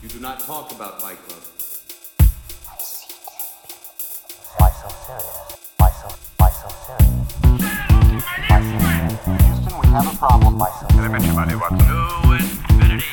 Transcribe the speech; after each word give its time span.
You 0.00 0.08
do 0.08 0.20
not 0.20 0.38
talk 0.38 0.70
about 0.70 1.02
Fight 1.02 1.18
Club. 1.26 1.42
Why 4.56 4.70
so 4.70 4.88
serious? 5.04 5.56
Why 5.76 5.90
so, 5.90 6.08
why 6.36 6.50
so 6.50 6.68
serious? 6.86 7.34
Why 8.48 8.60
so 8.62 8.78
serious? 8.78 9.42
Houston, 9.42 9.74
we 9.80 9.86
have 9.88 10.06
a 10.06 10.16
problem. 10.16 10.56
Why 10.56 10.70
so 10.70 10.86
serious? 10.88 11.10
Why 11.34 11.74
so 11.74 11.82
serious? 11.82 13.08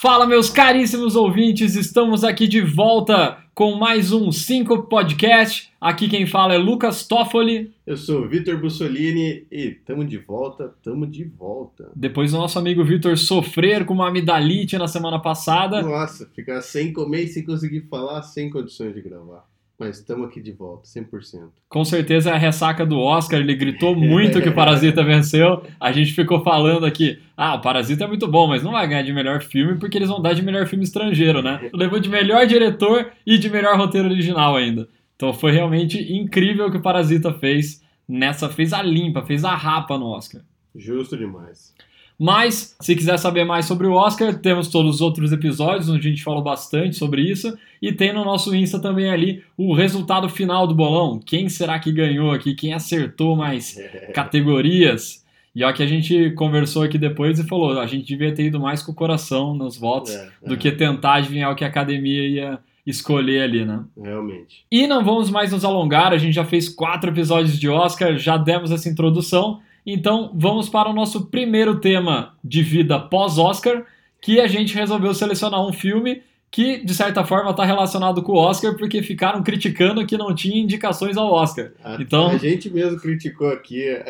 Fala, 0.00 0.26
meus 0.26 0.48
caríssimos 0.48 1.16
ouvintes, 1.16 1.74
estamos 1.74 2.22
aqui 2.22 2.46
de 2.46 2.62
volta 2.62 3.36
com 3.56 3.74
mais 3.74 4.12
um 4.12 4.30
5 4.30 4.82
Podcast. 4.82 5.72
Aqui 5.80 6.10
quem 6.10 6.26
fala 6.26 6.52
é 6.52 6.58
Lucas 6.58 7.06
Toffoli. 7.06 7.72
Eu 7.86 7.96
sou 7.96 8.20
o 8.20 8.28
Vitor 8.28 8.60
Bussolini 8.60 9.46
e 9.50 9.70
tamo 9.70 10.04
de 10.04 10.18
volta, 10.18 10.74
tamo 10.82 11.06
de 11.06 11.24
volta. 11.24 11.90
Depois 11.96 12.32
do 12.32 12.36
nosso 12.36 12.58
amigo 12.58 12.84
Vitor 12.84 13.16
sofrer 13.16 13.86
com 13.86 13.94
uma 13.94 14.08
amidalite 14.08 14.76
na 14.76 14.86
semana 14.86 15.18
passada. 15.18 15.80
Nossa, 15.80 16.28
ficar 16.34 16.60
sem 16.60 16.92
comer 16.92 17.22
e 17.22 17.28
sem 17.28 17.42
conseguir 17.46 17.86
falar, 17.88 18.20
sem 18.24 18.50
condições 18.50 18.94
de 18.94 19.00
gravar. 19.00 19.48
Mas 19.78 19.98
estamos 19.98 20.26
aqui 20.26 20.40
de 20.40 20.52
volta, 20.52 20.88
100%. 20.88 21.50
Com 21.68 21.84
certeza 21.84 22.30
é 22.30 22.32
a 22.32 22.38
ressaca 22.38 22.86
do 22.86 22.98
Oscar, 22.98 23.40
ele 23.40 23.54
gritou 23.54 23.94
muito 23.96 24.40
que 24.40 24.48
o 24.48 24.54
Parasita 24.54 25.04
venceu. 25.04 25.62
A 25.78 25.92
gente 25.92 26.12
ficou 26.12 26.42
falando 26.42 26.86
aqui, 26.86 27.18
ah, 27.36 27.56
o 27.56 27.60
Parasita 27.60 28.04
é 28.04 28.06
muito 28.06 28.26
bom, 28.26 28.48
mas 28.48 28.62
não 28.62 28.72
vai 28.72 28.88
ganhar 28.88 29.02
de 29.02 29.12
melhor 29.12 29.42
filme 29.42 29.78
porque 29.78 29.98
eles 29.98 30.08
vão 30.08 30.22
dar 30.22 30.32
de 30.32 30.42
melhor 30.42 30.66
filme 30.66 30.84
estrangeiro, 30.84 31.42
né? 31.42 31.68
Levou 31.74 32.00
de 32.00 32.08
melhor 32.08 32.46
diretor 32.46 33.12
e 33.26 33.36
de 33.36 33.50
melhor 33.50 33.76
roteiro 33.76 34.08
original 34.08 34.56
ainda. 34.56 34.88
Então 35.14 35.32
foi 35.32 35.52
realmente 35.52 36.12
incrível 36.12 36.66
o 36.66 36.70
que 36.70 36.78
o 36.78 36.82
Parasita 36.82 37.32
fez 37.34 37.82
nessa, 38.08 38.48
fez 38.48 38.72
a 38.72 38.82
limpa, 38.82 39.22
fez 39.22 39.44
a 39.44 39.54
rapa 39.54 39.98
no 39.98 40.06
Oscar. 40.06 40.42
Justo 40.74 41.16
demais. 41.16 41.74
Mas, 42.18 42.74
se 42.80 42.96
quiser 42.96 43.18
saber 43.18 43.44
mais 43.44 43.66
sobre 43.66 43.86
o 43.86 43.92
Oscar, 43.92 44.34
temos 44.38 44.68
todos 44.68 44.96
os 44.96 45.00
outros 45.00 45.32
episódios 45.32 45.88
onde 45.88 46.06
a 46.06 46.10
gente 46.10 46.24
falou 46.24 46.42
bastante 46.42 46.96
sobre 46.96 47.22
isso. 47.22 47.56
E 47.80 47.92
tem 47.92 48.12
no 48.12 48.24
nosso 48.24 48.54
Insta 48.54 48.78
também 48.78 49.10
ali 49.10 49.42
o 49.56 49.74
resultado 49.74 50.28
final 50.28 50.66
do 50.66 50.74
bolão. 50.74 51.18
Quem 51.18 51.48
será 51.48 51.78
que 51.78 51.92
ganhou 51.92 52.30
aqui? 52.30 52.54
Quem 52.54 52.72
acertou 52.72 53.36
mais 53.36 53.76
categorias? 54.14 55.24
E 55.54 55.64
ó 55.64 55.72
que 55.72 55.82
a 55.82 55.86
gente 55.86 56.30
conversou 56.32 56.82
aqui 56.82 56.98
depois 56.98 57.38
e 57.38 57.44
falou, 57.46 57.78
a 57.80 57.86
gente 57.86 58.06
devia 58.06 58.34
ter 58.34 58.44
ido 58.44 58.60
mais 58.60 58.82
com 58.82 58.92
o 58.92 58.94
coração 58.94 59.54
nos 59.54 59.76
votos 59.78 60.12
É, 60.12 60.28
do 60.46 60.54
é. 60.54 60.56
que 60.56 60.70
tentar 60.70 61.14
adivinhar 61.14 61.50
o 61.50 61.54
que 61.54 61.64
a 61.64 61.68
academia 61.68 62.28
ia 62.28 62.58
escolher 62.86 63.42
ali, 63.42 63.64
né? 63.64 63.82
Realmente. 64.00 64.64
E 64.70 64.86
não 64.86 65.04
vamos 65.04 65.30
mais 65.30 65.52
nos 65.52 65.64
alongar, 65.64 66.12
a 66.12 66.18
gente 66.18 66.34
já 66.34 66.44
fez 66.44 66.68
quatro 66.68 67.10
episódios 67.10 67.58
de 67.58 67.68
Oscar, 67.68 68.16
já 68.16 68.36
demos 68.36 68.70
essa 68.70 68.88
introdução. 68.88 69.60
Então 69.86 70.32
vamos 70.34 70.68
para 70.68 70.88
o 70.90 70.92
nosso 70.92 71.26
primeiro 71.26 71.78
tema 71.80 72.34
de 72.42 72.62
vida 72.62 72.98
pós-Oscar, 72.98 73.84
que 74.20 74.40
a 74.40 74.46
gente 74.48 74.74
resolveu 74.74 75.14
selecionar 75.14 75.64
um 75.64 75.72
filme 75.72 76.22
que, 76.50 76.78
de 76.84 76.94
certa 76.94 77.24
forma, 77.24 77.50
está 77.50 77.64
relacionado 77.64 78.22
com 78.22 78.32
o 78.32 78.36
Oscar, 78.38 78.76
porque 78.76 79.02
ficaram 79.02 79.42
criticando 79.42 80.06
que 80.06 80.16
não 80.16 80.34
tinha 80.34 80.60
indicações 80.60 81.16
ao 81.16 81.30
Oscar. 81.32 81.70
A, 81.84 82.00
Então- 82.00 82.28
a 82.28 82.36
gente 82.38 82.70
mesmo 82.70 82.98
criticou 82.98 83.48
aqui 83.50 83.88
a, 83.88 84.04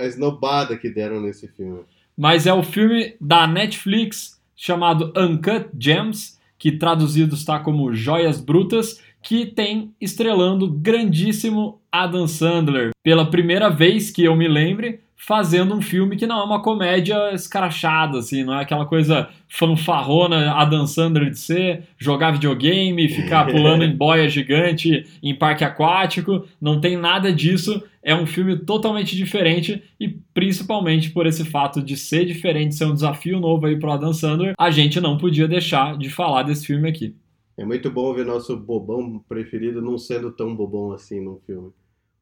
a 0.00 0.04
esnobada 0.06 0.76
que 0.76 0.90
deram 0.90 1.20
nesse 1.20 1.48
filme. 1.48 1.80
Mas 2.16 2.46
é 2.46 2.52
o 2.52 2.62
filme 2.62 3.14
da 3.20 3.46
Netflix 3.46 4.40
chamado 4.54 5.12
Uncut 5.16 5.68
Gems, 5.78 6.38
que 6.58 6.72
traduzido 6.72 7.34
está 7.34 7.58
como 7.60 7.94
Joias 7.94 8.40
Brutas, 8.40 9.00
que 9.22 9.44
tem 9.46 9.92
estrelando 10.00 10.68
grandíssimo 10.70 11.80
Adam 11.90 12.26
Sandler. 12.28 12.90
Pela 13.02 13.30
primeira 13.30 13.68
vez 13.68 14.10
que 14.10 14.24
eu 14.24 14.34
me 14.36 14.48
lembre, 14.48 15.00
fazendo 15.26 15.74
um 15.74 15.82
filme 15.82 16.16
que 16.16 16.24
não 16.24 16.38
é 16.38 16.44
uma 16.44 16.62
comédia 16.62 17.34
escrachada, 17.34 18.18
assim, 18.18 18.44
não 18.44 18.54
é 18.54 18.62
aquela 18.62 18.86
coisa 18.86 19.28
fanfarrona 19.48 20.52
Adam 20.52 20.86
Sandler 20.86 21.30
de 21.30 21.38
ser, 21.40 21.82
jogar 21.98 22.30
videogame, 22.30 23.08
ficar 23.08 23.44
pulando 23.50 23.82
em 23.82 23.94
boia 23.94 24.28
gigante 24.28 25.04
em 25.20 25.34
parque 25.34 25.64
aquático, 25.64 26.46
não 26.60 26.80
tem 26.80 26.96
nada 26.96 27.32
disso. 27.32 27.82
É 28.00 28.14
um 28.14 28.24
filme 28.24 28.56
totalmente 28.56 29.16
diferente 29.16 29.82
e 29.98 30.08
principalmente 30.08 31.10
por 31.10 31.26
esse 31.26 31.44
fato 31.44 31.82
de 31.82 31.96
ser 31.96 32.24
diferente, 32.24 32.76
ser 32.76 32.84
um 32.84 32.94
desafio 32.94 33.40
novo 33.40 33.66
aí 33.66 33.76
pro 33.76 33.90
Adam 33.90 34.12
Sandler, 34.12 34.54
a 34.56 34.70
gente 34.70 35.00
não 35.00 35.18
podia 35.18 35.48
deixar 35.48 35.98
de 35.98 36.08
falar 36.08 36.44
desse 36.44 36.68
filme 36.68 36.88
aqui. 36.88 37.16
É 37.56 37.64
muito 37.64 37.90
bom 37.90 38.14
ver 38.14 38.24
nosso 38.24 38.56
bobão 38.56 39.18
preferido 39.28 39.82
não 39.82 39.98
sendo 39.98 40.30
tão 40.30 40.54
bobão 40.54 40.92
assim 40.92 41.20
num 41.20 41.40
filme. 41.44 41.72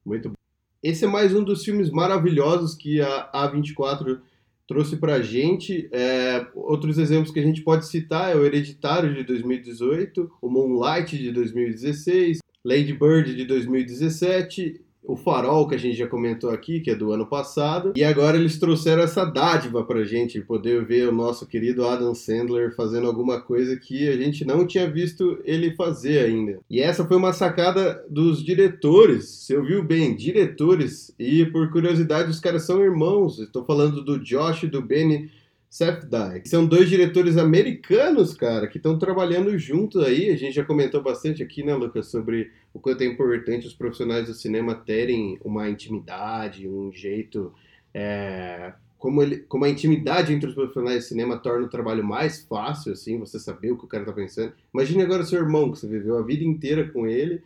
Muito 0.07 0.31
bom. 0.31 0.44
Esse 0.85 1.07
é 1.07 1.09
mais 1.09 1.35
um 1.35 1.43
dos 1.43 1.65
filmes 1.65 1.89
maravilhosos 1.89 2.75
que 2.75 3.01
a 3.01 3.31
A24 3.33 4.21
trouxe 4.69 4.99
pra 4.99 5.23
gente. 5.23 5.89
É, 5.91 6.47
outros 6.55 6.99
exemplos 6.99 7.33
que 7.33 7.41
a 7.41 7.43
gente 7.43 7.63
pode 7.63 7.87
citar 7.87 8.31
é 8.31 8.37
o 8.37 8.45
Hereditário 8.45 9.15
de 9.15 9.25
2018, 9.25 10.31
o 10.43 10.51
Moonlight 10.51 11.17
de 11.17 11.33
2016, 11.33 12.41
Lady 12.63 12.93
Bird 12.93 13.35
de 13.35 13.47
2017, 13.47 14.84
o 15.05 15.17
Farol 15.17 15.69
que 15.69 15.75
a 15.75 15.79
gente 15.79 15.97
já 15.97 16.07
comentou 16.07 16.51
aqui, 16.51 16.81
que 16.81 16.91
é 16.91 16.95
do 16.95 17.13
ano 17.13 17.27
passado, 17.27 17.93
e 17.95 18.03
agora 18.03 18.37
eles 18.37 18.59
trouxeram 18.59 19.03
essa 19.03 19.25
dádiva 19.25 19.85
pra 19.85 20.05
gente 20.05 20.41
poder 20.41 20.85
ver 20.85 21.09
o 21.09 21.13
nosso 21.13 21.47
querido 21.47 21.87
Adam 21.87 22.15
Sandler 22.15 22.75
fazendo 22.75 23.07
alguma 23.07 23.41
coisa 23.41 23.77
que 23.77 24.09
a 24.09 24.17
gente 24.17 24.45
não 24.45 24.67
tinha 24.67 24.91
visto 24.91 25.39
ele 25.45 25.75
fazer 25.75 26.21
ainda. 26.21 26.59
E 26.71 26.81
essa 26.81 27.05
foi 27.05 27.17
uma 27.17 27.33
sacada 27.33 28.03
dos 28.09 28.43
diretores, 28.43 29.27
você 29.29 29.57
ouviu 29.57 29.83
bem, 29.85 30.17
diretores, 30.17 31.15
e 31.19 31.45
por 31.47 31.71
curiosidade 31.71 32.31
os 32.31 32.41
caras 32.41 32.65
são 32.65 32.83
irmãos, 32.83 33.39
estou 33.39 33.65
falando 33.65 34.03
do 34.03 34.19
Josh 34.19 34.63
e 34.63 34.69
do 34.69 34.81
Benny 34.81 35.31
Safdie. 35.75 36.49
São 36.49 36.65
dois 36.65 36.89
diretores 36.89 37.37
americanos, 37.37 38.33
cara, 38.33 38.69
que 38.69 38.77
estão 38.77 38.97
trabalhando 38.97 39.59
juntos 39.59 40.05
aí. 40.05 40.31
A 40.31 40.37
gente 40.37 40.55
já 40.55 40.65
comentou 40.65 41.03
bastante 41.03 41.43
aqui, 41.43 41.65
né, 41.65 41.75
Lucas, 41.75 42.07
sobre 42.07 42.53
o 42.73 42.79
quanto 42.79 43.03
é 43.03 43.07
importante 43.07 43.67
os 43.67 43.75
profissionais 43.75 44.29
do 44.29 44.35
cinema 44.35 44.77
terem 44.77 45.37
uma 45.45 45.69
intimidade, 45.69 46.69
um 46.69 46.93
jeito. 46.93 47.53
é, 47.93 48.73
como, 48.97 49.21
ele, 49.21 49.39
como 49.49 49.65
a 49.65 49.69
intimidade 49.69 50.33
entre 50.33 50.49
os 50.49 50.55
profissionais 50.55 51.03
de 51.03 51.09
cinema 51.09 51.37
torna 51.39 51.67
o 51.67 51.69
trabalho 51.71 52.05
mais 52.05 52.45
fácil, 52.45 52.93
assim, 52.93 53.19
você 53.19 53.41
saber 53.41 53.73
o 53.73 53.77
que 53.77 53.85
o 53.85 53.89
cara 53.89 54.05
tá 54.05 54.13
pensando. 54.13 54.53
Imagine 54.73 55.03
agora 55.03 55.25
seu 55.25 55.41
irmão, 55.41 55.73
que 55.73 55.81
você 55.81 55.89
viveu 55.89 56.17
a 56.17 56.23
vida 56.23 56.45
inteira 56.45 56.89
com 56.89 57.05
ele. 57.05 57.43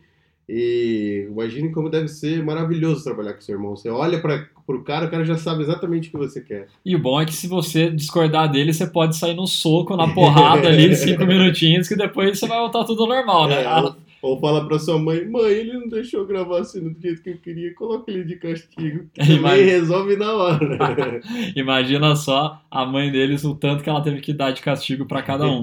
E 0.47 1.25
imagine 1.29 1.71
como 1.71 1.89
deve 1.89 2.07
ser 2.07 2.43
maravilhoso 2.43 3.03
trabalhar 3.03 3.33
com 3.33 3.41
seu 3.41 3.55
irmão. 3.55 3.75
Você 3.75 3.89
olha 3.89 4.21
para 4.21 4.47
o 4.75 4.83
cara, 4.83 5.05
o 5.05 5.09
cara 5.09 5.25
já 5.25 5.37
sabe 5.37 5.63
exatamente 5.63 6.09
o 6.09 6.11
que 6.11 6.17
você 6.17 6.41
quer. 6.41 6.67
E 6.85 6.95
o 6.95 6.99
bom 6.99 7.19
é 7.19 7.25
que 7.25 7.33
se 7.33 7.47
você 7.47 7.89
discordar 7.89 8.51
dele, 8.51 8.73
você 8.73 8.85
pode 8.85 9.15
sair 9.15 9.35
no 9.35 9.47
soco, 9.47 9.95
na 9.95 10.07
porrada 10.13 10.67
ali, 10.67 10.95
cinco 10.95 11.25
minutinhos, 11.27 11.87
que 11.87 11.95
depois 11.95 12.37
você 12.37 12.47
vai 12.47 12.59
voltar 12.59 12.83
tudo 12.83 13.05
normal, 13.05 13.47
né? 13.47 13.63
É, 13.63 13.81
ou, 13.81 13.95
ou 14.21 14.39
fala 14.39 14.65
pra 14.67 14.77
sua 14.77 14.99
mãe, 14.99 15.25
mãe, 15.25 15.51
ele 15.51 15.73
não 15.73 15.87
deixou 15.87 16.25
gravar 16.25 16.59
assim 16.59 16.81
do 16.81 17.01
jeito 17.01 17.21
que 17.21 17.29
eu 17.29 17.37
queria, 17.37 17.73
coloca 17.73 18.11
ele 18.11 18.23
de 18.23 18.35
castigo. 18.35 19.05
Imagina. 19.17 19.71
resolve 19.71 20.15
na 20.15 20.33
hora. 20.33 21.21
Imagina 21.55 22.15
só 22.15 22.61
a 22.69 22.85
mãe 22.85 23.11
deles, 23.11 23.43
o 23.43 23.55
tanto 23.55 23.83
que 23.83 23.89
ela 23.89 24.01
teve 24.01 24.19
que 24.21 24.33
dar 24.33 24.51
de 24.51 24.61
castigo 24.61 25.05
para 25.05 25.21
cada 25.21 25.45
um. 25.45 25.61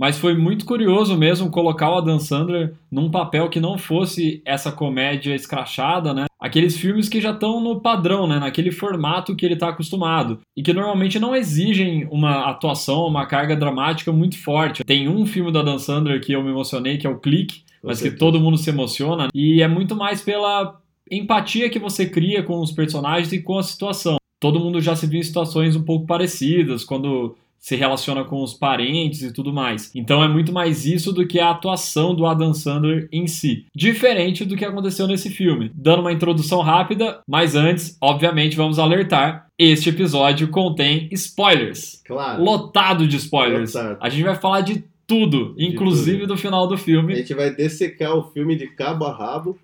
Mas 0.00 0.16
foi 0.16 0.34
muito 0.34 0.64
curioso 0.64 1.14
mesmo 1.14 1.50
colocar 1.50 1.90
o 1.90 1.98
Adam 1.98 2.18
Sandler 2.18 2.72
num 2.90 3.10
papel 3.10 3.50
que 3.50 3.60
não 3.60 3.76
fosse 3.76 4.40
essa 4.46 4.72
comédia 4.72 5.34
escrachada, 5.34 6.14
né? 6.14 6.24
Aqueles 6.40 6.74
filmes 6.74 7.06
que 7.06 7.20
já 7.20 7.32
estão 7.32 7.60
no 7.60 7.82
padrão, 7.82 8.26
né? 8.26 8.38
Naquele 8.38 8.72
formato 8.72 9.36
que 9.36 9.44
ele 9.44 9.52
está 9.52 9.68
acostumado. 9.68 10.40
E 10.56 10.62
que 10.62 10.72
normalmente 10.72 11.18
não 11.18 11.36
exigem 11.36 12.08
uma 12.10 12.48
atuação, 12.48 13.06
uma 13.06 13.26
carga 13.26 13.54
dramática 13.54 14.10
muito 14.10 14.42
forte. 14.42 14.82
Tem 14.84 15.06
um 15.06 15.26
filme 15.26 15.52
do 15.52 15.58
Adam 15.58 15.78
Sandler 15.78 16.18
que 16.22 16.32
eu 16.32 16.42
me 16.42 16.48
emocionei, 16.48 16.96
que 16.96 17.06
é 17.06 17.10
o 17.10 17.18
Clique, 17.18 17.60
mas 17.84 18.00
que 18.00 18.10
todo 18.10 18.40
mundo 18.40 18.56
se 18.56 18.70
emociona. 18.70 19.28
E 19.34 19.60
é 19.60 19.68
muito 19.68 19.94
mais 19.94 20.22
pela 20.22 20.80
empatia 21.10 21.68
que 21.68 21.78
você 21.78 22.06
cria 22.06 22.42
com 22.42 22.58
os 22.58 22.72
personagens 22.72 23.34
e 23.34 23.42
com 23.42 23.58
a 23.58 23.62
situação. 23.62 24.16
Todo 24.40 24.60
mundo 24.60 24.80
já 24.80 24.96
se 24.96 25.06
viu 25.06 25.20
em 25.20 25.22
situações 25.22 25.76
um 25.76 25.82
pouco 25.82 26.06
parecidas, 26.06 26.84
quando 26.84 27.36
se 27.60 27.76
relaciona 27.76 28.24
com 28.24 28.42
os 28.42 28.54
parentes 28.54 29.22
e 29.22 29.32
tudo 29.32 29.52
mais. 29.52 29.90
Então 29.94 30.24
é 30.24 30.28
muito 30.28 30.50
mais 30.52 30.86
isso 30.86 31.12
do 31.12 31.26
que 31.26 31.38
a 31.38 31.50
atuação 31.50 32.14
do 32.14 32.26
Adam 32.26 32.54
Sandler 32.54 33.06
em 33.12 33.26
si. 33.26 33.66
Diferente 33.74 34.44
do 34.44 34.56
que 34.56 34.64
aconteceu 34.64 35.06
nesse 35.06 35.28
filme. 35.28 35.70
Dando 35.74 36.00
uma 36.00 36.12
introdução 36.12 36.62
rápida, 36.62 37.20
mas 37.28 37.54
antes, 37.54 37.96
obviamente, 38.00 38.56
vamos 38.56 38.78
alertar. 38.78 39.46
Este 39.58 39.90
episódio 39.90 40.48
contém 40.48 41.08
spoilers. 41.12 42.02
Claro. 42.06 42.42
Lotado 42.42 43.06
de 43.06 43.16
spoilers. 43.16 43.74
Lotado. 43.74 43.98
A 44.00 44.08
gente 44.08 44.24
vai 44.24 44.34
falar 44.34 44.62
de 44.62 44.82
tudo, 45.06 45.54
inclusive 45.58 46.24
do 46.26 46.36
final 46.36 46.66
do 46.66 46.74
A 46.74 46.78
filme. 46.78 47.16
gente 47.16 47.34
vai 47.34 47.54
dessecar 47.54 48.14
o 48.16 48.30
filme 48.30 48.56
de 48.56 48.68
cabo 48.68 49.04
a 49.04 49.12
rabo. 49.12 49.58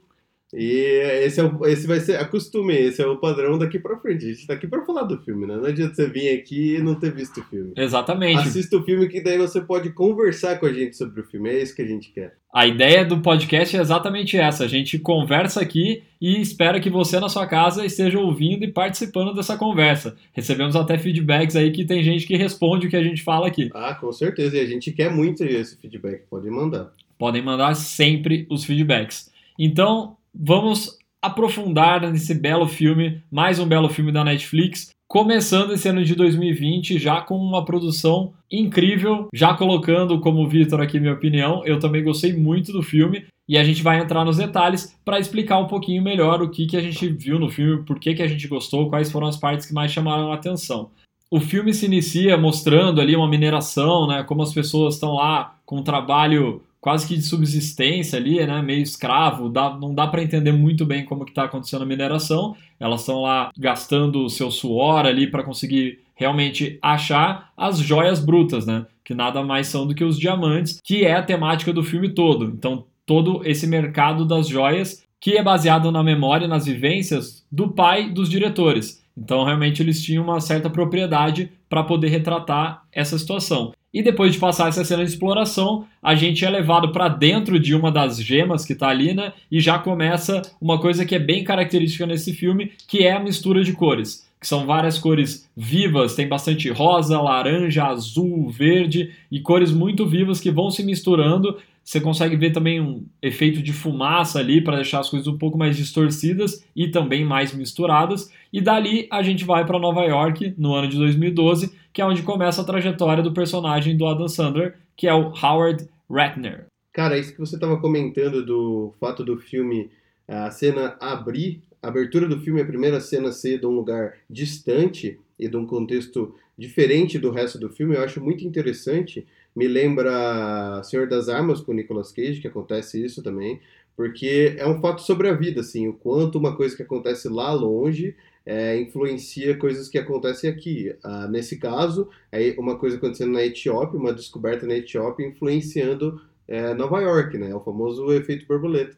E 0.56 1.22
esse, 1.24 1.38
é 1.38 1.44
o, 1.44 1.66
esse 1.66 1.86
vai 1.86 2.00
ser, 2.00 2.16
acostume, 2.16 2.74
esse 2.74 3.02
é 3.02 3.06
o 3.06 3.18
padrão 3.18 3.58
daqui 3.58 3.78
pra 3.78 3.98
frente. 3.98 4.24
A 4.24 4.28
gente 4.28 4.46
tá 4.46 4.54
aqui 4.54 4.66
pra 4.66 4.86
falar 4.86 5.02
do 5.02 5.18
filme, 5.18 5.46
né? 5.46 5.54
Não 5.54 5.66
adianta 5.66 5.94
você 5.94 6.08
vir 6.08 6.30
aqui 6.30 6.76
e 6.76 6.82
não 6.82 6.94
ter 6.94 7.12
visto 7.12 7.40
o 7.40 7.44
filme. 7.44 7.74
Exatamente. 7.76 8.38
Assista 8.38 8.78
o 8.78 8.82
filme 8.82 9.06
que 9.06 9.20
daí 9.20 9.36
você 9.36 9.60
pode 9.60 9.90
conversar 9.90 10.58
com 10.58 10.64
a 10.64 10.72
gente 10.72 10.96
sobre 10.96 11.20
o 11.20 11.24
filme, 11.24 11.50
é 11.50 11.62
isso 11.62 11.76
que 11.76 11.82
a 11.82 11.86
gente 11.86 12.10
quer. 12.10 12.38
A 12.50 12.66
ideia 12.66 13.04
do 13.04 13.20
podcast 13.20 13.76
é 13.76 13.80
exatamente 13.82 14.38
essa. 14.38 14.64
A 14.64 14.66
gente 14.66 14.98
conversa 14.98 15.60
aqui 15.60 16.02
e 16.18 16.40
espera 16.40 16.80
que 16.80 16.88
você 16.88 17.20
na 17.20 17.28
sua 17.28 17.46
casa 17.46 17.84
esteja 17.84 18.18
ouvindo 18.18 18.64
e 18.64 18.72
participando 18.72 19.34
dessa 19.34 19.58
conversa. 19.58 20.16
Recebemos 20.32 20.74
até 20.74 20.96
feedbacks 20.96 21.54
aí 21.54 21.70
que 21.70 21.84
tem 21.84 22.02
gente 22.02 22.26
que 22.26 22.34
responde 22.34 22.86
o 22.86 22.90
que 22.90 22.96
a 22.96 23.02
gente 23.02 23.22
fala 23.22 23.46
aqui. 23.46 23.68
Ah, 23.74 23.94
com 23.94 24.10
certeza. 24.10 24.56
E 24.56 24.60
a 24.60 24.66
gente 24.66 24.90
quer 24.90 25.10
muito 25.10 25.44
esse 25.44 25.76
feedback. 25.76 26.22
Pode 26.30 26.48
mandar. 26.48 26.94
Podem 27.18 27.42
mandar 27.42 27.74
sempre 27.74 28.46
os 28.48 28.64
feedbacks. 28.64 29.30
Então, 29.58 30.16
vamos 30.38 30.98
aprofundar 31.22 32.00
nesse 32.10 32.34
belo 32.34 32.68
filme, 32.68 33.22
mais 33.30 33.58
um 33.58 33.66
belo 33.66 33.88
filme 33.88 34.12
da 34.12 34.22
Netflix, 34.22 34.90
começando 35.08 35.72
esse 35.72 35.88
ano 35.88 36.04
de 36.04 36.14
2020 36.14 36.98
já 36.98 37.20
com 37.20 37.36
uma 37.36 37.64
produção 37.64 38.34
incrível, 38.50 39.28
já 39.34 39.54
colocando 39.54 40.20
como 40.20 40.46
Vitor 40.46 40.80
aqui 40.80 41.00
minha 41.00 41.14
opinião, 41.14 41.64
eu 41.64 41.78
também 41.78 42.04
gostei 42.04 42.32
muito 42.34 42.70
do 42.70 42.82
filme 42.82 43.24
e 43.48 43.56
a 43.56 43.64
gente 43.64 43.82
vai 43.82 43.98
entrar 43.98 44.24
nos 44.24 44.36
detalhes 44.36 44.96
para 45.04 45.18
explicar 45.18 45.58
um 45.58 45.66
pouquinho 45.66 46.02
melhor 46.02 46.42
o 46.42 46.50
que, 46.50 46.66
que 46.66 46.76
a 46.76 46.82
gente 46.82 47.08
viu 47.08 47.38
no 47.38 47.48
filme, 47.48 47.84
por 47.84 47.98
que, 47.98 48.14
que 48.14 48.22
a 48.22 48.28
gente 48.28 48.46
gostou, 48.46 48.90
quais 48.90 49.10
foram 49.10 49.28
as 49.28 49.36
partes 49.36 49.66
que 49.66 49.74
mais 49.74 49.92
chamaram 49.92 50.30
a 50.30 50.34
atenção. 50.34 50.90
O 51.30 51.40
filme 51.40 51.72
se 51.74 51.86
inicia 51.86 52.36
mostrando 52.36 53.00
ali 53.00 53.16
uma 53.16 53.28
mineração, 53.28 54.06
né, 54.06 54.22
como 54.22 54.42
as 54.42 54.52
pessoas 54.52 54.94
estão 54.94 55.14
lá 55.14 55.56
com 55.64 55.78
um 55.78 55.82
trabalho 55.82 56.62
quase 56.86 57.04
que 57.04 57.16
de 57.16 57.22
subsistência 57.22 58.16
ali, 58.16 58.46
né, 58.46 58.62
meio 58.62 58.80
escravo, 58.80 59.48
dá, 59.48 59.76
não 59.76 59.92
dá 59.92 60.06
para 60.06 60.22
entender 60.22 60.52
muito 60.52 60.86
bem 60.86 61.04
como 61.04 61.24
que 61.24 61.32
está 61.32 61.42
acontecendo 61.42 61.82
a 61.82 61.84
mineração. 61.84 62.54
Elas 62.78 63.00
estão 63.00 63.22
lá 63.22 63.50
gastando 63.58 64.24
o 64.24 64.30
seu 64.30 64.52
suor 64.52 65.04
ali 65.04 65.28
para 65.28 65.42
conseguir 65.42 65.98
realmente 66.14 66.78
achar 66.80 67.50
as 67.56 67.80
joias 67.80 68.24
brutas, 68.24 68.66
né, 68.66 68.86
que 69.04 69.14
nada 69.14 69.42
mais 69.42 69.66
são 69.66 69.84
do 69.84 69.96
que 69.96 70.04
os 70.04 70.16
diamantes, 70.16 70.80
que 70.80 71.04
é 71.04 71.16
a 71.16 71.24
temática 71.24 71.72
do 71.72 71.82
filme 71.82 72.10
todo. 72.10 72.44
Então, 72.44 72.84
todo 73.04 73.40
esse 73.44 73.66
mercado 73.66 74.24
das 74.24 74.46
joias 74.46 75.02
que 75.20 75.36
é 75.36 75.42
baseado 75.42 75.90
na 75.90 76.04
memória 76.04 76.44
e 76.44 76.48
nas 76.48 76.66
vivências 76.66 77.44
do 77.50 77.68
pai 77.68 78.10
dos 78.10 78.30
diretores. 78.30 79.04
Então, 79.18 79.42
realmente, 79.42 79.82
eles 79.82 80.00
tinham 80.00 80.22
uma 80.22 80.40
certa 80.40 80.70
propriedade 80.70 81.50
para 81.68 81.82
poder 81.82 82.10
retratar 82.10 82.84
essa 82.92 83.18
situação. 83.18 83.72
E 83.96 84.02
depois 84.02 84.34
de 84.34 84.38
passar 84.38 84.68
essa 84.68 84.84
cena 84.84 85.02
de 85.02 85.10
exploração, 85.10 85.86
a 86.02 86.14
gente 86.14 86.44
é 86.44 86.50
levado 86.50 86.92
para 86.92 87.08
dentro 87.08 87.58
de 87.58 87.74
uma 87.74 87.90
das 87.90 88.22
gemas 88.22 88.62
que 88.62 88.74
está 88.74 88.88
ali, 88.88 89.14
né? 89.14 89.32
E 89.50 89.58
já 89.58 89.78
começa 89.78 90.42
uma 90.60 90.78
coisa 90.78 91.06
que 91.06 91.14
é 91.14 91.18
bem 91.18 91.42
característica 91.42 92.04
nesse 92.04 92.34
filme, 92.34 92.72
que 92.86 93.06
é 93.06 93.12
a 93.12 93.18
mistura 93.18 93.64
de 93.64 93.72
cores. 93.72 94.28
Que 94.38 94.46
são 94.46 94.66
várias 94.66 94.98
cores 94.98 95.48
vivas, 95.56 96.14
tem 96.14 96.28
bastante 96.28 96.68
rosa, 96.68 97.18
laranja, 97.18 97.86
azul, 97.86 98.50
verde 98.50 99.12
e 99.32 99.40
cores 99.40 99.72
muito 99.72 100.04
vivas 100.04 100.40
que 100.40 100.50
vão 100.50 100.70
se 100.70 100.84
misturando 100.84 101.56
você 101.86 102.00
consegue 102.00 102.34
ver 102.34 102.50
também 102.50 102.80
um 102.80 103.06
efeito 103.22 103.62
de 103.62 103.72
fumaça 103.72 104.40
ali 104.40 104.60
para 104.60 104.74
deixar 104.74 104.98
as 104.98 105.08
coisas 105.08 105.28
um 105.28 105.38
pouco 105.38 105.56
mais 105.56 105.76
distorcidas 105.76 106.66
e 106.74 106.88
também 106.88 107.24
mais 107.24 107.54
misturadas. 107.54 108.28
E 108.52 108.60
dali 108.60 109.06
a 109.08 109.22
gente 109.22 109.44
vai 109.44 109.64
para 109.64 109.78
Nova 109.78 110.02
York 110.02 110.52
no 110.58 110.74
ano 110.74 110.88
de 110.88 110.96
2012, 110.96 111.72
que 111.92 112.02
é 112.02 112.04
onde 112.04 112.22
começa 112.22 112.60
a 112.60 112.64
trajetória 112.64 113.22
do 113.22 113.32
personagem 113.32 113.96
do 113.96 114.04
Adam 114.04 114.26
Sandler, 114.26 114.74
que 114.96 115.06
é 115.06 115.14
o 115.14 115.32
Howard 115.40 115.88
Ratner. 116.10 116.66
Cara, 116.92 117.16
isso 117.16 117.32
que 117.32 117.38
você 117.38 117.54
estava 117.54 117.80
comentando 117.80 118.44
do 118.44 118.92
fato 118.98 119.24
do 119.24 119.38
filme, 119.38 119.88
a 120.26 120.50
cena 120.50 120.96
abrir, 120.98 121.62
a 121.80 121.86
abertura 121.86 122.26
do 122.26 122.40
filme, 122.40 122.60
a 122.60 122.66
primeira 122.66 123.00
cena 123.00 123.30
ser 123.30 123.60
de 123.60 123.66
um 123.66 123.70
lugar 123.70 124.14
distante 124.28 125.20
e 125.38 125.48
de 125.48 125.56
um 125.56 125.64
contexto 125.64 126.34
diferente 126.58 127.16
do 127.16 127.30
resto 127.30 127.58
do 127.58 127.68
filme, 127.68 127.94
eu 127.94 128.02
acho 128.02 128.20
muito 128.20 128.44
interessante, 128.44 129.24
me 129.56 129.66
lembra 129.66 130.82
Senhor 130.84 131.08
das 131.08 131.28
Armas 131.28 131.60
com 131.60 131.72
Nicolas 131.72 132.12
Cage, 132.12 132.40
que 132.40 132.46
acontece 132.46 133.02
isso 133.02 133.22
também, 133.22 133.58
porque 133.96 134.54
é 134.58 134.68
um 134.68 134.80
fato 134.80 135.00
sobre 135.00 135.28
a 135.28 135.34
vida, 135.34 135.62
assim, 135.62 135.88
o 135.88 135.94
quanto 135.94 136.38
uma 136.38 136.54
coisa 136.54 136.76
que 136.76 136.82
acontece 136.82 137.28
lá 137.28 137.52
longe 137.52 138.14
é, 138.46 138.78
influencia 138.78 139.56
coisas 139.56 139.88
que 139.88 139.98
acontecem 139.98 140.48
aqui. 140.48 140.94
Ah, 141.02 141.26
nesse 141.26 141.58
caso, 141.58 142.08
é 142.30 142.54
uma 142.56 142.78
coisa 142.78 142.96
acontecendo 142.96 143.32
na 143.32 143.44
Etiópia, 143.44 143.98
uma 143.98 144.12
descoberta 144.12 144.64
na 144.64 144.76
Etiópia 144.76 145.26
influenciando 145.26 146.20
é, 146.46 146.72
Nova 146.74 147.00
York, 147.00 147.36
né? 147.36 147.52
O 147.54 147.60
famoso 147.60 148.12
efeito 148.12 148.46
borboleta. 148.46 148.96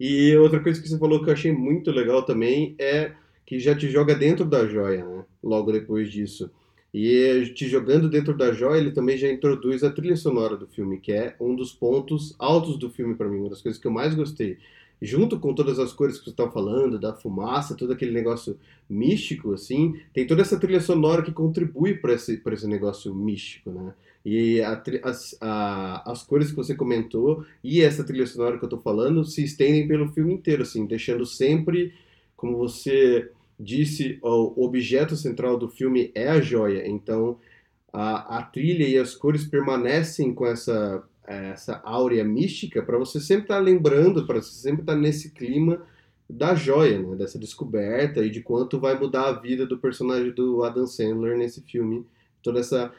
E 0.00 0.34
outra 0.36 0.60
coisa 0.60 0.80
que 0.80 0.88
você 0.88 0.98
falou 0.98 1.22
que 1.22 1.28
eu 1.28 1.34
achei 1.34 1.52
muito 1.52 1.90
legal 1.90 2.22
também 2.22 2.74
é 2.78 3.12
que 3.44 3.58
já 3.58 3.74
te 3.76 3.88
joga 3.90 4.14
dentro 4.14 4.44
da 4.44 4.66
joia, 4.66 5.04
né? 5.04 5.24
Logo 5.42 5.72
depois 5.72 6.10
disso. 6.10 6.50
E 6.98 7.52
te 7.52 7.68
jogando 7.68 8.08
dentro 8.08 8.34
da 8.34 8.54
joia, 8.54 8.80
ele 8.80 8.90
também 8.90 9.18
já 9.18 9.30
introduz 9.30 9.84
a 9.84 9.90
trilha 9.90 10.16
sonora 10.16 10.56
do 10.56 10.66
filme, 10.66 10.98
que 10.98 11.12
é 11.12 11.36
um 11.38 11.54
dos 11.54 11.70
pontos 11.70 12.34
altos 12.38 12.78
do 12.78 12.88
filme 12.88 13.14
para 13.14 13.28
mim, 13.28 13.40
uma 13.40 13.50
das 13.50 13.60
coisas 13.60 13.78
que 13.78 13.86
eu 13.86 13.90
mais 13.90 14.14
gostei. 14.14 14.56
Junto 15.02 15.38
com 15.38 15.52
todas 15.52 15.78
as 15.78 15.92
cores 15.92 16.16
que 16.16 16.24
você 16.24 16.30
está 16.30 16.50
falando, 16.50 16.98
da 16.98 17.12
fumaça, 17.12 17.74
todo 17.74 17.92
aquele 17.92 18.12
negócio 18.12 18.58
místico, 18.88 19.52
assim, 19.52 20.00
tem 20.14 20.26
toda 20.26 20.40
essa 20.40 20.58
trilha 20.58 20.80
sonora 20.80 21.20
que 21.20 21.32
contribui 21.32 21.98
para 21.98 22.14
esse, 22.14 22.40
esse 22.42 22.66
negócio 22.66 23.14
místico, 23.14 23.70
né? 23.70 23.92
E 24.24 24.62
a, 24.62 24.82
as, 25.02 25.36
a, 25.38 26.10
as 26.10 26.22
cores 26.22 26.48
que 26.48 26.56
você 26.56 26.74
comentou 26.74 27.44
e 27.62 27.82
essa 27.82 28.04
trilha 28.04 28.26
sonora 28.26 28.56
que 28.56 28.64
eu 28.64 28.68
estou 28.68 28.80
falando 28.80 29.22
se 29.22 29.44
estendem 29.44 29.86
pelo 29.86 30.08
filme 30.08 30.32
inteiro, 30.32 30.62
assim, 30.62 30.86
deixando 30.86 31.26
sempre, 31.26 31.92
como 32.34 32.56
você 32.56 33.30
disse, 33.58 34.18
o 34.22 34.64
objeto 34.64 35.16
central 35.16 35.58
do 35.58 35.68
filme 35.68 36.10
é 36.14 36.28
a 36.28 36.40
joia. 36.40 36.86
Então, 36.86 37.38
a, 37.92 38.38
a 38.38 38.42
trilha 38.42 38.86
e 38.86 38.98
as 38.98 39.14
cores 39.14 39.46
permanecem 39.46 40.34
com 40.34 40.46
essa, 40.46 41.02
essa 41.26 41.80
áurea 41.84 42.24
mística 42.24 42.82
para 42.82 42.98
você 42.98 43.20
sempre 43.20 43.44
estar 43.44 43.56
tá 43.56 43.60
lembrando, 43.60 44.26
para 44.26 44.42
você 44.42 44.52
sempre 44.52 44.82
estar 44.82 44.94
tá 44.94 44.98
nesse 44.98 45.30
clima 45.30 45.82
da 46.28 46.54
joia, 46.54 47.00
né? 47.00 47.16
dessa 47.16 47.38
descoberta 47.38 48.20
e 48.24 48.30
de 48.30 48.40
quanto 48.40 48.78
vai 48.80 48.98
mudar 48.98 49.28
a 49.28 49.40
vida 49.40 49.64
do 49.64 49.78
personagem 49.78 50.32
do 50.32 50.62
Adam 50.64 50.86
Sandler 50.86 51.38
nesse 51.38 51.62
filme, 51.62 52.04
toda 52.42 52.60
essa 52.60 52.92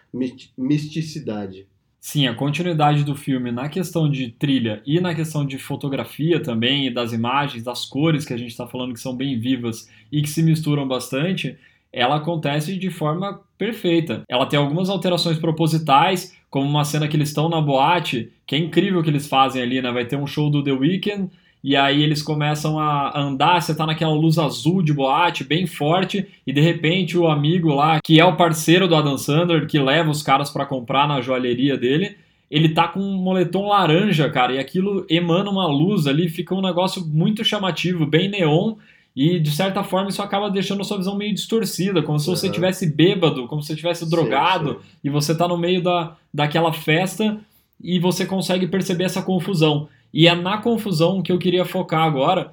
misticidade. 0.57 1.67
Sim, 2.09 2.25
a 2.25 2.33
continuidade 2.33 3.03
do 3.03 3.13
filme 3.15 3.51
na 3.51 3.67
questão 3.67 4.09
de 4.09 4.31
trilha 4.31 4.81
e 4.85 5.01
na 5.01 5.13
questão 5.13 5.45
de 5.45 5.57
fotografia 5.57 6.41
também, 6.41 6.89
das 6.89 7.11
imagens, 7.11 7.65
das 7.65 7.83
cores 7.83 8.23
que 8.23 8.31
a 8.31 8.37
gente 8.37 8.51
está 8.51 8.65
falando 8.65 8.93
que 8.93 8.99
são 9.01 9.13
bem 9.13 9.37
vivas 9.37 9.89
e 10.09 10.21
que 10.21 10.29
se 10.29 10.41
misturam 10.41 10.87
bastante, 10.87 11.57
ela 11.91 12.15
acontece 12.15 12.77
de 12.77 12.89
forma 12.89 13.41
perfeita. 13.57 14.23
Ela 14.29 14.45
tem 14.45 14.57
algumas 14.57 14.89
alterações 14.89 15.37
propositais, 15.37 16.33
como 16.49 16.65
uma 16.65 16.85
cena 16.85 17.09
que 17.09 17.17
eles 17.17 17.27
estão 17.27 17.49
na 17.49 17.59
boate, 17.59 18.31
que 18.45 18.55
é 18.55 18.57
incrível 18.57 19.03
que 19.03 19.09
eles 19.09 19.27
fazem 19.27 19.61
ali, 19.61 19.81
né? 19.81 19.91
Vai 19.91 20.05
ter 20.05 20.15
um 20.15 20.25
show 20.25 20.49
do 20.49 20.63
The 20.63 20.71
Weeknd 20.71 21.29
e 21.63 21.75
aí 21.75 22.03
eles 22.03 22.21
começam 22.21 22.79
a 22.79 23.19
andar, 23.19 23.61
você 23.61 23.75
tá 23.75 23.85
naquela 23.85 24.13
luz 24.13 24.37
azul 24.37 24.81
de 24.81 24.93
boate, 24.93 25.43
bem 25.43 25.65
forte, 25.65 26.25
e 26.45 26.53
de 26.53 26.61
repente 26.61 27.17
o 27.17 27.27
amigo 27.27 27.73
lá, 27.73 27.99
que 28.03 28.19
é 28.19 28.25
o 28.25 28.35
parceiro 28.35 28.87
do 28.87 28.95
Adam 28.95 29.17
Sandler, 29.17 29.67
que 29.67 29.79
leva 29.79 30.09
os 30.09 30.21
caras 30.21 30.49
para 30.49 30.65
comprar 30.65 31.07
na 31.07 31.21
joalheria 31.21 31.77
dele, 31.77 32.15
ele 32.49 32.69
tá 32.69 32.87
com 32.87 32.99
um 32.99 33.17
moletom 33.17 33.67
laranja, 33.67 34.29
cara, 34.29 34.53
e 34.53 34.59
aquilo 34.59 35.05
emana 35.09 35.49
uma 35.49 35.67
luz 35.67 36.07
ali, 36.07 36.29
fica 36.29 36.55
um 36.55 36.61
negócio 36.61 37.05
muito 37.05 37.43
chamativo, 37.43 38.05
bem 38.05 38.29
neon, 38.29 38.75
e 39.15 39.39
de 39.39 39.49
certa 39.49 39.83
forma 39.83 40.09
isso 40.09 40.21
acaba 40.21 40.49
deixando 40.49 40.81
a 40.81 40.83
sua 40.83 40.97
visão 40.97 41.17
meio 41.17 41.33
distorcida, 41.33 42.03
como 42.03 42.19
se 42.19 42.27
você 42.27 42.49
tivesse 42.49 42.85
bêbado, 42.85 43.47
como 43.47 43.61
se 43.61 43.69
você 43.69 43.75
tivesse 43.75 44.07
drogado, 44.07 44.73
sim, 44.73 44.75
sim. 44.75 44.97
e 45.05 45.09
você 45.09 45.35
tá 45.35 45.47
no 45.47 45.57
meio 45.57 45.81
da, 45.81 46.15
daquela 46.31 46.71
festa 46.71 47.37
e 47.81 47.99
você 47.99 48.25
consegue 48.27 48.67
perceber 48.67 49.05
essa 49.05 49.21
confusão. 49.21 49.89
E 50.17 50.27
é 50.27 50.33
na 50.33 50.57
confusão 50.57 51.21
que 51.21 51.31
eu 51.31 51.37
queria 51.37 51.63
focar 51.63 52.01
agora, 52.01 52.51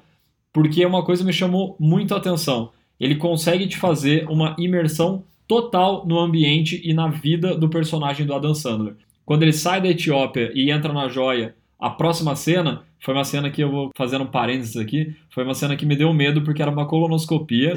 porque 0.53 0.85
uma 0.85 1.03
coisa 1.03 1.23
me 1.23 1.33
chamou 1.33 1.75
muito 1.79 2.13
a 2.13 2.17
atenção. 2.17 2.69
Ele 2.99 3.15
consegue 3.15 3.65
te 3.65 3.75
fazer 3.75 4.29
uma 4.29 4.55
imersão 4.59 5.23
total 5.47 6.05
no 6.05 6.19
ambiente 6.19 6.79
e 6.85 6.93
na 6.93 7.07
vida 7.07 7.57
do 7.57 7.67
personagem 7.67 8.23
do 8.23 8.35
Adam 8.35 8.53
Sandler. 8.53 8.93
Quando 9.25 9.41
ele 9.41 9.51
sai 9.51 9.81
da 9.81 9.89
Etiópia 9.89 10.51
e 10.53 10.69
entra 10.69 10.93
na 10.93 11.09
joia, 11.09 11.55
a 11.79 11.89
próxima 11.89 12.35
cena 12.35 12.83
foi 13.05 13.13
uma 13.13 13.23
cena 13.23 13.51
que 13.51 13.61
eu 13.61 13.69
vou 13.69 13.91
fazendo 13.95 14.23
um 14.23 14.27
parênteses 14.27 14.75
aqui, 14.75 15.15
foi 15.29 15.43
uma 15.43 15.53
cena 15.53 15.75
que 15.75 15.85
me 15.85 15.95
deu 15.95 16.11
medo 16.11 16.41
porque 16.41 16.59
era 16.59 16.71
uma 16.71 16.87
colonoscopia. 16.87 17.75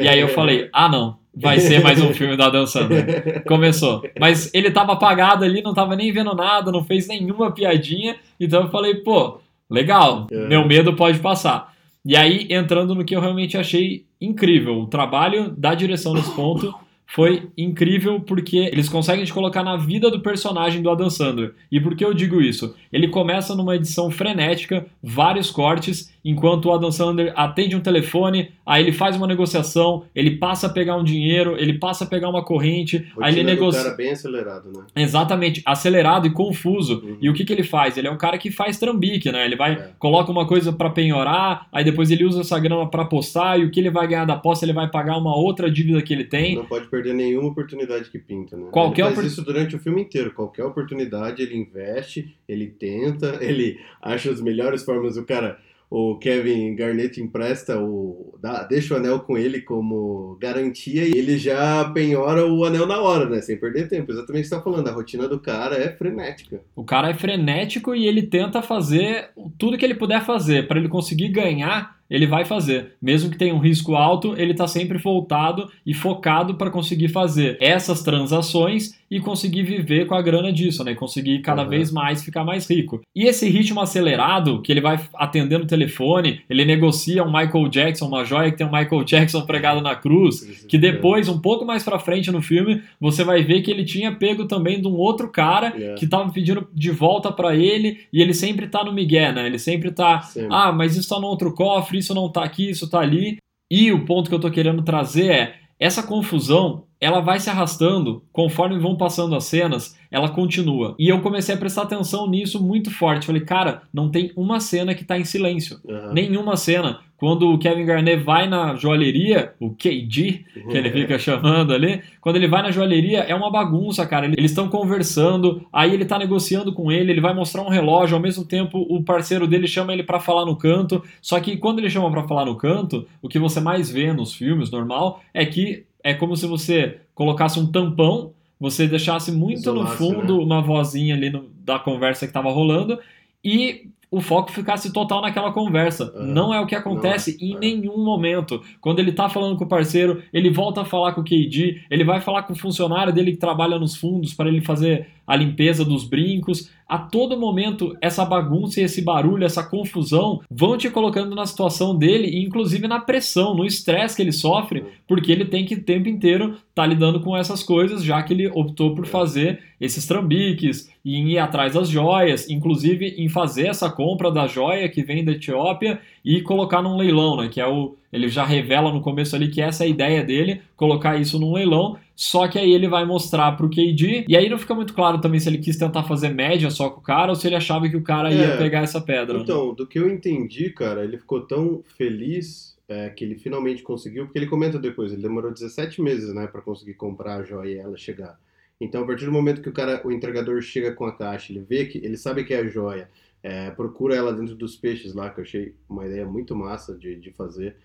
e 0.00 0.08
aí 0.08 0.18
eu 0.18 0.28
falei: 0.28 0.70
"Ah, 0.72 0.88
não, 0.88 1.18
vai 1.36 1.60
ser 1.60 1.82
mais 1.84 2.02
um 2.02 2.14
filme 2.14 2.34
da 2.34 2.46
Adam 2.46 2.66
Sandler". 2.66 3.44
Começou. 3.44 4.02
Mas 4.18 4.50
ele 4.54 4.70
tava 4.70 4.94
apagado 4.94 5.44
ali, 5.44 5.60
não 5.60 5.74
tava 5.74 5.94
nem 5.94 6.10
vendo 6.10 6.34
nada, 6.34 6.72
não 6.72 6.82
fez 6.82 7.06
nenhuma 7.06 7.52
piadinha, 7.52 8.16
então 8.40 8.62
eu 8.62 8.70
falei: 8.70 8.94
"Pô, 8.94 9.38
legal, 9.68 10.26
é. 10.32 10.48
meu 10.48 10.66
medo 10.66 10.96
pode 10.96 11.18
passar". 11.18 11.74
E 12.02 12.16
aí 12.16 12.46
entrando 12.48 12.94
no 12.94 13.04
que 13.04 13.14
eu 13.14 13.20
realmente 13.20 13.58
achei 13.58 14.06
incrível, 14.18 14.80
o 14.80 14.86
trabalho 14.86 15.50
da 15.50 15.74
direção 15.74 16.14
nesse 16.14 16.34
ponto 16.34 16.74
foi 17.12 17.48
incrível 17.58 18.20
porque 18.20 18.56
eles 18.56 18.88
conseguem 18.88 19.24
te 19.24 19.32
colocar 19.32 19.64
na 19.64 19.76
vida 19.76 20.10
do 20.10 20.20
personagem 20.20 20.80
do 20.80 20.88
Adam 20.90 21.10
Sandler. 21.10 21.54
E 21.70 21.80
por 21.80 21.96
que 21.96 22.04
eu 22.04 22.14
digo 22.14 22.40
isso? 22.40 22.74
Ele 22.92 23.08
começa 23.08 23.54
numa 23.54 23.74
edição 23.74 24.10
frenética, 24.10 24.86
vários 25.02 25.50
cortes, 25.50 26.12
enquanto 26.24 26.66
o 26.66 26.72
Adam 26.72 26.92
Sandler 26.92 27.32
atende 27.34 27.74
um 27.74 27.80
telefone, 27.80 28.50
aí 28.64 28.82
ele 28.82 28.92
faz 28.92 29.16
uma 29.16 29.26
negociação, 29.26 30.04
ele 30.14 30.32
passa 30.32 30.66
a 30.66 30.70
pegar 30.70 30.96
um 30.96 31.02
dinheiro, 31.04 31.56
ele 31.58 31.78
passa 31.78 32.04
a 32.04 32.06
pegar 32.06 32.28
uma 32.28 32.44
corrente, 32.44 32.98
Rotina 32.98 33.26
aí 33.26 33.34
ele 33.34 33.42
negocia. 33.44 33.82
cara 33.84 33.96
bem 33.96 34.10
acelerado, 34.12 34.70
né? 34.72 34.84
Exatamente, 34.94 35.62
acelerado 35.66 36.26
e 36.26 36.30
confuso. 36.30 37.02
Uhum. 37.04 37.16
E 37.20 37.28
o 37.28 37.34
que, 37.34 37.44
que 37.44 37.52
ele 37.52 37.62
faz? 37.64 37.96
Ele 37.96 38.06
é 38.06 38.10
um 38.10 38.18
cara 38.18 38.38
que 38.38 38.50
faz 38.52 38.78
trambique, 38.78 39.32
né? 39.32 39.44
Ele 39.44 39.56
vai, 39.56 39.72
É. 39.72 39.90
coloca 39.98 40.30
uma 40.30 40.46
coisa 40.46 40.72
pra 40.72 40.90
penhorar, 40.90 41.66
aí 41.72 41.82
depois 41.82 42.10
ele 42.10 42.24
usa 42.24 42.42
essa 42.42 42.58
grana 42.58 42.86
pra 42.86 43.02
apostar, 43.02 43.58
e 43.58 43.64
o 43.64 43.70
que 43.70 43.80
ele 43.80 43.90
vai 43.90 44.06
ganhar 44.06 44.24
da 44.26 44.34
aposta, 44.34 44.64
ele 44.64 44.72
vai 44.74 44.88
pagar 44.88 45.16
uma 45.16 45.34
outra 45.34 45.70
dívida 45.70 46.00
que 46.02 46.12
ele 46.12 46.24
tem. 46.24 46.54
Não 46.56 46.66
pode 46.66 46.86
perder 46.86 46.99
nenhuma 47.12 47.48
oportunidade 47.48 48.10
que 48.10 48.18
pinta, 48.18 48.56
né? 48.56 48.68
Qualquer 48.70 49.06
ele 49.06 49.14
faz 49.14 49.26
isso 49.26 49.42
durante 49.44 49.74
o 49.76 49.78
filme 49.78 50.02
inteiro. 50.02 50.32
Qualquer 50.32 50.64
oportunidade 50.64 51.42
ele 51.42 51.56
investe, 51.56 52.36
ele 52.48 52.66
tenta, 52.68 53.38
ele 53.42 53.78
acha 54.02 54.30
as 54.30 54.40
melhores 54.40 54.82
formas. 54.84 55.16
O 55.16 55.24
cara, 55.24 55.58
o 55.90 56.16
Kevin 56.18 56.76
Garnett 56.76 57.20
empresta 57.20 57.80
o, 57.80 58.38
dá- 58.40 58.62
deixa 58.62 58.94
o 58.94 58.96
anel 58.96 59.20
com 59.20 59.36
ele 59.36 59.60
como 59.60 60.36
garantia 60.40 61.04
e 61.04 61.10
ele 61.18 61.36
já 61.36 61.84
penhora 61.92 62.46
o 62.46 62.64
anel 62.64 62.86
na 62.86 63.00
hora, 63.00 63.28
né? 63.28 63.40
Sem 63.40 63.56
perder 63.56 63.88
tempo. 63.88 64.12
Exatamente 64.12 64.42
o 64.42 64.42
que 64.44 64.48
você 64.50 64.56
tá 64.56 64.62
falando. 64.62 64.86
A 64.88 64.92
rotina 64.92 65.26
do 65.26 65.40
cara 65.40 65.74
é 65.76 65.90
frenética. 65.96 66.60
O 66.76 66.84
cara 66.84 67.10
é 67.10 67.14
frenético 67.14 67.92
e 67.94 68.06
ele 68.06 68.22
tenta 68.22 68.62
fazer 68.62 69.30
tudo 69.58 69.76
que 69.76 69.84
ele 69.84 69.96
puder 69.96 70.24
fazer. 70.24 70.68
Pra 70.68 70.78
ele 70.78 70.88
conseguir 70.88 71.28
ganhar, 71.30 71.99
ele 72.10 72.26
vai 72.26 72.44
fazer. 72.44 72.94
Mesmo 73.00 73.30
que 73.30 73.38
tenha 73.38 73.54
um 73.54 73.58
risco 73.58 73.94
alto, 73.94 74.34
ele 74.36 74.52
tá 74.54 74.66
sempre 74.66 74.98
voltado 74.98 75.70
e 75.86 75.94
focado 75.94 76.54
para 76.54 76.70
conseguir 76.70 77.08
fazer 77.08 77.56
essas 77.60 78.02
transações 78.02 78.98
e 79.10 79.18
conseguir 79.18 79.64
viver 79.64 80.06
com 80.06 80.14
a 80.14 80.22
grana 80.22 80.52
disso, 80.52 80.84
né? 80.84 80.94
Conseguir 80.94 81.40
cada 81.40 81.62
Uhum. 81.64 81.68
vez 81.68 81.90
mais 81.90 82.22
ficar 82.22 82.44
mais 82.44 82.68
rico. 82.70 83.00
E 83.14 83.24
esse 83.24 83.48
ritmo 83.48 83.80
acelerado, 83.80 84.62
que 84.62 84.70
ele 84.70 84.80
vai 84.80 85.00
atendendo 85.14 85.64
o 85.64 85.66
telefone, 85.66 86.40
ele 86.48 86.64
negocia 86.64 87.24
um 87.24 87.32
Michael 87.32 87.68
Jackson, 87.68 88.06
uma 88.06 88.24
joia 88.24 88.50
que 88.52 88.56
tem 88.58 88.66
um 88.66 88.70
Michael 88.72 89.02
Jackson 89.04 89.42
pregado 89.42 89.80
na 89.80 89.96
cruz, 89.96 90.64
que 90.68 90.78
depois, 90.78 91.28
um 91.28 91.40
pouco 91.40 91.64
mais 91.64 91.82
pra 91.82 91.98
frente 91.98 92.30
no 92.30 92.40
filme, 92.40 92.82
você 93.00 93.24
vai 93.24 93.42
ver 93.42 93.62
que 93.62 93.70
ele 93.70 93.84
tinha 93.84 94.12
pego 94.12 94.46
também 94.46 94.80
de 94.80 94.86
um 94.86 94.94
outro 94.94 95.28
cara 95.28 95.74
É. 95.76 95.94
que 95.94 96.06
tava 96.06 96.30
pedindo 96.32 96.68
de 96.72 96.90
volta 96.92 97.32
pra 97.32 97.54
ele 97.56 97.98
e 98.12 98.22
ele 98.22 98.32
sempre 98.32 98.68
tá 98.68 98.84
no 98.84 98.92
migué, 98.92 99.32
né? 99.32 99.44
Ele 99.46 99.58
sempre 99.58 99.90
tá, 99.90 100.20
Sempre. 100.22 100.48
ah, 100.52 100.70
mas 100.70 100.96
isso 100.96 101.08
tá 101.08 101.18
no 101.20 101.26
outro 101.26 101.52
cofre, 101.52 101.99
isso 102.00 102.14
não 102.14 102.30
tá 102.30 102.44
aqui, 102.44 102.68
isso 102.70 102.88
tá 102.90 103.00
ali. 103.00 103.38
E 103.70 103.92
o 103.92 104.04
ponto 104.04 104.28
que 104.28 104.34
eu 104.34 104.40
tô 104.40 104.50
querendo 104.50 104.82
trazer 104.82 105.30
é 105.30 105.60
essa 105.78 106.02
confusão, 106.02 106.86
ela 107.00 107.20
vai 107.20 107.40
se 107.40 107.48
arrastando 107.48 108.22
conforme 108.32 108.78
vão 108.78 108.96
passando 108.96 109.34
as 109.34 109.44
cenas, 109.44 109.98
ela 110.10 110.28
continua. 110.28 110.94
E 110.98 111.08
eu 111.08 111.20
comecei 111.20 111.54
a 111.54 111.58
prestar 111.58 111.82
atenção 111.82 112.28
nisso 112.28 112.62
muito 112.62 112.90
forte. 112.90 113.26
Falei, 113.26 113.42
cara, 113.42 113.82
não 113.92 114.10
tem 114.10 114.32
uma 114.36 114.60
cena 114.60 114.94
que 114.94 115.04
tá 115.04 115.18
em 115.18 115.24
silêncio. 115.24 115.78
Aham. 115.88 116.12
Nenhuma 116.12 116.56
cena. 116.56 117.00
Quando 117.16 117.50
o 117.50 117.58
Kevin 117.58 117.84
Garnett 117.84 118.22
vai 118.22 118.48
na 118.48 118.74
joalheria, 118.76 119.52
o 119.60 119.70
KG, 119.70 120.42
que 120.70 120.76
ele 120.76 120.90
fica 120.90 121.18
chamando 121.18 121.74
ali, 121.74 122.00
quando 122.18 122.36
ele 122.36 122.48
vai 122.48 122.62
na 122.62 122.70
joalheria, 122.70 123.18
é 123.18 123.34
uma 123.34 123.50
bagunça, 123.50 124.06
cara. 124.06 124.24
Eles 124.24 124.50
estão 124.50 124.70
conversando, 124.70 125.66
aí 125.70 125.92
ele 125.92 126.06
tá 126.06 126.18
negociando 126.18 126.72
com 126.72 126.90
ele, 126.90 127.12
ele 127.12 127.20
vai 127.20 127.34
mostrar 127.34 127.60
um 127.60 127.68
relógio, 127.68 128.16
ao 128.16 128.22
mesmo 128.22 128.46
tempo 128.46 128.86
o 128.88 129.04
parceiro 129.04 129.46
dele 129.46 129.66
chama 129.66 129.92
ele 129.92 130.02
pra 130.02 130.18
falar 130.18 130.46
no 130.46 130.56
canto. 130.56 131.02
Só 131.20 131.38
que 131.40 131.58
quando 131.58 131.78
ele 131.78 131.90
chama 131.90 132.10
pra 132.10 132.26
falar 132.26 132.46
no 132.46 132.56
canto, 132.56 133.06
o 133.20 133.28
que 133.28 133.38
você 133.38 133.60
mais 133.60 133.90
vê 133.90 134.14
nos 134.14 134.32
filmes 134.32 134.70
normal 134.70 135.20
é 135.34 135.44
que 135.44 135.84
é 136.04 136.14
como 136.14 136.36
se 136.36 136.46
você 136.46 136.98
colocasse 137.14 137.58
um 137.58 137.66
tampão, 137.70 138.32
você 138.58 138.86
deixasse 138.86 139.32
muito 139.32 139.60
Isolasse, 139.60 139.90
no 139.92 139.96
fundo 139.96 140.36
né? 140.38 140.44
uma 140.44 140.60
vozinha 140.62 141.14
ali 141.14 141.30
no- 141.30 141.48
da 141.64 141.78
conversa 141.78 142.26
que 142.26 142.32
tava 142.32 142.50
rolando 142.50 142.98
e 143.44 143.88
o 144.10 144.20
foco 144.20 144.50
ficasse 144.50 144.92
total 144.92 145.22
naquela 145.22 145.52
conversa. 145.52 146.12
Aham. 146.16 146.26
Não 146.26 146.52
é 146.52 146.60
o 146.60 146.66
que 146.66 146.74
acontece 146.74 147.38
Não 147.40 147.46
é, 147.46 147.50
em 147.50 147.56
é. 147.56 147.58
nenhum 147.60 148.04
momento. 148.04 148.60
Quando 148.80 148.98
ele 148.98 149.12
tá 149.12 149.28
falando 149.28 149.56
com 149.56 149.64
o 149.64 149.68
parceiro, 149.68 150.20
ele 150.32 150.50
volta 150.50 150.80
a 150.80 150.84
falar 150.84 151.12
com 151.12 151.20
o 151.20 151.24
KD, 151.24 151.82
ele 151.88 152.02
vai 152.02 152.20
falar 152.20 152.42
com 152.42 152.52
o 152.52 152.56
funcionário 152.56 153.12
dele 153.12 153.30
que 153.30 153.36
trabalha 153.38 153.78
nos 153.78 153.94
fundos 153.96 154.34
para 154.34 154.48
ele 154.48 154.60
fazer 154.62 155.06
a 155.30 155.36
limpeza 155.36 155.84
dos 155.84 156.02
brincos. 156.02 156.68
A 156.88 156.98
todo 156.98 157.38
momento, 157.38 157.96
essa 158.00 158.24
bagunça 158.24 158.80
e 158.80 158.82
esse 158.82 159.00
barulho, 159.00 159.44
essa 159.44 159.62
confusão 159.62 160.40
vão 160.50 160.76
te 160.76 160.90
colocando 160.90 161.36
na 161.36 161.46
situação 161.46 161.96
dele 161.96 162.40
inclusive 162.40 162.88
na 162.88 162.98
pressão, 162.98 163.54
no 163.54 163.64
estresse 163.64 164.16
que 164.16 164.22
ele 164.22 164.32
sofre, 164.32 164.84
porque 165.06 165.30
ele 165.30 165.44
tem 165.44 165.64
que 165.64 165.76
o 165.76 165.82
tempo 165.84 166.08
inteiro 166.08 166.56
estar 166.68 166.84
lidando 166.84 167.20
com 167.20 167.36
essas 167.36 167.62
coisas, 167.62 168.02
já 168.02 168.20
que 168.24 168.32
ele 168.32 168.48
optou 168.48 168.92
por 168.92 169.06
fazer 169.06 169.60
esses 169.80 170.04
trambiques 170.04 170.92
e 171.04 171.14
em 171.14 171.28
ir 171.30 171.38
atrás 171.38 171.74
das 171.74 171.88
joias, 171.88 172.50
inclusive 172.50 173.14
em 173.16 173.28
fazer 173.28 173.68
essa 173.68 173.88
compra 173.88 174.32
da 174.32 174.48
joia 174.48 174.88
que 174.88 175.04
vem 175.04 175.24
da 175.24 175.30
Etiópia 175.30 176.00
e 176.24 176.42
colocar 176.42 176.82
num 176.82 176.96
leilão, 176.96 177.36
né? 177.36 177.48
Que 177.48 177.60
é 177.60 177.66
o. 177.68 177.96
Ele 178.12 178.28
já 178.28 178.44
revela 178.44 178.92
no 178.92 179.00
começo 179.00 179.36
ali 179.36 179.48
que 179.48 179.62
essa 179.62 179.84
é 179.84 179.86
a 179.86 179.90
ideia 179.90 180.24
dele, 180.24 180.60
colocar 180.76 181.16
isso 181.20 181.38
num 181.38 181.52
leilão. 181.52 181.96
Só 182.20 182.46
que 182.48 182.58
aí 182.58 182.70
ele 182.70 182.86
vai 182.86 183.06
mostrar 183.06 183.52
pro 183.52 183.70
KD. 183.70 184.26
E 184.28 184.36
aí 184.36 184.50
não 184.50 184.58
fica 184.58 184.74
muito 184.74 184.92
claro 184.92 185.22
também 185.22 185.40
se 185.40 185.48
ele 185.48 185.56
quis 185.56 185.78
tentar 185.78 186.02
fazer 186.02 186.28
média 186.28 186.68
só 186.70 186.90
com 186.90 187.00
o 187.00 187.02
cara 187.02 187.30
ou 187.30 187.34
se 187.34 187.46
ele 187.46 187.56
achava 187.56 187.88
que 187.88 187.96
o 187.96 188.02
cara 188.02 188.30
ia 188.30 188.44
É. 188.44 188.56
pegar 188.58 188.80
essa 188.80 189.00
pedra. 189.00 189.38
né? 189.38 189.42
Então, 189.42 189.72
do 189.72 189.86
que 189.86 189.98
eu 189.98 190.06
entendi, 190.06 190.68
cara, 190.68 191.02
ele 191.02 191.16
ficou 191.16 191.40
tão 191.40 191.82
feliz 191.96 192.76
é, 192.86 193.08
que 193.08 193.24
ele 193.24 193.36
finalmente 193.36 193.82
conseguiu, 193.82 194.26
porque 194.26 194.38
ele 194.38 194.48
comenta 194.48 194.78
depois, 194.78 195.14
ele 195.14 195.22
demorou 195.22 195.50
17 195.50 196.02
meses, 196.02 196.34
né, 196.34 196.46
para 196.46 196.60
conseguir 196.60 196.92
comprar 196.92 197.36
a 197.36 197.42
joia 197.42 197.70
e 197.76 197.78
ela 197.78 197.96
chegar. 197.96 198.38
Então, 198.78 199.02
a 199.02 199.06
partir 199.06 199.24
do 199.24 199.32
momento 199.32 199.62
que 199.62 199.70
o 199.70 199.72
cara, 199.72 200.02
o 200.04 200.12
entregador 200.12 200.60
chega 200.60 200.92
com 200.92 201.06
a 201.06 201.12
caixa, 201.12 201.50
ele 201.50 201.64
vê 201.66 201.86
que, 201.86 201.96
ele 202.04 202.18
sabe 202.18 202.44
que 202.44 202.52
é 202.52 202.58
a 202.58 202.66
joia, 202.68 203.08
é, 203.42 203.70
procura 203.70 204.14
ela 204.14 204.34
dentro 204.34 204.54
dos 204.54 204.76
peixes 204.76 205.14
lá, 205.14 205.30
que 205.30 205.40
eu 205.40 205.44
achei 205.44 205.74
uma 205.88 206.04
ideia 206.04 206.26
muito 206.26 206.54
massa 206.54 206.94
de, 206.94 207.16
de 207.16 207.30
fazer. 207.30 207.76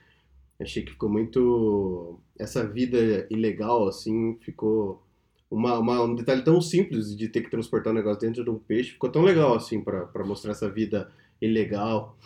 Achei 0.60 0.84
que 0.84 0.92
ficou 0.92 1.10
muito. 1.10 2.20
Essa 2.40 2.66
vida 2.66 3.28
ilegal, 3.30 3.88
assim, 3.88 4.38
ficou. 4.42 5.02
Uma, 5.50 5.78
uma- 5.80 6.02
um 6.04 6.16
detalhe 6.16 6.44
tão 6.44 6.60
simples 6.62 7.16
de 7.16 7.30
ter 7.30 7.42
que 7.42 7.52
transportar 7.52 7.94
um 7.94 7.96
negócio 7.96 8.22
dentro 8.22 8.44
de 8.44 8.50
um 8.50 8.58
peixe, 8.58 8.92
ficou 8.92 9.10
tão 9.12 9.22
legal, 9.24 9.54
assim, 9.56 9.80
para 9.82 10.26
mostrar 10.26 10.52
essa 10.52 10.70
vida 10.70 11.10
ilegal. 11.42 12.18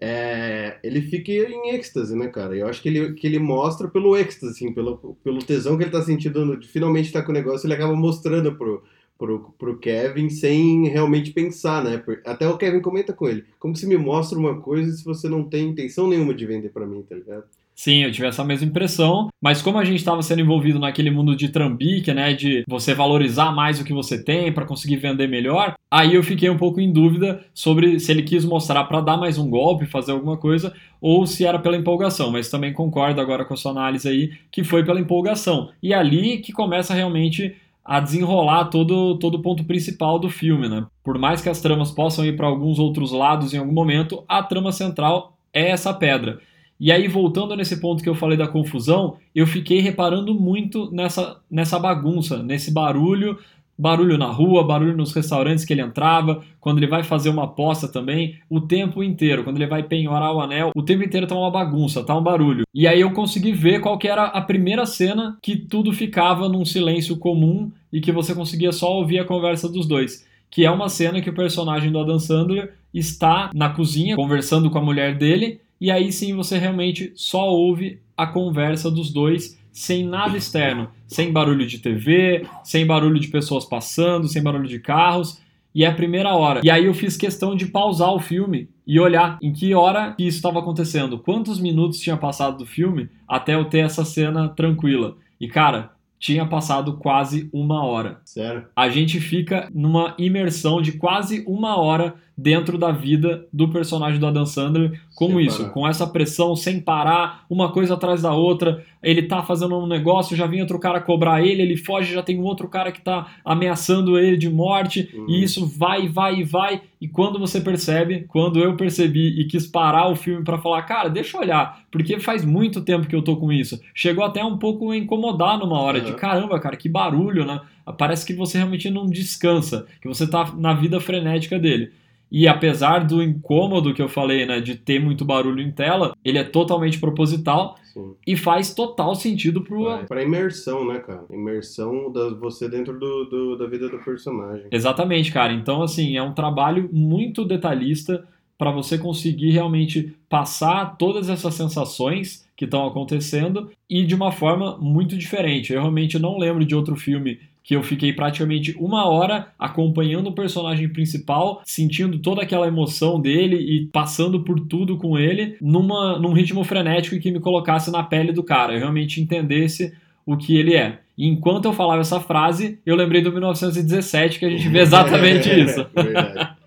É, 0.00 0.78
ele 0.82 1.02
fica 1.02 1.32
em 1.32 1.70
êxtase, 1.74 2.14
né, 2.16 2.28
cara? 2.28 2.56
Eu 2.56 2.68
acho 2.68 2.80
que 2.80 2.88
ele, 2.88 3.14
que 3.14 3.26
ele 3.26 3.38
mostra 3.40 3.88
pelo 3.88 4.16
êxtase, 4.16 4.52
assim, 4.52 4.72
pelo, 4.72 5.16
pelo 5.24 5.40
tesão 5.40 5.76
que 5.76 5.82
ele 5.84 5.90
tá 5.90 6.02
sentindo 6.02 6.56
de 6.56 6.68
finalmente 6.68 7.06
estar 7.06 7.22
com 7.22 7.32
o 7.32 7.34
negócio, 7.34 7.66
ele 7.66 7.74
acaba 7.74 7.96
mostrando 7.96 8.54
pro, 8.56 8.84
pro, 9.18 9.52
pro 9.58 9.78
Kevin 9.78 10.30
sem 10.30 10.86
realmente 10.88 11.32
pensar, 11.32 11.82
né? 11.82 12.02
Até 12.24 12.48
o 12.48 12.56
Kevin 12.56 12.80
comenta 12.80 13.12
com 13.12 13.28
ele, 13.28 13.44
como 13.58 13.74
que 13.74 13.80
você 13.80 13.86
me 13.88 13.96
mostra 13.98 14.38
uma 14.38 14.60
coisa 14.60 14.92
se 14.96 15.04
você 15.04 15.28
não 15.28 15.42
tem 15.42 15.68
intenção 15.70 16.06
nenhuma 16.08 16.32
de 16.32 16.46
vender 16.46 16.68
pra 16.70 16.86
mim, 16.86 17.02
tá 17.02 17.16
ligado? 17.16 17.44
Sim, 17.78 18.02
eu 18.02 18.10
tive 18.10 18.26
essa 18.26 18.42
mesma 18.42 18.66
impressão, 18.66 19.28
mas 19.40 19.62
como 19.62 19.78
a 19.78 19.84
gente 19.84 19.98
estava 19.98 20.20
sendo 20.20 20.40
envolvido 20.40 20.80
naquele 20.80 21.12
mundo 21.12 21.36
de 21.36 21.48
trambique, 21.48 22.12
né, 22.12 22.32
de 22.32 22.64
você 22.68 22.92
valorizar 22.92 23.52
mais 23.52 23.80
o 23.80 23.84
que 23.84 23.92
você 23.92 24.20
tem 24.20 24.52
para 24.52 24.66
conseguir 24.66 24.96
vender 24.96 25.28
melhor, 25.28 25.76
aí 25.88 26.16
eu 26.16 26.24
fiquei 26.24 26.50
um 26.50 26.56
pouco 26.56 26.80
em 26.80 26.92
dúvida 26.92 27.44
sobre 27.54 28.00
se 28.00 28.10
ele 28.10 28.24
quis 28.24 28.44
mostrar 28.44 28.82
para 28.86 29.00
dar 29.00 29.16
mais 29.16 29.38
um 29.38 29.48
golpe, 29.48 29.86
fazer 29.86 30.10
alguma 30.10 30.36
coisa, 30.36 30.74
ou 31.00 31.24
se 31.24 31.46
era 31.46 31.56
pela 31.56 31.76
empolgação, 31.76 32.32
mas 32.32 32.50
também 32.50 32.72
concordo 32.72 33.20
agora 33.20 33.44
com 33.44 33.54
a 33.54 33.56
sua 33.56 33.70
análise 33.70 34.08
aí 34.08 34.32
que 34.50 34.64
foi 34.64 34.84
pela 34.84 34.98
empolgação. 34.98 35.70
E 35.80 35.94
ali 35.94 36.38
que 36.38 36.52
começa 36.52 36.92
realmente 36.92 37.54
a 37.84 38.00
desenrolar 38.00 38.64
todo, 38.64 39.16
todo 39.20 39.36
o 39.36 39.42
ponto 39.42 39.62
principal 39.62 40.18
do 40.18 40.28
filme, 40.28 40.68
né? 40.68 40.84
Por 41.04 41.16
mais 41.16 41.40
que 41.40 41.48
as 41.48 41.60
tramas 41.60 41.92
possam 41.92 42.26
ir 42.26 42.34
para 42.36 42.48
alguns 42.48 42.80
outros 42.80 43.12
lados 43.12 43.54
em 43.54 43.58
algum 43.58 43.72
momento, 43.72 44.24
a 44.28 44.42
trama 44.42 44.72
central 44.72 45.38
é 45.52 45.70
essa 45.70 45.94
pedra. 45.94 46.40
E 46.80 46.92
aí, 46.92 47.08
voltando 47.08 47.56
nesse 47.56 47.80
ponto 47.80 48.02
que 48.02 48.08
eu 48.08 48.14
falei 48.14 48.38
da 48.38 48.46
confusão, 48.46 49.16
eu 49.34 49.46
fiquei 49.46 49.80
reparando 49.80 50.32
muito 50.32 50.88
nessa, 50.92 51.38
nessa 51.50 51.76
bagunça, 51.78 52.40
nesse 52.40 52.72
barulho, 52.72 53.36
barulho 53.78 54.18
na 54.18 54.30
rua, 54.30 54.66
barulho 54.66 54.96
nos 54.96 55.12
restaurantes 55.12 55.64
que 55.64 55.72
ele 55.72 55.82
entrava, 55.82 56.42
quando 56.60 56.78
ele 56.78 56.86
vai 56.86 57.02
fazer 57.04 57.30
uma 57.30 57.44
aposta 57.44 57.86
também, 57.86 58.36
o 58.50 58.60
tempo 58.60 59.02
inteiro, 59.02 59.44
quando 59.44 59.56
ele 59.56 59.66
vai 59.66 59.84
penhorar 59.84 60.32
o 60.32 60.40
anel, 60.40 60.72
o 60.74 60.82
tempo 60.82 61.04
inteiro 61.04 61.26
tá 61.26 61.36
uma 61.36 61.50
bagunça, 61.50 62.04
tá 62.04 62.16
um 62.16 62.22
barulho. 62.22 62.64
E 62.74 62.86
aí 62.86 63.00
eu 63.00 63.12
consegui 63.12 63.52
ver 63.52 63.80
qual 63.80 63.96
que 63.96 64.08
era 64.08 64.24
a 64.24 64.40
primeira 64.40 64.84
cena 64.84 65.36
que 65.40 65.56
tudo 65.56 65.92
ficava 65.92 66.48
num 66.48 66.64
silêncio 66.64 67.16
comum 67.16 67.70
e 67.92 68.00
que 68.00 68.12
você 68.12 68.34
conseguia 68.34 68.72
só 68.72 68.92
ouvir 68.92 69.20
a 69.20 69.24
conversa 69.24 69.68
dos 69.68 69.86
dois. 69.86 70.26
Que 70.50 70.64
é 70.64 70.70
uma 70.70 70.88
cena 70.88 71.20
que 71.20 71.30
o 71.30 71.34
personagem 71.34 71.92
do 71.92 71.98
Adam 71.98 72.18
Sandler 72.18 72.74
está 72.92 73.50
na 73.54 73.68
cozinha 73.68 74.16
conversando 74.16 74.70
com 74.70 74.78
a 74.78 74.82
mulher 74.82 75.16
dele 75.16 75.60
e 75.80 75.90
aí 75.90 76.12
sim 76.12 76.34
você 76.34 76.58
realmente 76.58 77.12
só 77.14 77.48
ouve 77.48 78.00
a 78.16 78.26
conversa 78.26 78.90
dos 78.90 79.12
dois 79.12 79.58
sem 79.72 80.04
nada 80.04 80.36
externo, 80.36 80.88
sem 81.06 81.32
barulho 81.32 81.64
de 81.64 81.78
TV, 81.78 82.44
sem 82.64 82.84
barulho 82.84 83.20
de 83.20 83.28
pessoas 83.28 83.64
passando, 83.64 84.26
sem 84.26 84.42
barulho 84.42 84.66
de 84.66 84.80
carros. 84.80 85.40
E 85.72 85.84
é 85.84 85.86
a 85.86 85.94
primeira 85.94 86.34
hora. 86.34 86.60
E 86.64 86.70
aí 86.70 86.86
eu 86.86 86.94
fiz 86.94 87.16
questão 87.16 87.54
de 87.54 87.66
pausar 87.66 88.12
o 88.12 88.18
filme 88.18 88.68
e 88.84 88.98
olhar 88.98 89.38
em 89.40 89.52
que 89.52 89.72
hora 89.74 90.14
que 90.16 90.26
isso 90.26 90.38
estava 90.38 90.58
acontecendo, 90.58 91.18
quantos 91.18 91.60
minutos 91.60 92.00
tinha 92.00 92.16
passado 92.16 92.58
do 92.58 92.66
filme 92.66 93.08
até 93.28 93.54
eu 93.54 93.66
ter 93.66 93.80
essa 93.80 94.04
cena 94.04 94.48
tranquila. 94.48 95.16
E 95.40 95.46
cara, 95.46 95.92
tinha 96.18 96.44
passado 96.44 96.96
quase 96.96 97.48
uma 97.52 97.84
hora. 97.84 98.20
Sério? 98.24 98.66
A 98.74 98.88
gente 98.88 99.20
fica 99.20 99.68
numa 99.72 100.14
imersão 100.18 100.82
de 100.82 100.92
quase 100.92 101.44
uma 101.46 101.78
hora 101.78 102.16
dentro 102.40 102.78
da 102.78 102.92
vida 102.92 103.44
do 103.52 103.68
personagem 103.68 104.20
do 104.20 104.26
Adam 104.28 104.46
Sandler, 104.46 105.00
como 105.16 105.38
Sem 105.38 105.46
isso, 105.46 105.58
parar. 105.58 105.70
com 105.70 105.88
essa 105.88 106.06
pressão 106.06 106.54
sem 106.54 106.78
parar, 106.80 107.44
uma 107.50 107.72
coisa 107.72 107.94
atrás 107.94 108.22
da 108.22 108.32
outra. 108.32 108.84
Ele 109.02 109.22
tá 109.22 109.42
fazendo 109.42 109.76
um 109.76 109.88
negócio, 109.88 110.36
já 110.36 110.46
vem 110.46 110.60
outro 110.60 110.78
cara 110.78 111.00
cobrar 111.00 111.42
ele, 111.44 111.62
ele 111.62 111.76
foge, 111.76 112.14
já 112.14 112.22
tem 112.22 112.38
um 112.38 112.44
outro 112.44 112.68
cara 112.68 112.92
que 112.92 113.00
tá 113.00 113.26
ameaçando 113.44 114.16
ele 114.16 114.36
de 114.36 114.48
morte, 114.48 115.10
Uhum. 115.12 115.26
e 115.28 115.42
isso 115.42 115.66
vai, 115.66 116.06
vai 116.08 116.36
e 116.40 116.44
vai. 116.44 116.80
E 117.00 117.08
quando 117.08 117.40
você 117.40 117.60
percebe, 117.60 118.24
quando 118.28 118.60
eu 118.60 118.76
percebi 118.76 119.40
e 119.40 119.44
quis 119.46 119.66
parar 119.66 120.08
o 120.08 120.14
filme 120.16 120.44
pra 120.44 120.58
falar, 120.58 120.82
cara, 120.82 121.08
deixa 121.08 121.36
eu 121.36 121.40
olhar, 121.40 121.80
porque 121.90 122.20
faz 122.20 122.44
muito 122.44 122.80
tempo 122.82 123.08
que 123.08 123.16
eu 123.16 123.22
tô 123.22 123.36
com 123.36 123.50
isso. 123.52 123.80
Chegou 123.92 124.24
até 124.24 124.44
um 124.44 124.56
pouco 124.58 124.92
a 124.92 124.96
incomodar 124.96 125.58
numa 125.58 125.80
hora 125.80 126.00
de 126.00 126.12
Uhum. 126.12 126.16
caramba, 126.16 126.60
cara, 126.60 126.76
que 126.76 126.88
barulho, 126.88 127.44
né? 127.44 127.60
Parece 127.96 128.24
que 128.24 128.32
você 128.34 128.58
realmente 128.58 128.88
não 128.90 129.06
descansa, 129.06 129.86
que 130.00 130.06
você 130.06 130.24
tá 130.28 130.52
na 130.56 130.74
vida 130.74 131.00
frenética 131.00 131.58
dele. 131.58 131.90
E 132.30 132.46
apesar 132.46 133.00
do 133.06 133.22
incômodo 133.22 133.94
que 133.94 134.02
eu 134.02 134.08
falei, 134.08 134.44
né, 134.44 134.60
de 134.60 134.74
ter 134.74 135.00
muito 135.00 135.24
barulho 135.24 135.62
em 135.62 135.70
tela, 135.72 136.14
ele 136.24 136.38
é 136.38 136.44
totalmente 136.44 136.98
proposital 137.00 137.76
Sim. 137.94 138.14
e 138.26 138.36
faz 138.36 138.74
total 138.74 139.14
sentido 139.14 139.62
pro. 139.62 139.84
Vai. 139.84 140.04
Pra 140.06 140.22
imersão, 140.22 140.86
né, 140.86 140.98
cara? 140.98 141.24
Imersão 141.30 142.12
da 142.12 142.28
você 142.34 142.68
dentro 142.68 142.98
do, 142.98 143.24
do- 143.24 143.56
da 143.56 143.66
vida 143.66 143.88
do 143.88 143.98
personagem. 143.98 144.66
Exatamente, 144.70 145.32
cara. 145.32 145.52
Então, 145.52 145.82
assim, 145.82 146.16
é 146.16 146.22
um 146.22 146.34
trabalho 146.34 146.88
muito 146.92 147.44
detalhista 147.44 148.26
para 148.58 148.70
você 148.72 148.98
conseguir 148.98 149.50
realmente 149.52 150.14
passar 150.28 150.96
todas 150.98 151.28
essas 151.30 151.54
sensações 151.54 152.46
que 152.56 152.64
estão 152.64 152.84
acontecendo 152.86 153.70
e 153.88 154.04
de 154.04 154.14
uma 154.16 154.32
forma 154.32 154.76
muito 154.78 155.16
diferente. 155.16 155.72
Eu 155.72 155.80
realmente 155.80 156.18
não 156.18 156.36
lembro 156.36 156.64
de 156.64 156.74
outro 156.74 156.96
filme 156.96 157.38
que 157.68 157.76
eu 157.76 157.82
fiquei 157.82 158.14
praticamente 158.14 158.74
uma 158.80 159.06
hora 159.06 159.48
acompanhando 159.58 160.28
o 160.28 160.32
personagem 160.32 160.88
principal, 160.88 161.60
sentindo 161.66 162.18
toda 162.18 162.40
aquela 162.40 162.66
emoção 162.66 163.20
dele 163.20 163.56
e 163.56 163.84
passando 163.92 164.40
por 164.40 164.58
tudo 164.58 164.96
com 164.96 165.18
ele 165.18 165.54
numa, 165.60 166.18
num 166.18 166.32
ritmo 166.32 166.64
frenético 166.64 167.14
e 167.14 167.20
que 167.20 167.30
me 167.30 167.40
colocasse 167.40 167.90
na 167.90 168.02
pele 168.02 168.32
do 168.32 168.42
cara. 168.42 168.72
Eu 168.72 168.78
realmente 168.78 169.20
entendesse 169.20 169.92
o 170.24 170.34
que 170.34 170.56
ele 170.56 170.76
é. 170.76 171.00
E 171.18 171.28
enquanto 171.28 171.66
eu 171.66 171.74
falava 171.74 172.00
essa 172.00 172.18
frase, 172.18 172.78
eu 172.86 172.96
lembrei 172.96 173.20
do 173.20 173.30
1917, 173.30 174.38
que 174.38 174.46
a 174.46 174.50
gente 174.50 174.66
vê 174.70 174.78
exatamente 174.80 175.50
isso. 175.50 175.86
Verdade. 175.94 176.57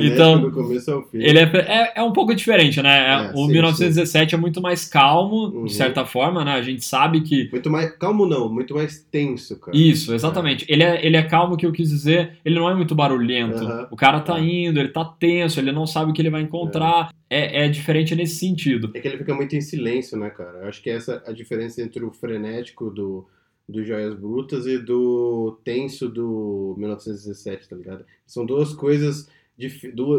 Então, 0.00 0.40
do 0.40 0.50
começo 0.52 0.90
ao 0.90 1.02
fim. 1.02 1.18
Ele 1.18 1.38
é, 1.38 1.42
é, 1.44 1.92
é 1.96 2.02
um 2.02 2.12
pouco 2.12 2.34
diferente, 2.34 2.82
né? 2.82 3.28
É, 3.28 3.32
o 3.32 3.46
sim, 3.46 3.52
1917 3.52 4.34
é 4.34 4.38
muito 4.38 4.60
mais 4.60 4.84
calmo, 4.86 5.46
Uhum. 5.46 5.64
de 5.64 5.72
certa 5.74 6.04
forma, 6.04 6.44
né? 6.44 6.52
A 6.52 6.62
gente 6.62 6.84
sabe 6.84 7.20
que. 7.22 7.48
Muito 7.50 7.70
mais. 7.70 7.90
Calmo 7.96 8.26
não, 8.26 8.52
muito 8.52 8.74
mais 8.74 9.00
tenso, 9.10 9.58
cara. 9.58 9.76
Isso, 9.76 10.12
exatamente. 10.14 10.64
Ele, 10.68 10.82
é, 10.82 11.04
ele 11.04 11.16
é 11.16 11.22
calmo, 11.22 11.56
que 11.56 11.64
eu 11.64 11.72
quis 11.72 11.88
dizer, 11.88 12.32
ele 12.44 12.56
não 12.58 12.68
é 12.68 12.74
muito 12.74 12.94
barulhento. 12.94 13.58
Aham. 13.64 13.88
O 13.90 13.96
cara 13.96 14.20
tá 14.20 14.38
É. 14.38 14.42
indo, 14.42 14.78
ele 14.78 14.88
tá 14.88 15.04
tenso, 15.04 15.58
ele 15.60 15.72
não 15.72 15.86
sabe 15.86 16.10
o 16.10 16.14
que 16.14 16.20
ele 16.22 16.30
vai 16.30 16.42
encontrar. 16.42 17.10
É, 17.28 17.64
é 17.64 17.68
diferente 17.68 18.14
nesse 18.14 18.36
sentido. 18.36 18.90
É 18.94 19.00
que 19.00 19.08
ele 19.08 19.18
fica 19.18 19.34
muito 19.34 19.56
em 19.56 19.60
silêncio, 19.60 20.16
né, 20.18 20.30
cara? 20.30 20.58
Eu 20.62 20.68
acho 20.68 20.82
que 20.82 20.90
essa 20.90 21.22
é 21.26 21.30
a 21.30 21.32
diferença 21.32 21.82
entre 21.82 22.04
o 22.04 22.10
frenético 22.12 22.88
do, 22.90 23.26
do 23.68 23.82
Joias 23.84 24.14
Brutas 24.14 24.64
e 24.66 24.78
do 24.78 25.58
tenso 25.64 26.08
do 26.08 26.74
1917, 26.78 27.68
tá 27.68 27.74
ligado? 27.74 28.04
São 28.24 28.46
duas 28.46 28.72
coisas, 28.72 29.28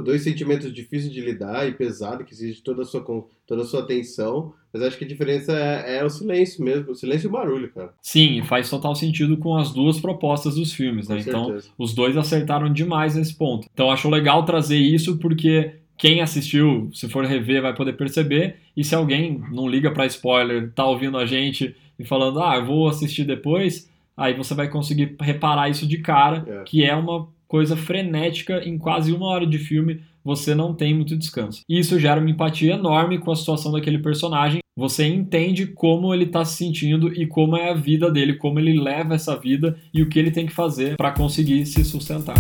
dois 0.04 0.24
sentimentos 0.24 0.74
difíceis 0.74 1.14
de 1.14 1.22
lidar 1.22 1.68
e 1.68 1.74
pesado, 1.74 2.24
que 2.24 2.34
exige 2.34 2.62
toda 2.62 2.82
a 2.82 2.86
sua, 2.86 3.04
toda 3.46 3.62
a 3.62 3.66
sua 3.66 3.82
atenção, 3.82 4.54
mas 4.74 4.82
acho 4.82 4.98
que 4.98 5.06
a 5.06 5.08
diferença 5.08 5.52
é, 5.54 5.98
é 5.98 6.04
o 6.04 6.10
silêncio 6.10 6.64
mesmo, 6.64 6.92
o 6.92 6.96
silêncio 6.96 7.28
e 7.28 7.30
o 7.30 7.32
barulho, 7.32 7.72
cara. 7.72 7.94
Sim, 8.02 8.42
faz 8.44 8.70
total 8.70 8.96
sentido 8.96 9.38
com 9.38 9.56
as 9.56 9.72
duas 9.72 10.00
propostas 10.00 10.56
dos 10.56 10.74
filmes, 10.74 11.08
né? 11.08 11.20
Então, 11.20 11.58
os 11.78 11.94
dois 11.94 12.18
acertaram 12.18 12.72
demais 12.72 13.16
nesse 13.16 13.36
ponto. 13.36 13.68
Então 13.74 13.92
acho 13.92 14.10
legal 14.10 14.44
trazer 14.44 14.78
isso 14.78 15.18
porque 15.18 15.72
quem 15.98 16.22
assistiu, 16.22 16.90
se 16.94 17.08
for 17.10 17.26
rever, 17.26 17.62
vai 17.62 17.76
poder 17.76 17.94
perceber. 17.94 18.58
E 18.76 18.84
se 18.84 18.94
alguém 18.94 19.42
não 19.52 19.68
liga 19.68 19.92
pra 19.92 20.06
spoiler, 20.06 20.72
tá 20.74 20.86
ouvindo 20.86 21.18
a 21.18 21.26
gente 21.26 21.76
e 21.98 22.06
falando, 22.06 22.40
ah, 22.40 22.56
eu 22.58 22.66
vou 22.66 22.88
assistir 22.88 23.24
depois, 23.24 23.90
aí 24.16 24.34
você 24.36 24.54
vai 24.54 24.68
conseguir 24.68 25.16
reparar 25.20 25.70
isso 25.70 25.88
de 25.88 25.98
cara, 26.00 26.46
É. 26.48 26.64
que 26.64 26.84
é 26.84 26.96
uma 26.96 27.28
coisa 27.48 27.76
frenética 27.76 28.62
em 28.64 28.78
quase 28.78 29.12
uma 29.12 29.28
hora 29.28 29.46
de 29.46 29.58
filme. 29.58 30.02
Você 30.24 30.54
não 30.54 30.74
tem 30.74 30.94
muito 30.94 31.16
descanso. 31.16 31.62
E 31.70 31.80
isso 31.80 32.00
gera 32.00 32.20
uma 32.20 32.30
empatia 32.30 32.74
enorme 32.74 33.18
com 33.18 33.32
a 33.32 33.36
situação 33.36 33.72
daquele 33.72 34.00
personagem. 34.00 34.60
Você 34.76 35.08
entende 35.08 35.66
como 35.66 36.14
ele 36.14 36.26
tá 36.26 36.44
se 36.44 36.58
sentindo 36.58 37.12
e 37.14 37.26
como 37.26 37.56
é 37.56 37.72
a 37.72 37.74
vida 37.74 38.12
dele, 38.12 38.34
como 38.34 38.60
ele 38.60 38.80
leva 38.80 39.16
essa 39.16 39.36
vida 39.40 39.78
e 39.94 40.04
o 40.04 40.10
que 40.10 40.20
ele 40.20 40.30
tem 40.30 40.46
que 40.46 40.54
fazer 40.54 40.98
para 40.98 41.12
conseguir 41.12 41.66
se 41.66 41.84
sustentar. 41.84 42.36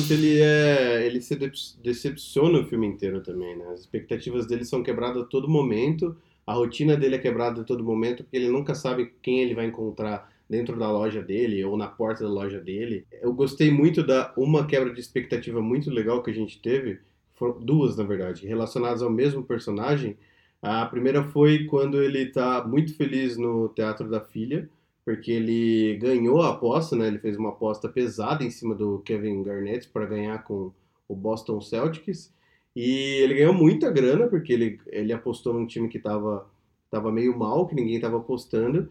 Quanto 0.00 0.12
ele 0.12 0.40
é. 0.40 1.06
ele 1.06 1.20
se 1.20 1.36
decepciona 1.82 2.60
o 2.60 2.64
filme 2.64 2.86
inteiro 2.86 3.20
também, 3.20 3.56
né? 3.56 3.66
As 3.72 3.80
expectativas 3.80 4.46
dele 4.46 4.64
são 4.64 4.82
quebradas 4.82 5.22
a 5.22 5.26
todo 5.26 5.48
momento, 5.48 6.16
a 6.46 6.54
rotina 6.54 6.96
dele 6.96 7.16
é 7.16 7.18
quebrada 7.18 7.60
a 7.60 7.64
todo 7.64 7.84
momento, 7.84 8.24
porque 8.24 8.36
ele 8.36 8.48
nunca 8.48 8.74
sabe 8.74 9.12
quem 9.22 9.40
ele 9.40 9.54
vai 9.54 9.66
encontrar 9.66 10.32
dentro 10.48 10.78
da 10.78 10.90
loja 10.90 11.22
dele 11.22 11.62
ou 11.64 11.76
na 11.76 11.86
porta 11.86 12.24
da 12.24 12.30
loja 12.30 12.58
dele. 12.58 13.06
Eu 13.20 13.32
gostei 13.32 13.70
muito 13.70 14.02
da 14.02 14.32
uma 14.36 14.66
quebra 14.66 14.92
de 14.92 15.00
expectativa 15.00 15.60
muito 15.60 15.90
legal 15.90 16.22
que 16.22 16.30
a 16.30 16.34
gente 16.34 16.60
teve, 16.60 16.98
duas 17.60 17.96
na 17.96 18.04
verdade, 18.04 18.46
relacionadas 18.46 19.02
ao 19.02 19.10
mesmo 19.10 19.42
personagem. 19.42 20.16
A 20.62 20.84
primeira 20.86 21.24
foi 21.24 21.64
quando 21.64 22.02
ele 22.02 22.26
tá 22.26 22.66
muito 22.66 22.94
feliz 22.94 23.36
no 23.36 23.68
Teatro 23.68 24.08
da 24.08 24.20
Filha, 24.20 24.68
porque 25.04 25.32
ele 25.32 25.96
ganhou 25.98 26.42
a 26.42 26.50
aposta, 26.50 26.96
né? 26.96 27.06
Ele 27.08 27.18
fez 27.18 27.36
uma 27.36 27.50
aposta 27.50 27.88
pesada 27.88 28.44
em 28.44 28.50
cima 28.50 28.74
do 28.74 29.00
Kevin 29.00 29.42
Garnett 29.42 29.88
para 29.88 30.06
ganhar 30.06 30.42
com 30.44 30.72
o 31.08 31.14
Boston 31.14 31.60
Celtics. 31.60 32.32
E 32.74 33.20
ele 33.22 33.34
ganhou 33.34 33.52
muita 33.54 33.90
grana, 33.90 34.28
porque 34.28 34.52
ele, 34.52 34.80
ele 34.86 35.12
apostou 35.12 35.52
num 35.52 35.66
time 35.66 35.88
que 35.88 35.98
estava 35.98 36.46
tava 36.90 37.12
meio 37.12 37.36
mal, 37.38 37.66
que 37.66 37.74
ninguém 37.74 37.96
estava 37.96 38.18
apostando. 38.18 38.90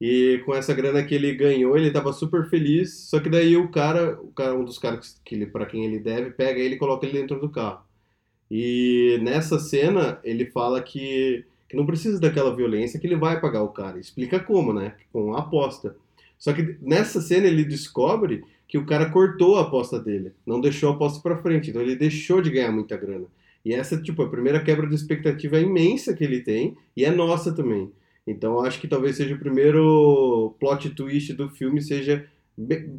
E 0.00 0.40
com 0.46 0.54
essa 0.54 0.72
grana 0.72 1.04
que 1.04 1.14
ele 1.14 1.34
ganhou, 1.34 1.76
ele 1.76 1.88
estava 1.88 2.12
super 2.12 2.48
feliz. 2.48 2.94
Só 3.00 3.20
que 3.20 3.28
daí 3.28 3.56
o 3.56 3.70
cara, 3.70 4.18
o 4.22 4.28
cara 4.32 4.54
um 4.54 4.64
dos 4.64 4.78
caras 4.78 5.20
que 5.24 5.34
ele, 5.34 5.46
para 5.46 5.66
quem 5.66 5.84
ele 5.84 5.98
deve, 5.98 6.30
pega 6.30 6.58
ele 6.60 6.76
e 6.76 6.78
coloca 6.78 7.06
ele 7.06 7.18
dentro 7.20 7.38
do 7.40 7.50
carro. 7.50 7.84
E 8.50 9.18
nessa 9.22 9.58
cena, 9.58 10.18
ele 10.24 10.46
fala 10.46 10.82
que, 10.82 11.44
que 11.70 11.76
não 11.76 11.86
precisa 11.86 12.18
daquela 12.18 12.54
violência, 12.54 12.98
que 12.98 13.06
ele 13.06 13.14
vai 13.14 13.40
pagar 13.40 13.62
o 13.62 13.68
cara. 13.68 14.00
Explica 14.00 14.40
como, 14.40 14.72
né? 14.72 14.96
Com 15.12 15.34
a 15.34 15.38
aposta. 15.38 15.94
Só 16.36 16.52
que 16.52 16.76
nessa 16.82 17.20
cena 17.20 17.46
ele 17.46 17.64
descobre 17.64 18.42
que 18.66 18.76
o 18.76 18.84
cara 18.84 19.08
cortou 19.08 19.56
a 19.56 19.62
aposta 19.62 20.00
dele, 20.00 20.32
não 20.44 20.60
deixou 20.60 20.90
a 20.90 20.94
aposta 20.94 21.20
pra 21.22 21.40
frente, 21.40 21.70
então 21.70 21.80
ele 21.80 21.94
deixou 21.94 22.42
de 22.42 22.50
ganhar 22.50 22.72
muita 22.72 22.96
grana. 22.96 23.26
E 23.64 23.72
essa, 23.72 24.00
tipo, 24.00 24.20
a 24.22 24.28
primeira 24.28 24.60
quebra 24.60 24.88
de 24.88 24.94
expectativa 24.96 25.60
imensa 25.60 26.12
que 26.12 26.24
ele 26.24 26.40
tem, 26.40 26.76
e 26.96 27.04
é 27.04 27.10
nossa 27.10 27.52
também. 27.52 27.92
Então 28.26 28.60
acho 28.60 28.80
que 28.80 28.88
talvez 28.88 29.16
seja 29.16 29.34
o 29.34 29.38
primeiro 29.38 30.54
plot 30.58 30.90
twist 30.90 31.32
do 31.34 31.48
filme, 31.50 31.80
seja 31.80 32.26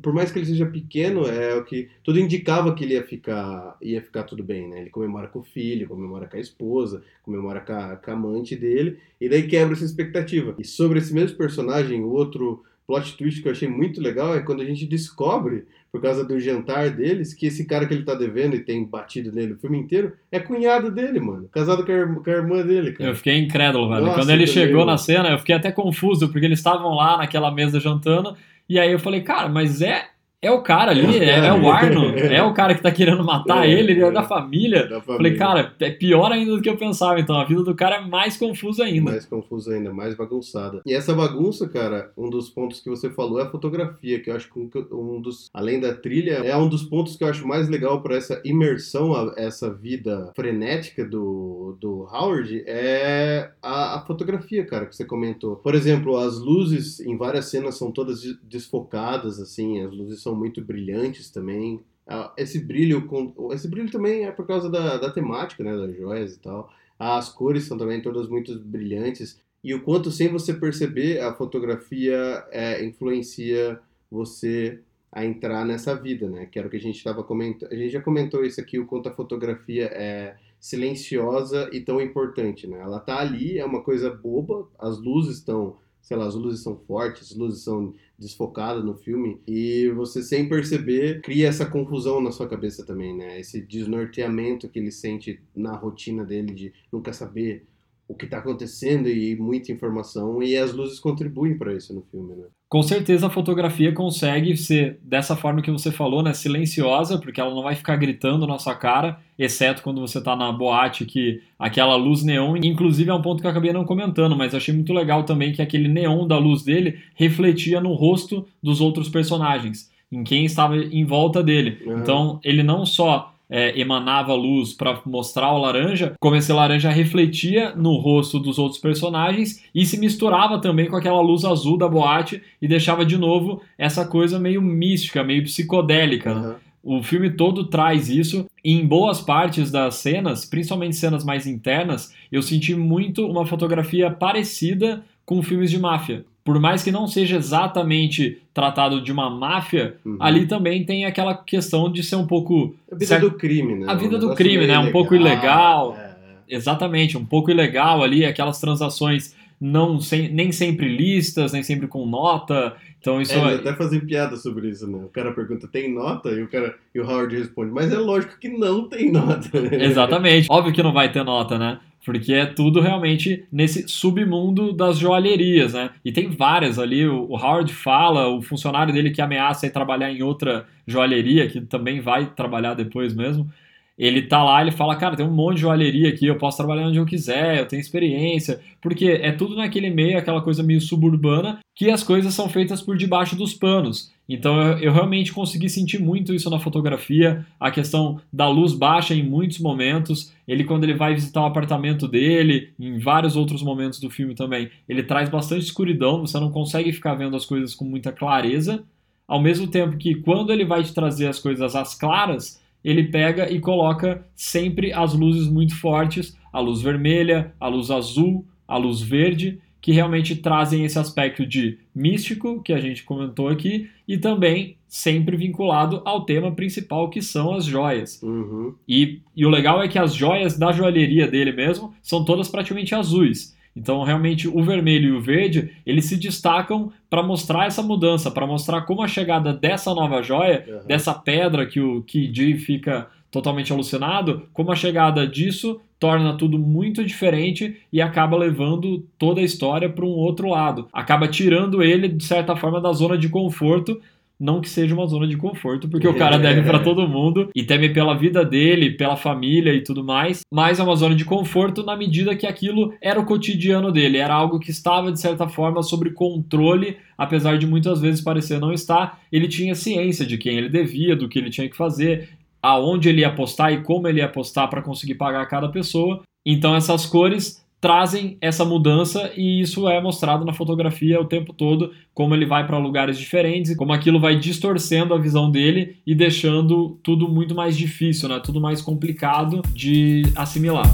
por 0.01 0.13
mais 0.13 0.31
que 0.31 0.39
ele 0.39 0.45
seja 0.45 0.65
pequeno, 0.65 1.25
é 1.25 1.55
o 1.55 1.63
que 1.63 1.89
tudo 2.03 2.19
indicava 2.19 2.73
que 2.73 2.83
ele 2.83 2.93
ia 2.93 3.03
ficar, 3.03 3.77
ia 3.81 4.01
ficar 4.01 4.23
tudo 4.23 4.43
bem, 4.43 4.67
né? 4.67 4.81
Ele 4.81 4.89
comemora 4.89 5.27
com 5.27 5.39
o 5.39 5.43
filho, 5.43 5.87
comemora 5.87 6.27
com 6.27 6.37
a 6.37 6.39
esposa, 6.39 7.03
comemora 7.23 7.59
com 7.59 7.73
a, 7.73 7.95
com 7.95 8.11
a 8.11 8.13
amante 8.13 8.55
dele, 8.55 8.97
e 9.19 9.29
daí 9.29 9.47
quebra 9.47 9.73
essa 9.73 9.85
expectativa. 9.85 10.55
E 10.57 10.65
sobre 10.65 10.99
esse 10.99 11.13
mesmo 11.13 11.37
personagem, 11.37 12.01
o 12.01 12.09
outro 12.09 12.63
plot 12.87 13.15
twist 13.15 13.41
que 13.41 13.47
eu 13.47 13.51
achei 13.51 13.67
muito 13.67 14.01
legal 14.01 14.35
é 14.35 14.41
quando 14.41 14.61
a 14.61 14.65
gente 14.65 14.85
descobre, 14.85 15.65
por 15.91 16.01
causa 16.01 16.23
do 16.23 16.39
jantar 16.39 16.89
deles, 16.89 17.33
que 17.33 17.45
esse 17.45 17.65
cara 17.65 17.85
que 17.85 17.93
ele 17.93 18.03
tá 18.03 18.15
devendo 18.15 18.55
e 18.55 18.61
tem 18.61 18.83
batido 18.83 19.31
nele 19.31 19.53
o 19.53 19.57
filme 19.57 19.77
inteiro 19.77 20.13
é 20.31 20.39
cunhado 20.39 20.89
dele, 20.89 21.19
mano. 21.19 21.49
Casado 21.51 21.85
com 21.85 21.91
a, 21.91 22.23
com 22.23 22.29
a 22.29 22.33
irmã 22.33 22.65
dele, 22.65 22.93
cara. 22.93 23.09
Eu 23.09 23.15
fiquei 23.15 23.37
incrédulo, 23.37 23.89
velho. 23.89 24.05
Nossa, 24.05 24.19
Quando 24.19 24.29
ele 24.29 24.47
chegou 24.47 24.81
na 24.81 24.93
mano. 24.93 24.97
cena, 24.97 25.29
eu 25.29 25.37
fiquei 25.37 25.55
até 25.55 25.71
confuso, 25.71 26.29
porque 26.29 26.45
eles 26.45 26.59
estavam 26.59 26.95
lá 26.95 27.17
naquela 27.17 27.51
mesa 27.51 27.79
jantando, 27.79 28.35
e 28.69 28.79
aí 28.79 28.91
eu 28.91 28.99
falei, 28.99 29.21
cara, 29.21 29.49
mas 29.49 29.81
é. 29.81 30.10
É 30.43 30.49
o 30.49 30.61
cara 30.63 30.89
ali, 30.91 31.01
É 31.19 31.19
o 31.19 31.43
é, 31.43 31.47
é 31.47 31.53
o 31.53 31.69
Arno, 31.71 32.17
é 32.17 32.41
o 32.43 32.51
cara 32.53 32.73
que 32.73 32.81
tá 32.81 32.91
querendo 32.91 33.23
matar 33.23 33.63
É, 33.67 33.69
ele, 33.71 33.91
ele 33.91 34.03
é 34.03 34.07
é. 34.07 34.11
da 34.11 34.23
família. 34.23 34.87
Da 34.87 34.99
Falei, 35.01 35.37
família. 35.37 35.37
cara, 35.37 35.73
é 35.79 35.91
pior 35.91 36.31
ainda 36.31 36.55
do 36.55 36.61
que 36.61 36.69
eu 36.69 36.75
pensava, 36.77 37.19
então 37.19 37.35
a 37.39 37.45
vida 37.45 37.61
do 37.63 37.75
cara 37.75 37.97
é 37.97 38.01
mais 38.01 38.37
confusa 38.37 38.83
ainda. 38.83 39.11
mais 39.11 39.25
confusa 39.25 39.73
ainda, 39.75 39.93
mais 39.93 40.15
bagunçada. 40.15 40.81
E 40.83 40.93
essa 40.95 41.13
bagunça, 41.13 41.69
cara, 41.69 42.11
um 42.17 42.27
dos 42.29 42.49
pontos 42.49 42.79
que 42.79 42.89
você 42.89 43.09
falou 43.11 43.39
é 43.39 43.43
a 43.43 43.49
fotografia, 43.49 44.19
que 44.19 44.31
eu 44.31 44.35
acho 44.35 44.51
que 44.51 44.59
um, 44.91 45.21
dos, 45.21 45.47
além 45.53 45.79
da 45.79 45.93
trilha, 45.93 46.33
é 46.43 46.57
um 46.57 46.67
dos 46.67 46.83
pontos 46.83 47.15
que 47.15 47.23
eu 47.23 47.27
acho 47.27 47.47
mais 47.47 47.69
legal 47.69 48.01
para 48.01 48.15
essa 48.15 48.41
imersão, 48.43 49.13
a 49.13 49.33
essa 49.37 49.71
vida 49.71 50.31
frenética 50.35 51.05
do, 51.05 51.77
do 51.79 52.07
Howard, 52.11 52.63
é 52.65 53.51
a, 53.61 53.97
a 53.97 54.01
fotografia, 54.07 54.65
cara, 54.65 54.87
que 54.87 54.95
você 54.95 55.05
comentou. 55.05 55.57
Por 55.57 55.75
exemplo, 55.75 56.17
as 56.17 56.39
luzes 56.39 56.99
em 56.99 57.15
várias 57.15 57.45
cenas 57.45 57.75
são 57.77 57.91
todas 57.91 58.21
des- 58.21 58.37
desfocadas, 58.41 59.39
assim, 59.39 59.83
as 59.83 59.91
luzes 59.91 60.21
são 60.21 60.30
muito 60.35 60.63
brilhantes 60.63 61.29
também. 61.29 61.81
ah, 62.07 62.33
esse 62.37 62.59
brilho, 62.59 63.07
esse 63.51 63.67
brilho 63.67 63.91
também 63.91 64.25
é 64.25 64.31
por 64.31 64.45
causa 64.45 64.69
da, 64.69 64.97
da 64.97 65.11
temática, 65.11 65.63
né, 65.63 65.75
das 65.75 65.95
joias 65.95 66.35
e 66.35 66.39
tal. 66.39 66.71
As 66.99 67.29
cores 67.29 67.65
são 67.65 67.77
também 67.77 68.01
todas 68.01 68.27
muito 68.27 68.57
brilhantes 68.59 69.41
e 69.63 69.73
o 69.73 69.81
quanto 69.81 70.11
sem 70.11 70.27
você 70.27 70.53
perceber 70.53 71.19
a 71.21 71.33
fotografia 71.33 72.45
é, 72.51 72.83
influencia 72.83 73.79
você 74.09 74.81
a 75.11 75.25
entrar 75.25 75.65
nessa 75.65 75.93
vida, 75.93 76.29
né? 76.29 76.45
Que 76.45 76.57
era 76.57 76.67
o 76.67 76.71
que 76.71 76.77
a 76.77 76.81
gente 76.81 76.97
estava 76.97 77.23
comentando. 77.23 77.71
A 77.71 77.75
gente 77.75 77.91
já 77.91 78.01
comentou 78.01 78.45
isso 78.45 78.61
aqui, 78.61 78.79
o 78.79 78.85
quanto 78.85 79.09
a 79.09 79.13
fotografia 79.13 79.85
é 79.85 80.37
silenciosa 80.59 81.69
e 81.73 81.81
tão 81.81 81.99
importante, 81.99 82.65
né? 82.65 82.79
Ela 82.79 82.99
tá 82.99 83.19
ali, 83.19 83.59
é 83.59 83.65
uma 83.65 83.83
coisa 83.83 84.09
boba, 84.09 84.67
as 84.79 84.97
luzes 84.99 85.37
estão, 85.37 85.77
sei 86.01 86.17
lá, 86.17 86.25
as 86.27 86.35
luzes 86.35 86.61
são 86.61 86.77
fortes, 86.77 87.31
as 87.31 87.37
luzes 87.37 87.63
são 87.63 87.93
desfocadas 88.17 88.83
no 88.83 88.95
filme 88.95 89.41
e 89.47 89.89
você 89.89 90.21
sem 90.21 90.47
perceber 90.47 91.21
cria 91.21 91.47
essa 91.47 91.65
confusão 91.65 92.21
na 92.21 92.31
sua 92.31 92.47
cabeça 92.47 92.85
também, 92.85 93.15
né? 93.15 93.39
Esse 93.39 93.61
desnorteamento 93.61 94.69
que 94.69 94.79
ele 94.79 94.91
sente 94.91 95.41
na 95.55 95.75
rotina 95.75 96.23
dele 96.23 96.53
de 96.53 96.73
nunca 96.91 97.13
saber 97.13 97.65
o 98.07 98.15
que 98.15 98.25
está 98.25 98.39
acontecendo 98.39 99.07
e 99.07 99.35
muita 99.35 99.71
informação 99.71 100.43
e 100.43 100.57
as 100.57 100.73
luzes 100.73 100.99
contribuem 100.99 101.57
para 101.57 101.73
isso 101.73 101.93
no 101.93 102.01
filme, 102.03 102.35
né? 102.35 102.47
Com 102.71 102.81
certeza 102.81 103.27
a 103.27 103.29
fotografia 103.29 103.91
consegue 103.91 104.55
ser 104.55 104.97
dessa 105.03 105.35
forma 105.35 105.61
que 105.61 105.69
você 105.69 105.91
falou, 105.91 106.23
né, 106.23 106.33
silenciosa, 106.33 107.17
porque 107.17 107.41
ela 107.41 107.53
não 107.53 107.63
vai 107.63 107.75
ficar 107.75 107.97
gritando 107.97 108.47
na 108.47 108.57
sua 108.57 108.73
cara, 108.73 109.19
exceto 109.37 109.83
quando 109.83 109.99
você 109.99 110.19
está 110.19 110.37
na 110.37 110.53
boate 110.53 111.03
que 111.03 111.41
aquela 111.59 111.97
luz 111.97 112.23
neon, 112.23 112.55
inclusive 112.63 113.09
é 113.09 113.13
um 113.13 113.21
ponto 113.21 113.41
que 113.41 113.45
eu 113.45 113.51
acabei 113.51 113.73
não 113.73 113.83
comentando, 113.83 114.37
mas 114.37 114.55
achei 114.55 114.73
muito 114.73 114.93
legal 114.93 115.25
também 115.25 115.51
que 115.51 115.61
aquele 115.61 115.89
neon 115.89 116.25
da 116.25 116.37
luz 116.37 116.63
dele 116.63 116.99
refletia 117.13 117.81
no 117.81 117.91
rosto 117.91 118.47
dos 118.63 118.79
outros 118.79 119.09
personagens, 119.09 119.91
em 120.09 120.23
quem 120.23 120.45
estava 120.45 120.77
em 120.77 121.03
volta 121.03 121.43
dele. 121.43 121.77
Uhum. 121.85 121.99
Então, 121.99 122.39
ele 122.41 122.63
não 122.63 122.85
só 122.85 123.33
é, 123.51 123.77
emanava 123.77 124.33
luz 124.33 124.73
para 124.73 125.01
mostrar 125.05 125.51
o 125.51 125.57
laranja, 125.57 126.13
como 126.21 126.37
esse 126.37 126.53
laranja 126.53 126.89
refletia 126.89 127.75
no 127.75 127.97
rosto 127.97 128.39
dos 128.39 128.57
outros 128.57 128.79
personagens 128.79 129.61
e 129.75 129.85
se 129.85 129.99
misturava 129.99 130.59
também 130.59 130.87
com 130.87 130.95
aquela 130.95 131.19
luz 131.19 131.43
azul 131.43 131.77
da 131.77 131.87
boate 131.87 132.41
e 132.61 132.67
deixava 132.67 133.05
de 133.05 133.17
novo 133.17 133.61
essa 133.77 134.05
coisa 134.05 134.39
meio 134.39 134.61
mística, 134.61 135.21
meio 135.21 135.43
psicodélica. 135.43 136.33
Né? 136.33 136.47
Uhum. 136.47 136.55
O 136.83 137.03
filme 137.03 137.29
todo 137.29 137.65
traz 137.65 138.09
isso. 138.09 138.47
E 138.63 138.73
em 138.73 138.87
boas 138.87 139.21
partes 139.21 139.69
das 139.69 139.95
cenas, 139.95 140.45
principalmente 140.45 140.95
cenas 140.95 141.23
mais 141.23 141.45
internas, 141.45 142.13
eu 142.31 142.41
senti 142.41 142.73
muito 142.73 143.27
uma 143.27 143.45
fotografia 143.45 144.09
parecida 144.09 145.03
com 145.25 145.43
filmes 145.43 145.69
de 145.69 145.77
máfia 145.77 146.25
por 146.43 146.59
mais 146.59 146.83
que 146.83 146.91
não 146.91 147.07
seja 147.07 147.37
exatamente 147.37 148.41
tratado 148.53 149.01
de 149.01 149.11
uma 149.11 149.29
máfia, 149.29 149.95
Uhum. 150.05 150.17
ali 150.19 150.47
também 150.47 150.83
tem 150.83 151.05
aquela 151.05 151.35
questão 151.35 151.91
de 151.91 152.03
ser 152.03 152.15
um 152.15 152.25
pouco. 152.27 152.75
A 152.91 152.95
vida 152.95 153.05
certo- 153.05 153.29
do 153.29 153.37
crime, 153.37 153.75
né? 153.75 153.85
A 153.89 153.93
vida 153.95 154.17
Um 154.17 154.19
do 154.19 154.35
crime, 154.35 154.65
né? 154.67 154.77
Um 154.79 154.91
pouco 154.91 155.15
ilegal. 155.15 155.95
é. 155.99 156.11
Exatamente, 156.49 157.17
um 157.17 157.23
pouco 157.25 157.49
ilegal 157.49 158.03
ali, 158.03 158.25
aquelas 158.25 158.59
transações 158.59 159.33
não 159.59 160.01
sem, 160.01 160.27
nem 160.33 160.51
sempre 160.51 160.87
listas, 160.89 161.53
nem 161.53 161.63
sempre 161.63 161.87
com 161.87 162.05
nota. 162.05 162.73
Então 162.99 163.21
isso 163.21 163.33
É, 163.33 163.53
é, 163.53 163.55
até 163.55 163.73
fazem 163.73 163.99
piada 164.01 164.35
sobre 164.35 164.67
isso, 164.69 164.85
né? 164.89 164.97
O 165.05 165.07
cara 165.07 165.31
pergunta, 165.31 165.67
tem 165.67 165.93
nota? 165.93 166.29
E 166.31 166.41
o, 166.43 166.47
cara, 166.49 166.75
e 166.93 166.99
o 166.99 167.05
Howard 167.09 167.33
responde, 167.37 167.71
mas 167.71 167.91
é 167.93 167.97
lógico 167.97 168.37
que 168.39 168.49
não 168.49 168.89
tem 168.89 169.11
nota. 169.11 169.49
Exatamente. 169.71 170.47
Óbvio 170.49 170.73
que 170.73 170.83
não 170.83 170.91
vai 170.91 171.09
ter 171.11 171.23
nota, 171.23 171.57
né? 171.57 171.79
Porque 172.05 172.33
é 172.33 172.45
tudo 172.45 172.81
realmente 172.81 173.45
nesse 173.51 173.87
submundo 173.87 174.73
das 174.73 174.97
joalherias, 174.97 175.73
né? 175.73 175.91
E 176.03 176.11
tem 176.11 176.29
várias 176.29 176.79
ali. 176.79 177.07
O 177.07 177.35
Howard 177.35 177.73
fala, 177.73 178.27
o 178.27 178.41
funcionário 178.41 178.93
dele 178.93 179.11
que 179.11 179.21
ameaça 179.21 179.67
ir 179.67 179.71
trabalhar 179.71 180.11
em 180.11 180.23
outra 180.23 180.65
joalheria, 180.87 181.47
que 181.47 181.61
também 181.61 182.01
vai 182.01 182.25
trabalhar 182.33 182.73
depois 182.73 183.13
mesmo. 183.13 183.49
Ele 183.97 184.23
tá 184.23 184.43
lá, 184.43 184.61
ele 184.61 184.71
fala, 184.71 184.95
cara, 184.95 185.15
tem 185.15 185.25
um 185.25 185.33
monte 185.33 185.55
de 185.55 185.61
joalheria 185.61 186.09
aqui, 186.09 186.25
eu 186.25 186.37
posso 186.37 186.57
trabalhar 186.57 186.87
onde 186.87 186.97
eu 186.97 187.05
quiser, 187.05 187.59
eu 187.59 187.67
tenho 187.67 187.79
experiência. 187.79 188.59
Porque 188.81 189.05
é 189.05 189.31
tudo 189.31 189.55
naquele 189.55 189.89
meio, 189.89 190.17
aquela 190.17 190.41
coisa 190.41 190.63
meio 190.63 190.81
suburbana, 190.81 191.59
que 191.75 191.89
as 191.89 192.03
coisas 192.03 192.33
são 192.33 192.49
feitas 192.49 192.81
por 192.81 192.97
debaixo 192.97 193.35
dos 193.35 193.53
panos. 193.53 194.11
Então 194.27 194.61
eu, 194.61 194.77
eu 194.77 194.93
realmente 194.93 195.33
consegui 195.33 195.69
sentir 195.69 195.99
muito 195.99 196.33
isso 196.33 196.49
na 196.49 196.59
fotografia, 196.59 197.45
a 197.59 197.69
questão 197.69 198.21
da 198.31 198.47
luz 198.47 198.73
baixa 198.73 199.13
em 199.13 199.23
muitos 199.23 199.59
momentos. 199.59 200.33
Ele, 200.47 200.63
quando 200.63 200.83
ele 200.85 200.93
vai 200.93 201.13
visitar 201.13 201.41
o 201.41 201.45
apartamento 201.45 202.07
dele, 202.07 202.69
em 202.79 202.97
vários 202.97 203.35
outros 203.35 203.61
momentos 203.61 203.99
do 203.99 204.09
filme 204.09 204.33
também, 204.33 204.69
ele 204.87 205.03
traz 205.03 205.27
bastante 205.27 205.65
escuridão, 205.65 206.21
você 206.21 206.39
não 206.39 206.49
consegue 206.49 206.93
ficar 206.93 207.15
vendo 207.15 207.35
as 207.35 207.45
coisas 207.45 207.75
com 207.75 207.83
muita 207.83 208.11
clareza. 208.11 208.83
Ao 209.27 209.41
mesmo 209.41 209.67
tempo 209.67 209.97
que 209.97 210.15
quando 210.15 210.51
ele 210.51 210.65
vai 210.65 210.83
te 210.83 210.93
trazer 210.93 211.27
as 211.27 211.39
coisas 211.39 211.75
às 211.75 211.93
claras, 211.93 212.60
ele 212.83 213.05
pega 213.05 213.51
e 213.51 213.59
coloca 213.59 214.25
sempre 214.35 214.91
as 214.93 215.13
luzes 215.13 215.47
muito 215.47 215.75
fortes, 215.75 216.37
a 216.51 216.59
luz 216.59 216.81
vermelha, 216.81 217.53
a 217.59 217.67
luz 217.67 217.91
azul, 217.91 218.45
a 218.67 218.77
luz 218.77 219.01
verde, 219.01 219.59
que 219.81 219.91
realmente 219.91 220.35
trazem 220.35 220.85
esse 220.85 220.99
aspecto 220.99 221.45
de 221.45 221.79
místico 221.93 222.61
que 222.61 222.71
a 222.71 222.79
gente 222.79 223.03
comentou 223.03 223.49
aqui 223.49 223.89
e 224.07 224.17
também 224.17 224.77
sempre 224.87 225.35
vinculado 225.35 226.01
ao 226.05 226.23
tema 226.23 226.51
principal 226.51 227.09
que 227.09 227.21
são 227.21 227.53
as 227.53 227.65
joias. 227.65 228.21
Uhum. 228.21 228.75
E, 228.87 229.21
e 229.35 229.45
o 229.45 229.49
legal 229.49 229.81
é 229.81 229.87
que 229.87 229.97
as 229.97 230.13
joias 230.13 230.57
da 230.57 230.71
joalheria 230.71 231.27
dele 231.27 231.51
mesmo 231.51 231.93
são 232.01 232.23
todas 232.23 232.47
praticamente 232.47 232.93
azuis. 232.93 233.55
Então, 233.75 234.03
realmente, 234.03 234.47
o 234.47 234.63
vermelho 234.63 235.09
e 235.09 235.17
o 235.17 235.21
verde, 235.21 235.71
eles 235.85 236.05
se 236.05 236.17
destacam 236.17 236.91
para 237.09 237.23
mostrar 237.23 237.65
essa 237.67 237.81
mudança, 237.81 238.29
para 238.29 238.45
mostrar 238.45 238.81
como 238.81 239.01
a 239.01 239.07
chegada 239.07 239.53
dessa 239.53 239.93
nova 239.93 240.21
joia, 240.21 240.65
Uhum. 240.67 240.87
dessa 240.87 241.13
pedra 241.13 241.65
que 241.65 241.79
o 241.79 242.01
Kid 242.03 242.57
fica 242.57 243.07
totalmente 243.31 243.71
alucinado, 243.71 244.43
como 244.51 244.71
a 244.71 244.75
chegada 244.75 245.25
disso 245.25 245.79
torna 245.97 246.33
tudo 246.33 246.57
muito 246.59 247.05
diferente 247.05 247.77
e 247.93 248.01
acaba 248.01 248.35
levando 248.35 249.05
toda 249.17 249.39
a 249.39 249.43
história 249.43 249.87
para 249.87 250.03
um 250.03 250.09
outro 250.09 250.49
lado. 250.49 250.89
Acaba 250.91 251.27
tirando 251.27 251.81
ele, 251.81 252.07
de 252.09 252.23
certa 252.25 252.55
forma, 252.55 252.81
da 252.81 252.91
zona 252.91 253.17
de 253.17 253.29
conforto. 253.29 254.01
Não 254.41 254.59
que 254.59 254.67
seja 254.67 254.95
uma 254.95 255.05
zona 255.05 255.27
de 255.27 255.37
conforto, 255.37 255.87
porque 255.87 256.07
o 256.07 256.17
cara 256.17 256.39
deve 256.39 256.63
para 256.63 256.79
todo 256.79 257.07
mundo 257.07 257.49
e 257.55 257.61
teme 257.63 257.93
pela 257.93 258.15
vida 258.15 258.43
dele, 258.43 258.89
pela 258.89 259.15
família 259.15 259.71
e 259.71 259.83
tudo 259.83 260.03
mais, 260.03 260.41
mas 260.51 260.79
é 260.79 260.83
uma 260.83 260.95
zona 260.95 261.13
de 261.13 261.23
conforto 261.23 261.83
na 261.83 261.95
medida 261.95 262.35
que 262.35 262.47
aquilo 262.47 262.91
era 262.99 263.19
o 263.19 263.25
cotidiano 263.25 263.91
dele, 263.91 264.17
era 264.17 264.33
algo 264.33 264.59
que 264.59 264.71
estava 264.71 265.11
de 265.11 265.19
certa 265.19 265.47
forma 265.47 265.83
sobre 265.83 266.09
controle, 266.09 266.97
apesar 267.15 267.59
de 267.59 267.67
muitas 267.67 268.01
vezes 268.01 268.19
parecer 268.19 268.59
não 268.59 268.73
estar. 268.73 269.21
Ele 269.31 269.47
tinha 269.47 269.75
ciência 269.75 270.25
de 270.25 270.39
quem 270.39 270.57
ele 270.57 270.69
devia, 270.69 271.15
do 271.15 271.29
que 271.29 271.37
ele 271.37 271.51
tinha 271.51 271.69
que 271.69 271.77
fazer, 271.77 272.29
aonde 272.63 273.09
ele 273.09 273.21
ia 273.21 273.27
apostar 273.27 273.71
e 273.71 273.83
como 273.83 274.07
ele 274.07 274.21
ia 274.21 274.25
apostar 274.25 274.67
para 274.71 274.81
conseguir 274.81 275.15
pagar 275.15 275.45
cada 275.45 275.69
pessoa. 275.69 276.23
Então 276.43 276.75
essas 276.75 277.05
cores 277.05 277.60
trazem 277.81 278.37
essa 278.39 278.63
mudança 278.63 279.31
e 279.35 279.59
isso 279.59 279.89
é 279.89 279.99
mostrado 279.99 280.45
na 280.45 280.53
fotografia 280.53 281.19
o 281.19 281.25
tempo 281.25 281.51
todo, 281.51 281.91
como 282.13 282.35
ele 282.35 282.45
vai 282.45 282.65
para 282.67 282.77
lugares 282.77 283.17
diferentes, 283.17 283.75
como 283.75 283.91
aquilo 283.91 284.19
vai 284.19 284.37
distorcendo 284.37 285.15
a 285.15 285.17
visão 285.17 285.49
dele 285.49 285.97
e 286.05 286.13
deixando 286.13 286.99
tudo 287.01 287.27
muito 287.27 287.55
mais 287.55 287.75
difícil, 287.75 288.29
né? 288.29 288.39
Tudo 288.39 288.61
mais 288.61 288.83
complicado 288.83 289.63
de 289.73 290.21
assimilar. 290.35 290.85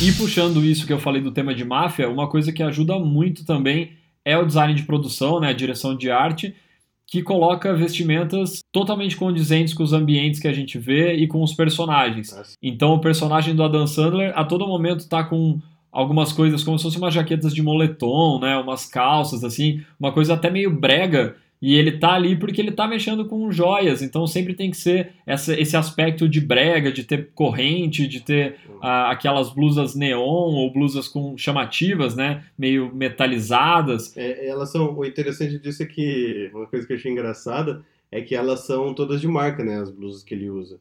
E 0.00 0.12
puxando 0.12 0.64
isso 0.64 0.86
que 0.86 0.92
eu 0.92 1.00
falei 1.00 1.20
do 1.20 1.32
tema 1.32 1.52
de 1.52 1.64
máfia, 1.64 2.08
uma 2.08 2.28
coisa 2.28 2.52
que 2.52 2.62
ajuda 2.62 2.96
muito 3.00 3.44
também 3.44 3.90
é 4.24 4.38
o 4.38 4.46
design 4.46 4.74
de 4.74 4.84
produção, 4.84 5.40
né, 5.40 5.48
a 5.48 5.52
direção 5.52 5.96
de 5.96 6.10
arte, 6.10 6.54
que 7.06 7.22
coloca 7.22 7.74
vestimentas 7.74 8.60
totalmente 8.72 9.16
condizentes 9.16 9.72
com 9.72 9.82
os 9.82 9.92
ambientes 9.92 10.40
que 10.40 10.48
a 10.48 10.52
gente 10.52 10.78
vê 10.78 11.14
e 11.14 11.28
com 11.28 11.42
os 11.42 11.54
personagens. 11.54 12.56
Então 12.60 12.94
o 12.94 13.00
personagem 13.00 13.54
do 13.54 13.62
Adam 13.62 13.86
Sandler 13.86 14.32
a 14.36 14.44
todo 14.44 14.66
momento 14.66 15.08
tá 15.08 15.22
com 15.22 15.60
algumas 15.92 16.32
coisas 16.32 16.62
como 16.62 16.78
se 16.78 16.82
fossem 16.82 17.00
umas 17.00 17.14
jaquetas 17.14 17.54
de 17.54 17.62
moletom, 17.62 18.38
né, 18.40 18.56
umas 18.58 18.84
calças 18.84 19.42
assim, 19.44 19.82
uma 19.98 20.12
coisa 20.12 20.34
até 20.34 20.50
meio 20.50 20.70
brega. 20.70 21.36
E 21.66 21.74
ele 21.74 21.98
tá 21.98 22.12
ali 22.12 22.36
porque 22.36 22.60
ele 22.60 22.70
tá 22.70 22.86
mexendo 22.86 23.24
com 23.24 23.50
joias, 23.50 24.00
então 24.00 24.24
sempre 24.24 24.54
tem 24.54 24.70
que 24.70 24.76
ser 24.76 25.14
essa, 25.26 25.52
esse 25.60 25.76
aspecto 25.76 26.28
de 26.28 26.40
brega, 26.40 26.92
de 26.92 27.02
ter 27.02 27.32
corrente, 27.34 28.06
de 28.06 28.20
ter 28.20 28.60
ah, 28.80 29.10
aquelas 29.10 29.52
blusas 29.52 29.96
neon 29.96 30.20
ou 30.20 30.72
blusas 30.72 31.08
com 31.08 31.36
chamativas, 31.36 32.14
né? 32.14 32.44
Meio 32.56 32.94
metalizadas. 32.94 34.16
É, 34.16 34.46
elas 34.46 34.70
são. 34.70 34.96
O 34.96 35.04
interessante 35.04 35.58
disso 35.58 35.82
é 35.82 35.86
que 35.86 36.52
uma 36.54 36.68
coisa 36.68 36.86
que 36.86 36.92
eu 36.92 36.96
achei 36.96 37.10
engraçada 37.10 37.84
é 38.12 38.20
que 38.20 38.36
elas 38.36 38.60
são 38.60 38.94
todas 38.94 39.20
de 39.20 39.26
marca, 39.26 39.64
né? 39.64 39.80
As 39.80 39.90
blusas 39.90 40.22
que 40.22 40.36
ele 40.36 40.48
usa. 40.48 40.78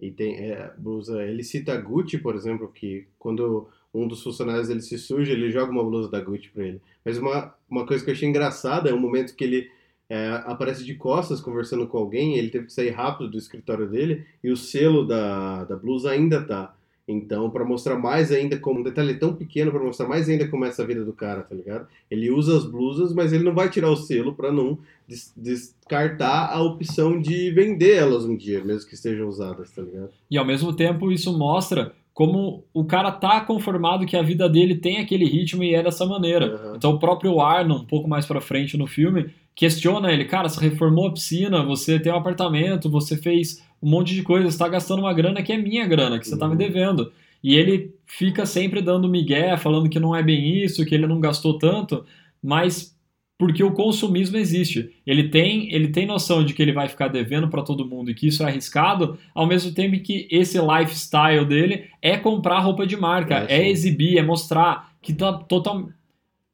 E 0.00 0.12
tem 0.12 0.36
é, 0.36 0.72
blusa. 0.78 1.24
Ele 1.24 1.42
cita 1.42 1.72
a 1.72 1.76
Gucci, 1.76 2.18
por 2.18 2.36
exemplo, 2.36 2.70
que 2.72 3.08
quando 3.18 3.66
um 3.92 4.06
dos 4.06 4.22
funcionários 4.22 4.70
ele 4.70 4.80
se 4.80 4.96
suja, 4.96 5.32
ele 5.32 5.50
joga 5.50 5.72
uma 5.72 5.82
blusa 5.82 6.08
da 6.08 6.20
Gucci 6.20 6.50
pra 6.50 6.64
ele. 6.64 6.80
Mas 7.04 7.18
uma, 7.18 7.52
uma 7.68 7.84
coisa 7.84 8.04
que 8.04 8.10
eu 8.10 8.14
achei 8.14 8.28
engraçada 8.28 8.88
é 8.88 8.94
o 8.94 9.00
momento 9.00 9.34
que 9.34 9.42
ele 9.42 9.79
é, 10.10 10.42
aparece 10.44 10.84
de 10.84 10.94
costas 10.96 11.40
conversando 11.40 11.86
com 11.86 11.96
alguém, 11.96 12.36
ele 12.36 12.50
teve 12.50 12.66
que 12.66 12.72
sair 12.72 12.90
rápido 12.90 13.30
do 13.30 13.38
escritório 13.38 13.88
dele 13.88 14.26
e 14.44 14.50
o 14.50 14.56
selo 14.56 15.06
da, 15.06 15.64
da 15.64 15.76
blusa 15.76 16.10
ainda 16.10 16.42
tá. 16.42 16.74
Então, 17.08 17.50
pra 17.50 17.64
mostrar 17.64 17.96
mais 17.98 18.30
ainda 18.30 18.56
como 18.58 18.80
um 18.80 18.82
detalhe 18.84 19.14
tão 19.14 19.34
pequeno, 19.34 19.72
pra 19.72 19.82
mostrar 19.82 20.06
mais 20.06 20.28
ainda 20.28 20.46
como 20.46 20.64
é 20.64 20.68
essa 20.68 20.86
vida 20.86 21.04
do 21.04 21.12
cara, 21.12 21.42
tá 21.42 21.54
ligado? 21.54 21.86
Ele 22.08 22.30
usa 22.30 22.56
as 22.56 22.64
blusas, 22.64 23.12
mas 23.12 23.32
ele 23.32 23.42
não 23.42 23.54
vai 23.54 23.68
tirar 23.68 23.90
o 23.90 23.96
selo 23.96 24.32
pra 24.34 24.52
não 24.52 24.78
des- 25.08 25.32
descartar 25.36 26.50
a 26.52 26.62
opção 26.62 27.20
de 27.20 27.50
vender 27.50 27.96
elas 27.96 28.24
um 28.24 28.36
dia, 28.36 28.62
mesmo 28.64 28.88
que 28.88 28.94
estejam 28.94 29.28
usadas, 29.28 29.70
tá 29.70 29.82
ligado? 29.82 30.10
E 30.30 30.38
ao 30.38 30.44
mesmo 30.44 30.72
tempo 30.72 31.10
isso 31.10 31.36
mostra 31.36 31.92
como 32.14 32.62
o 32.74 32.84
cara 32.84 33.10
tá 33.10 33.40
conformado 33.40 34.04
que 34.06 34.16
a 34.16 34.22
vida 34.22 34.48
dele 34.48 34.74
tem 34.76 34.98
aquele 34.98 35.24
ritmo 35.24 35.64
e 35.64 35.74
é 35.74 35.82
dessa 35.82 36.04
maneira. 36.06 36.46
Aham. 36.54 36.76
Então 36.76 36.92
o 36.92 36.98
próprio 36.98 37.40
Arno, 37.40 37.76
um 37.76 37.84
pouco 37.84 38.08
mais 38.08 38.26
pra 38.26 38.40
frente 38.40 38.76
no 38.76 38.86
filme, 38.86 39.30
questiona 39.54 40.12
ele, 40.12 40.24
cara, 40.24 40.48
você 40.48 40.60
reformou 40.60 41.08
a 41.08 41.12
piscina, 41.12 41.62
você 41.64 41.98
tem 41.98 42.12
um 42.12 42.16
apartamento, 42.16 42.88
você 42.90 43.16
fez 43.16 43.62
um 43.82 43.90
monte 43.90 44.14
de 44.14 44.22
coisa, 44.22 44.50
você 44.50 44.58
tá 44.58 44.68
gastando 44.68 45.00
uma 45.00 45.12
grana 45.12 45.42
que 45.42 45.52
é 45.52 45.56
minha 45.58 45.86
grana, 45.86 46.18
que 46.18 46.26
você 46.26 46.36
tá 46.38 46.46
me 46.46 46.52
Uhum. 46.52 46.58
devendo. 46.58 47.12
E 47.42 47.54
ele 47.56 47.94
fica 48.06 48.44
sempre 48.46 48.82
dando 48.82 49.08
migué, 49.08 49.56
falando 49.56 49.88
que 49.88 49.98
não 50.00 50.14
é 50.14 50.22
bem 50.22 50.62
isso, 50.62 50.84
que 50.84 50.94
ele 50.94 51.06
não 51.06 51.20
gastou 51.20 51.58
tanto, 51.58 52.04
mas 52.42 52.96
porque 53.38 53.64
o 53.64 53.72
consumismo 53.72 54.36
existe. 54.36 54.90
Ele 55.06 55.30
tem, 55.30 55.72
ele 55.72 55.88
tem 55.88 56.04
noção 56.04 56.44
de 56.44 56.52
que 56.52 56.60
ele 56.60 56.74
vai 56.74 56.88
ficar 56.88 57.08
devendo 57.08 57.48
para 57.48 57.62
todo 57.62 57.86
mundo 57.86 58.10
e 58.10 58.14
que 58.14 58.26
isso 58.28 58.42
é 58.42 58.46
arriscado, 58.46 59.18
ao 59.34 59.46
mesmo 59.46 59.72
tempo 59.72 59.98
que 60.00 60.28
esse 60.30 60.58
lifestyle 60.60 61.46
dele 61.46 61.86
é 62.02 62.18
comprar 62.18 62.58
roupa 62.60 62.86
de 62.86 62.96
marca, 62.98 63.46
É, 63.48 63.62
é, 63.62 63.68
exibir, 63.70 64.18
é 64.18 64.22
mostrar 64.22 64.90
que 65.00 65.14
tá, 65.14 65.32
total, 65.32 65.88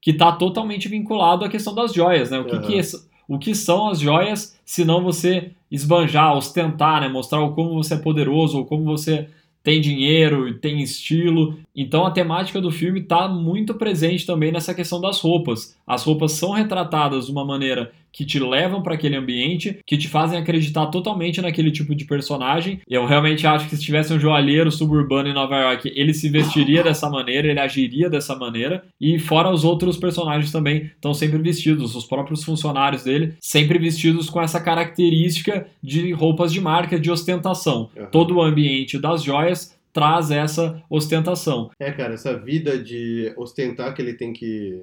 que 0.06 0.12
tá 0.12 0.30
totalmente 0.30 0.86
vinculado 0.86 1.44
à 1.44 1.48
questão 1.48 1.74
das 1.74 1.92
joias, 1.92 2.30
né? 2.30 2.38
O 2.38 2.44
que, 2.44 2.54
Aham. 2.54 2.62
que, 2.62 2.78
é- 2.78 2.82
o 3.26 3.38
que 3.40 3.56
são 3.56 3.88
as 3.88 3.98
joias, 3.98 4.56
se 4.64 4.84
não 4.84 5.02
você 5.02 5.50
esbanjar, 5.68 6.32
ostentar, 6.36 7.00
né? 7.00 7.08
Mostrar 7.08 7.42
o 7.42 7.52
como 7.56 7.74
você 7.74 7.94
é 7.94 7.98
poderoso, 7.98 8.56
ou 8.56 8.64
como 8.64 8.84
você 8.84 9.28
tem 9.64 9.80
dinheiro 9.80 10.46
e 10.48 10.54
tem 10.54 10.80
estilo. 10.80 11.58
Então 11.74 12.06
a 12.06 12.12
temática 12.12 12.60
do 12.60 12.70
filme 12.70 13.00
está 13.00 13.26
muito 13.26 13.74
presente 13.74 14.24
também 14.24 14.52
nessa 14.52 14.72
questão 14.72 15.00
das 15.00 15.20
roupas. 15.20 15.76
As 15.84 16.04
roupas 16.04 16.30
são 16.30 16.52
retratadas 16.52 17.26
de 17.26 17.32
uma 17.32 17.44
maneira 17.44 17.90
que 18.16 18.24
te 18.24 18.40
levam 18.40 18.82
para 18.82 18.94
aquele 18.94 19.14
ambiente, 19.14 19.78
que 19.86 19.98
te 19.98 20.08
fazem 20.08 20.38
acreditar 20.38 20.86
totalmente 20.86 21.42
naquele 21.42 21.70
tipo 21.70 21.94
de 21.94 22.06
personagem. 22.06 22.80
Eu 22.88 23.04
realmente 23.04 23.46
acho 23.46 23.68
que 23.68 23.76
se 23.76 23.82
tivesse 23.82 24.10
um 24.10 24.18
joalheiro 24.18 24.72
suburbano 24.72 25.28
em 25.28 25.34
Nova 25.34 25.54
York, 25.54 25.92
ele 25.94 26.14
se 26.14 26.30
vestiria 26.30 26.82
dessa 26.82 27.10
maneira, 27.10 27.46
ele 27.46 27.60
agiria 27.60 28.08
dessa 28.08 28.34
maneira. 28.34 28.82
E 28.98 29.18
fora 29.18 29.50
os 29.50 29.64
outros 29.64 29.98
personagens 29.98 30.50
também 30.50 30.90
estão 30.94 31.12
sempre 31.12 31.36
vestidos, 31.38 31.94
os 31.94 32.06
próprios 32.06 32.42
funcionários 32.42 33.04
dele 33.04 33.34
sempre 33.38 33.78
vestidos 33.78 34.30
com 34.30 34.40
essa 34.40 34.58
característica 34.60 35.66
de 35.82 36.10
roupas 36.12 36.50
de 36.50 36.60
marca, 36.60 36.98
de 36.98 37.10
ostentação. 37.10 37.90
Aham. 37.94 38.06
Todo 38.06 38.36
o 38.36 38.42
ambiente 38.42 38.98
das 38.98 39.22
joias 39.22 39.76
traz 39.96 40.30
essa 40.30 40.82
ostentação. 40.90 41.70
É, 41.80 41.90
cara, 41.90 42.12
essa 42.12 42.36
vida 42.36 42.78
de 42.78 43.32
ostentar 43.34 43.94
que 43.94 44.02
ele 44.02 44.12
tem 44.12 44.30
que, 44.30 44.82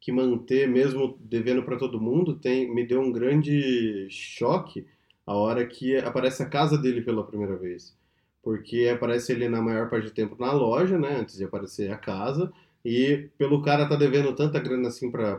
que 0.00 0.12
manter, 0.12 0.68
mesmo 0.68 1.18
devendo 1.20 1.62
pra 1.62 1.76
todo 1.76 2.00
mundo, 2.00 2.34
tem, 2.34 2.72
me 2.72 2.86
deu 2.86 3.00
um 3.00 3.12
grande 3.12 4.06
choque 4.10 4.86
a 5.26 5.34
hora 5.34 5.66
que 5.66 5.96
aparece 5.96 6.42
a 6.42 6.48
casa 6.48 6.78
dele 6.78 7.02
pela 7.02 7.26
primeira 7.26 7.56
vez. 7.56 7.96
Porque 8.42 8.88
aparece 8.88 9.32
ele 9.32 9.48
na 9.48 9.60
maior 9.60 9.90
parte 9.90 10.04
do 10.06 10.14
tempo 10.14 10.36
na 10.38 10.52
loja, 10.52 10.98
né, 10.98 11.18
antes 11.20 11.36
de 11.36 11.44
aparecer 11.44 11.90
a 11.90 11.96
casa, 11.96 12.50
e 12.84 13.28
pelo 13.36 13.60
cara 13.60 13.86
tá 13.86 13.96
devendo 13.96 14.34
tanta 14.34 14.58
grana 14.60 14.88
assim 14.88 15.10
pra 15.10 15.36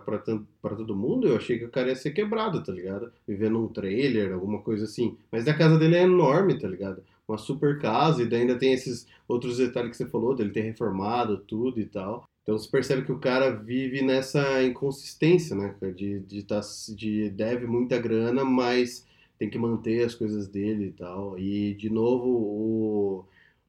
todo 0.62 0.96
mundo, 0.96 1.28
eu 1.28 1.38
achei 1.38 1.58
que 1.58 1.66
o 1.66 1.70
cara 1.70 1.90
ia 1.90 1.96
ser 1.96 2.12
quebrado, 2.12 2.62
tá 2.62 2.72
ligado? 2.72 3.12
Vivendo 3.28 3.54
num 3.54 3.68
trailer, 3.70 4.34
alguma 4.34 4.62
coisa 4.62 4.84
assim. 4.84 5.18
Mas 5.32 5.48
a 5.48 5.54
casa 5.54 5.80
dele 5.80 5.96
é 5.96 6.04
enorme, 6.04 6.60
tá 6.60 6.68
ligado? 6.68 7.02
Uma 7.28 7.38
super 7.38 7.80
casa, 7.80 8.22
e 8.22 8.36
ainda 8.36 8.58
tem 8.60 8.74
esses 8.74 9.08
outros 9.28 9.58
detalhes 9.58 9.92
que 9.92 9.98
você 9.98 10.06
falou, 10.08 10.36
dele 10.36 10.52
ter 10.52 10.62
reformado 10.62 11.38
tudo 11.38 11.80
e 11.80 11.86
tal. 11.86 12.29
Então 12.50 12.58
você 12.58 12.68
percebe 12.68 13.06
que 13.06 13.12
o 13.12 13.20
cara 13.20 13.52
vive 13.52 14.02
nessa 14.02 14.64
inconsistência, 14.64 15.56
né? 15.56 15.76
De, 15.96 16.20
de, 16.22 16.42
tá, 16.42 16.60
de 16.96 17.30
deve 17.30 17.68
muita 17.68 18.00
grana, 18.00 18.44
mas 18.44 19.06
tem 19.38 19.48
que 19.48 19.60
manter 19.60 20.04
as 20.04 20.16
coisas 20.16 20.48
dele 20.48 20.88
e 20.88 20.92
tal. 20.94 21.38
E, 21.38 21.76
de 21.76 21.92
novo, 21.92 22.26
o, 22.28 23.26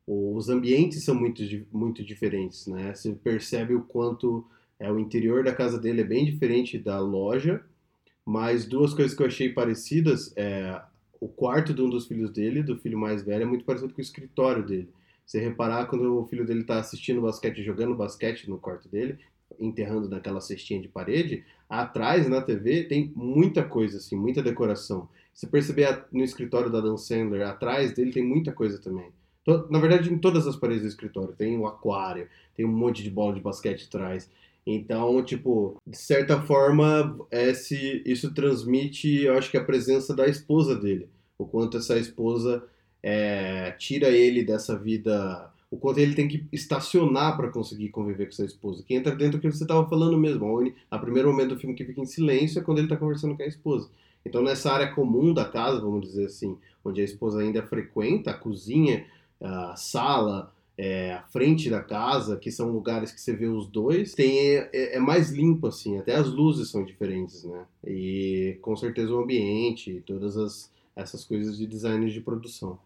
o- 0.06 0.34
os 0.34 0.48
ambientes 0.48 1.04
são 1.04 1.14
muito, 1.14 1.42
muito 1.70 2.02
diferentes, 2.02 2.66
né? 2.66 2.94
Você 2.94 3.12
percebe 3.12 3.74
o 3.74 3.82
quanto 3.82 4.46
é, 4.78 4.90
o 4.90 4.98
interior 4.98 5.44
da 5.44 5.54
casa 5.54 5.78
dele 5.78 6.00
é 6.00 6.04
bem 6.04 6.24
diferente 6.24 6.78
da 6.78 6.98
loja, 7.00 7.62
mas 8.24 8.66
duas 8.66 8.94
coisas 8.94 9.16
que 9.16 9.22
eu 9.22 9.26
achei 9.26 9.50
parecidas 9.50 10.32
é 10.36 10.80
o 11.20 11.28
quarto 11.28 11.74
de 11.74 11.82
um 11.82 11.90
dos 11.90 12.06
filhos 12.06 12.30
dele, 12.30 12.62
do 12.62 12.78
filho 12.78 12.98
mais 12.98 13.22
velho, 13.22 13.42
é 13.42 13.46
muito 13.46 13.64
parecido 13.64 13.92
com 13.92 14.00
o 14.00 14.02
escritório 14.04 14.64
dele. 14.66 14.88
Você 15.30 15.38
reparar 15.38 15.86
quando 15.86 16.18
o 16.18 16.26
filho 16.26 16.44
dele 16.44 16.64
tá 16.64 16.80
assistindo 16.80 17.20
basquete, 17.20 17.62
jogando 17.62 17.94
basquete 17.94 18.50
no 18.50 18.58
quarto 18.58 18.88
dele, 18.88 19.16
enterrando 19.60 20.08
naquela 20.08 20.40
cestinha 20.40 20.82
de 20.82 20.88
parede, 20.88 21.44
atrás 21.68 22.28
na 22.28 22.42
TV 22.42 22.82
tem 22.82 23.12
muita 23.14 23.62
coisa 23.62 23.98
assim, 23.98 24.16
muita 24.16 24.42
decoração. 24.42 25.08
Se 25.32 25.46
perceber 25.46 25.84
a- 25.84 26.04
no 26.10 26.24
escritório 26.24 26.68
da 26.68 26.80
Dan 26.80 26.96
Sandler, 26.96 27.46
atrás 27.46 27.94
dele 27.94 28.10
tem 28.10 28.24
muita 28.24 28.50
coisa 28.50 28.80
também. 28.82 29.12
Na 29.70 29.78
verdade, 29.78 30.12
em 30.12 30.18
todas 30.18 30.48
as 30.48 30.56
paredes 30.56 30.82
do 30.82 30.88
escritório 30.88 31.32
tem 31.38 31.56
um 31.56 31.64
aquário, 31.64 32.28
tem 32.56 32.66
um 32.66 32.72
monte 32.72 33.00
de 33.00 33.08
bola 33.10 33.32
de 33.32 33.40
basquete 33.40 33.84
atrás. 33.86 34.28
Então, 34.66 35.22
tipo, 35.22 35.76
de 35.86 35.96
certa 35.96 36.42
forma, 36.42 37.16
esse, 37.30 38.02
isso 38.04 38.34
transmite, 38.34 39.22
eu 39.22 39.34
acho 39.38 39.48
que 39.48 39.56
a 39.56 39.64
presença 39.64 40.12
da 40.12 40.26
esposa 40.26 40.74
dele. 40.74 41.08
O 41.38 41.46
quanto 41.46 41.76
essa 41.76 41.96
esposa 41.96 42.64
é, 43.02 43.72
tira 43.72 44.08
ele 44.08 44.44
dessa 44.44 44.76
vida. 44.76 45.50
O 45.70 45.76
quanto 45.76 45.98
ele 45.98 46.14
tem 46.14 46.26
que 46.26 46.44
estacionar 46.52 47.36
para 47.36 47.48
conseguir 47.48 47.90
conviver 47.90 48.24
com 48.24 48.32
essa 48.32 48.44
esposa. 48.44 48.82
Que 48.82 48.94
entra 48.94 49.14
dentro 49.14 49.38
do 49.38 49.40
que 49.40 49.50
você 49.50 49.62
estava 49.62 49.88
falando 49.88 50.18
mesmo. 50.18 50.72
A, 50.90 50.96
a 50.96 50.98
primeiro 50.98 51.30
momento 51.30 51.50
do 51.50 51.60
filme 51.60 51.76
que 51.76 51.84
fica 51.84 52.00
em 52.00 52.06
silêncio 52.06 52.58
é 52.58 52.62
quando 52.62 52.78
ele 52.78 52.86
está 52.86 52.96
conversando 52.96 53.36
com 53.36 53.42
a 53.42 53.46
esposa. 53.46 53.88
Então, 54.24 54.42
nessa 54.42 54.72
área 54.72 54.92
comum 54.92 55.32
da 55.32 55.44
casa, 55.44 55.80
vamos 55.80 56.02
dizer 56.02 56.26
assim, 56.26 56.58
onde 56.84 57.00
a 57.00 57.04
esposa 57.04 57.40
ainda 57.40 57.62
frequenta, 57.62 58.32
a 58.32 58.34
cozinha, 58.34 59.06
a 59.40 59.76
sala, 59.76 60.52
é, 60.76 61.12
a 61.12 61.22
frente 61.22 61.68
da 61.68 61.82
casa, 61.82 62.36
que 62.36 62.50
são 62.50 62.70
lugares 62.70 63.12
que 63.12 63.20
você 63.20 63.34
vê 63.34 63.46
os 63.46 63.66
dois, 63.66 64.14
tem, 64.14 64.38
é, 64.38 64.96
é 64.96 64.98
mais 64.98 65.30
limpo, 65.30 65.66
assim, 65.66 65.98
até 65.98 66.14
as 66.14 66.28
luzes 66.28 66.70
são 66.70 66.84
diferentes, 66.84 67.44
né? 67.44 67.64
E 67.86 68.58
com 68.62 68.74
certeza 68.76 69.12
o 69.12 69.20
ambiente 69.20 70.02
todas 70.06 70.36
as, 70.36 70.72
essas 70.96 71.24
coisas 71.24 71.58
de 71.58 71.66
design 71.66 72.10
de 72.10 72.20
produção. 72.20 72.78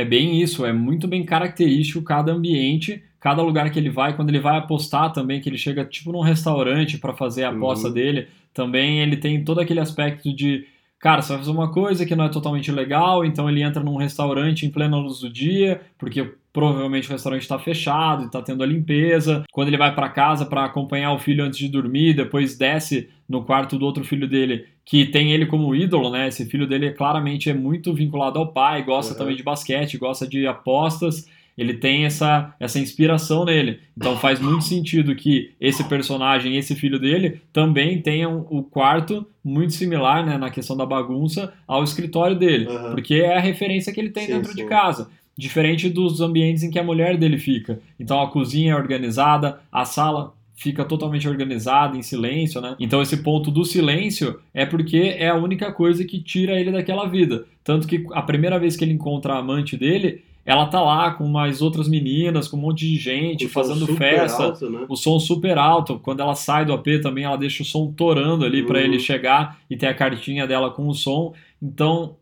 É 0.00 0.04
bem 0.04 0.40
isso, 0.40 0.64
é 0.64 0.72
muito 0.72 1.08
bem 1.08 1.24
característico 1.24 2.02
cada 2.02 2.32
ambiente, 2.32 3.02
cada 3.20 3.42
lugar 3.42 3.70
que 3.70 3.78
ele 3.78 3.90
vai, 3.90 4.14
quando 4.14 4.28
ele 4.28 4.38
vai 4.40 4.56
apostar 4.56 5.12
também, 5.12 5.40
que 5.40 5.48
ele 5.48 5.58
chega 5.58 5.84
tipo 5.84 6.12
num 6.12 6.20
restaurante 6.20 6.98
para 6.98 7.12
fazer 7.14 7.44
a 7.44 7.50
aposta 7.50 7.88
Uhum. 7.88 7.94
dele, 7.94 8.28
também 8.54 9.00
ele 9.00 9.16
tem 9.16 9.42
todo 9.44 9.60
aquele 9.60 9.80
aspecto 9.80 10.32
de, 10.34 10.66
cara, 11.00 11.20
você 11.22 11.30
vai 11.30 11.38
fazer 11.38 11.50
uma 11.50 11.70
coisa 11.72 12.06
que 12.06 12.14
não 12.14 12.24
é 12.24 12.28
totalmente 12.28 12.70
legal, 12.70 13.24
então 13.24 13.48
ele 13.48 13.62
entra 13.62 13.82
num 13.82 13.96
restaurante 13.96 14.64
em 14.66 14.70
plena 14.70 14.96
luz 14.96 15.20
do 15.20 15.30
dia, 15.30 15.80
porque 15.98 16.32
provavelmente 16.52 17.08
o 17.08 17.12
restaurante 17.12 17.42
está 17.42 17.58
fechado 17.58 18.22
e 18.22 18.26
está 18.26 18.40
tendo 18.42 18.62
a 18.62 18.66
limpeza. 18.66 19.44
Quando 19.52 19.68
ele 19.68 19.76
vai 19.76 19.94
para 19.94 20.08
casa 20.08 20.44
para 20.46 20.64
acompanhar 20.64 21.12
o 21.12 21.18
filho 21.18 21.44
antes 21.44 21.58
de 21.58 21.68
dormir, 21.68 22.14
depois 22.14 22.56
desce 22.56 23.08
no 23.28 23.44
quarto 23.44 23.78
do 23.78 23.84
outro 23.84 24.02
filho 24.04 24.26
dele, 24.28 24.64
que 24.90 25.04
tem 25.04 25.32
ele 25.32 25.44
como 25.44 25.74
ídolo, 25.74 26.08
né? 26.10 26.28
Esse 26.28 26.46
filho 26.46 26.66
dele 26.66 26.92
claramente 26.92 27.50
é 27.50 27.52
muito 27.52 27.92
vinculado 27.92 28.38
ao 28.38 28.50
pai, 28.54 28.82
gosta 28.82 29.12
Uhum. 29.12 29.18
também 29.18 29.36
de 29.36 29.42
basquete, 29.42 29.98
gosta 29.98 30.26
de 30.26 30.46
apostas. 30.46 31.26
Ele 31.58 31.74
tem 31.74 32.06
essa, 32.06 32.54
essa 32.58 32.78
inspiração 32.78 33.44
nele. 33.44 33.80
Então 33.94 34.16
faz 34.16 34.40
muito 34.40 34.64
sentido 34.64 35.14
que 35.14 35.50
esse 35.60 35.84
personagem, 35.84 36.56
esse 36.56 36.74
filho 36.74 36.98
dele, 36.98 37.42
também 37.52 38.00
tenha 38.00 38.30
um- 38.30 38.46
o 38.48 38.62
quarto 38.62 39.26
muito 39.44 39.74
similar, 39.74 40.24
né, 40.24 40.38
na 40.38 40.48
questão 40.50 40.74
da 40.74 40.86
bagunça, 40.86 41.52
ao 41.66 41.84
escritório 41.84 42.34
dele. 42.38 42.66
Uhum. 42.66 42.92
Porque 42.92 43.16
é 43.16 43.36
a 43.36 43.40
referência 43.40 43.92
que 43.92 44.00
ele 44.00 44.10
tem 44.10 44.24
Sim, 44.26 44.32
dentro 44.36 44.54
de 44.54 44.62
sim. 44.62 44.68
casa. 44.68 45.10
Diferente 45.36 45.90
dos 45.90 46.20
ambientes 46.22 46.62
em 46.62 46.70
que 46.70 46.78
a 46.78 46.82
mulher 46.82 47.18
dele 47.18 47.36
fica. 47.38 47.78
Então 48.00 48.22
a 48.22 48.30
cozinha 48.30 48.72
é 48.72 48.76
organizada, 48.76 49.60
a 49.70 49.84
sala 49.84 50.32
fica 50.58 50.84
totalmente 50.84 51.28
organizada, 51.28 51.96
em 51.96 52.02
silêncio, 52.02 52.60
né? 52.60 52.74
Então 52.80 53.00
esse 53.00 53.18
ponto 53.22 53.50
do 53.50 53.64
silêncio 53.64 54.40
é 54.52 54.66
porque 54.66 55.14
é 55.16 55.28
a 55.28 55.34
única 55.36 55.72
coisa 55.72 56.04
que 56.04 56.20
tira 56.20 56.58
ele 56.60 56.72
daquela 56.72 57.06
vida. 57.08 57.44
Tanto 57.62 57.86
que 57.86 58.04
a 58.12 58.22
primeira 58.22 58.58
vez 58.58 58.76
que 58.76 58.84
ele 58.84 58.92
encontra 58.92 59.34
a 59.34 59.38
amante 59.38 59.76
dele, 59.76 60.22
ela 60.44 60.66
tá 60.66 60.80
lá 60.80 61.10
com 61.12 61.28
mais 61.28 61.60
outras 61.62 61.88
meninas, 61.88 62.48
com 62.48 62.56
um 62.56 62.60
monte 62.60 62.80
de 62.88 62.96
gente, 62.96 63.44
O 63.44 63.48
fazendo 63.50 63.86
festa 63.96 64.44
alto, 64.44 64.70
né? 64.70 64.86
o 64.88 64.96
som 64.96 65.18
super 65.20 65.58
alto. 65.58 65.98
Quando 65.98 66.20
ela 66.20 66.34
sai 66.34 66.64
do 66.64 66.72
AP 66.72 66.86
também, 67.02 67.24
ela 67.24 67.36
deixa 67.36 67.62
o 67.62 67.66
som 67.66 67.92
torando 67.92 68.44
ali 68.46 68.62
para 68.64 68.78
Uhum. 68.78 68.84
ele 68.84 68.98
chegar 68.98 69.58
e 69.70 69.76
ter 69.76 69.86
a 69.86 69.94
cartinha 69.94 70.46
dela 70.46 70.70
com 70.70 70.88
o 70.88 70.94
som. 70.94 71.34
Então, 71.62 72.16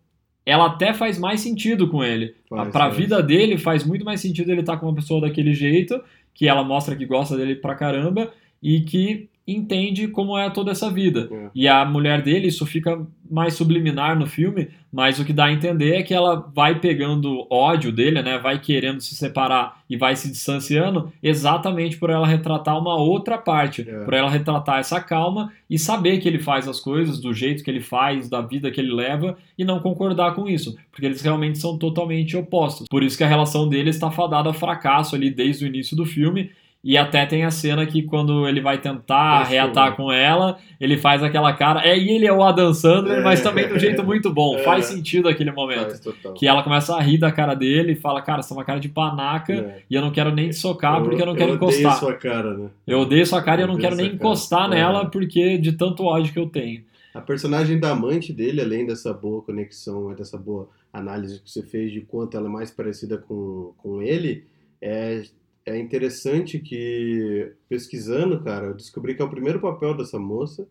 ela 0.44 0.66
até 0.66 0.92
faz 0.92 1.18
mais 1.18 1.40
sentido 1.40 1.88
com 1.88 2.02
ele. 2.04 2.34
Para 2.72 2.86
a 2.86 2.88
vida 2.88 3.22
dele, 3.22 3.56
faz 3.58 3.84
muito 3.84 4.04
mais 4.04 4.20
sentido 4.20 4.50
ele 4.50 4.60
estar 4.60 4.76
com 4.76 4.86
uma 4.86 4.94
pessoa 4.94 5.20
daquele 5.20 5.54
jeito, 5.54 6.00
que 6.36 6.46
ela 6.48 6.62
mostra 6.62 6.94
que 6.94 7.06
gosta 7.06 7.36
dele 7.36 7.56
pra 7.56 7.74
caramba. 7.74 8.32
e 8.62 8.80
que 8.82 9.28
entende 9.46 10.08
como 10.08 10.36
é 10.36 10.50
toda 10.50 10.72
essa 10.72 10.90
vida. 10.90 11.28
É. 11.30 11.50
E 11.54 11.68
a 11.68 11.84
mulher 11.84 12.20
dele, 12.22 12.48
isso 12.48 12.66
fica 12.66 13.00
mais 13.30 13.54
subliminar 13.54 14.18
no 14.18 14.26
filme, 14.26 14.68
mas 14.92 15.18
o 15.18 15.24
que 15.24 15.32
dá 15.32 15.46
a 15.46 15.52
entender 15.52 15.94
é 15.96 16.02
que 16.02 16.14
ela 16.14 16.50
vai 16.54 16.78
pegando 16.80 17.46
ódio 17.50 17.92
dele, 17.92 18.22
né? 18.22 18.38
Vai 18.38 18.58
querendo 18.60 19.00
se 19.00 19.14
separar 19.14 19.80
e 19.90 19.96
vai 19.96 20.14
se 20.16 20.28
distanciando 20.30 21.12
exatamente 21.22 21.96
por 21.96 22.10
ela 22.10 22.26
retratar 22.26 22.78
uma 22.78 22.96
outra 22.96 23.36
parte, 23.38 23.82
É. 23.88 24.04
por 24.04 24.14
ela 24.14 24.30
retratar 24.30 24.78
essa 24.78 25.00
calma 25.00 25.52
e 25.68 25.78
saber 25.78 26.18
que 26.18 26.28
ele 26.28 26.38
faz 26.38 26.66
as 26.68 26.80
coisas 26.80 27.20
do 27.20 27.32
jeito 27.32 27.62
que 27.62 27.70
ele 27.70 27.80
faz, 27.80 28.28
da 28.28 28.40
vida 28.40 28.70
que 28.70 28.80
ele 28.80 28.92
leva 28.92 29.36
e 29.58 29.64
não 29.64 29.80
concordar 29.80 30.34
com 30.34 30.48
isso, 30.48 30.76
porque 30.90 31.06
eles 31.06 31.20
realmente 31.20 31.58
são 31.58 31.76
totalmente 31.78 32.36
opostos. 32.36 32.86
Por 32.88 33.02
isso 33.02 33.16
que 33.16 33.24
a 33.24 33.28
relação 33.28 33.68
deles 33.68 33.96
está 33.96 34.10
fadada 34.10 34.48
ao 34.48 34.54
fracasso 34.54 35.14
ali 35.14 35.30
desde 35.30 35.64
o 35.64 35.68
início 35.68 35.96
do 35.96 36.04
filme. 36.04 36.50
E 36.88 36.96
até 36.96 37.26
tem 37.26 37.42
a 37.44 37.50
cena 37.50 37.84
que 37.84 38.02
quando 38.04 38.46
ele 38.46 38.60
vai 38.60 38.78
tentar 38.78 39.42
reatar 39.42 39.96
com 39.96 40.12
ela, 40.12 40.56
ele 40.80 40.96
faz 40.96 41.20
aquela 41.20 41.52
cara. 41.52 41.84
É, 41.84 41.98
e 41.98 42.10
ele 42.10 42.26
é 42.26 42.32
o 42.32 42.44
Adam 42.44 42.72
Sandler, 42.72 43.18
É. 43.18 43.22
mas 43.24 43.40
também 43.42 43.66
de 43.66 43.74
um 43.74 43.78
jeito 43.78 44.04
muito 44.04 44.32
bom. 44.32 44.54
É. 44.56 44.62
Faz 44.62 44.84
sentido 44.84 45.28
aquele 45.28 45.50
momento. 45.50 45.86
Faz 45.88 45.98
total. 45.98 46.34
Que 46.34 46.46
ela 46.46 46.62
começa 46.62 46.94
a 46.94 47.00
rir 47.02 47.18
da 47.18 47.32
cara 47.32 47.54
dele 47.54 47.92
e 47.92 47.96
fala, 47.96 48.22
cara, 48.22 48.40
você 48.40 48.50
tem 48.50 48.56
uma 48.58 48.64
cara 48.64 48.78
de 48.78 48.88
panaca 48.88 49.52
É. 49.52 49.82
e 49.90 49.94
eu 49.96 50.00
não 50.00 50.12
quero 50.12 50.32
nem 50.32 50.50
te 50.50 50.54
socar 50.56 51.02
porque 51.02 51.20
eu 51.20 51.26
não 51.26 51.34
quero 51.34 51.50
eu 51.50 51.54
encostar. 51.56 51.86
Odeio 51.96 51.98
sua 51.98 52.14
cara, 52.14 52.54
né? 52.56 52.68
Eu 52.86 53.00
odeio 53.00 53.26
sua 53.26 53.42
cara 53.42 53.60
e 53.60 53.64
eu 53.64 53.68
não 53.68 53.78
quero 53.78 53.96
nem 53.96 54.06
cara. 54.06 54.16
encostar 54.16 54.66
É. 54.66 54.76
nela 54.76 55.06
porque 55.10 55.58
de 55.58 55.72
tanto 55.72 56.04
ódio 56.04 56.32
que 56.32 56.38
eu 56.38 56.46
tenho. 56.48 56.84
A 57.12 57.20
personagem 57.20 57.80
da 57.80 57.90
amante 57.90 58.32
dele, 58.32 58.60
além 58.60 58.86
dessa 58.86 59.12
boa 59.12 59.42
conexão, 59.42 60.14
dessa 60.14 60.38
boa 60.38 60.68
análise 60.92 61.40
que 61.42 61.50
você 61.50 61.62
fez 61.62 61.90
de 61.90 62.02
quanto 62.02 62.36
ela 62.36 62.46
é 62.46 62.50
mais 62.50 62.70
parecida 62.70 63.18
com, 63.18 63.72
com 63.78 64.00
ele, 64.02 64.44
é, 64.80 65.22
é 65.66 65.76
interessante 65.76 66.60
que, 66.60 67.52
pesquisando, 67.68 68.40
cara, 68.42 68.68
eu 68.68 68.74
descobri 68.74 69.16
que 69.16 69.20
é 69.20 69.24
o 69.24 69.30
primeiro 69.30 69.60
papel 69.60 69.96
dessa 69.96 70.18
moça, 70.18 70.66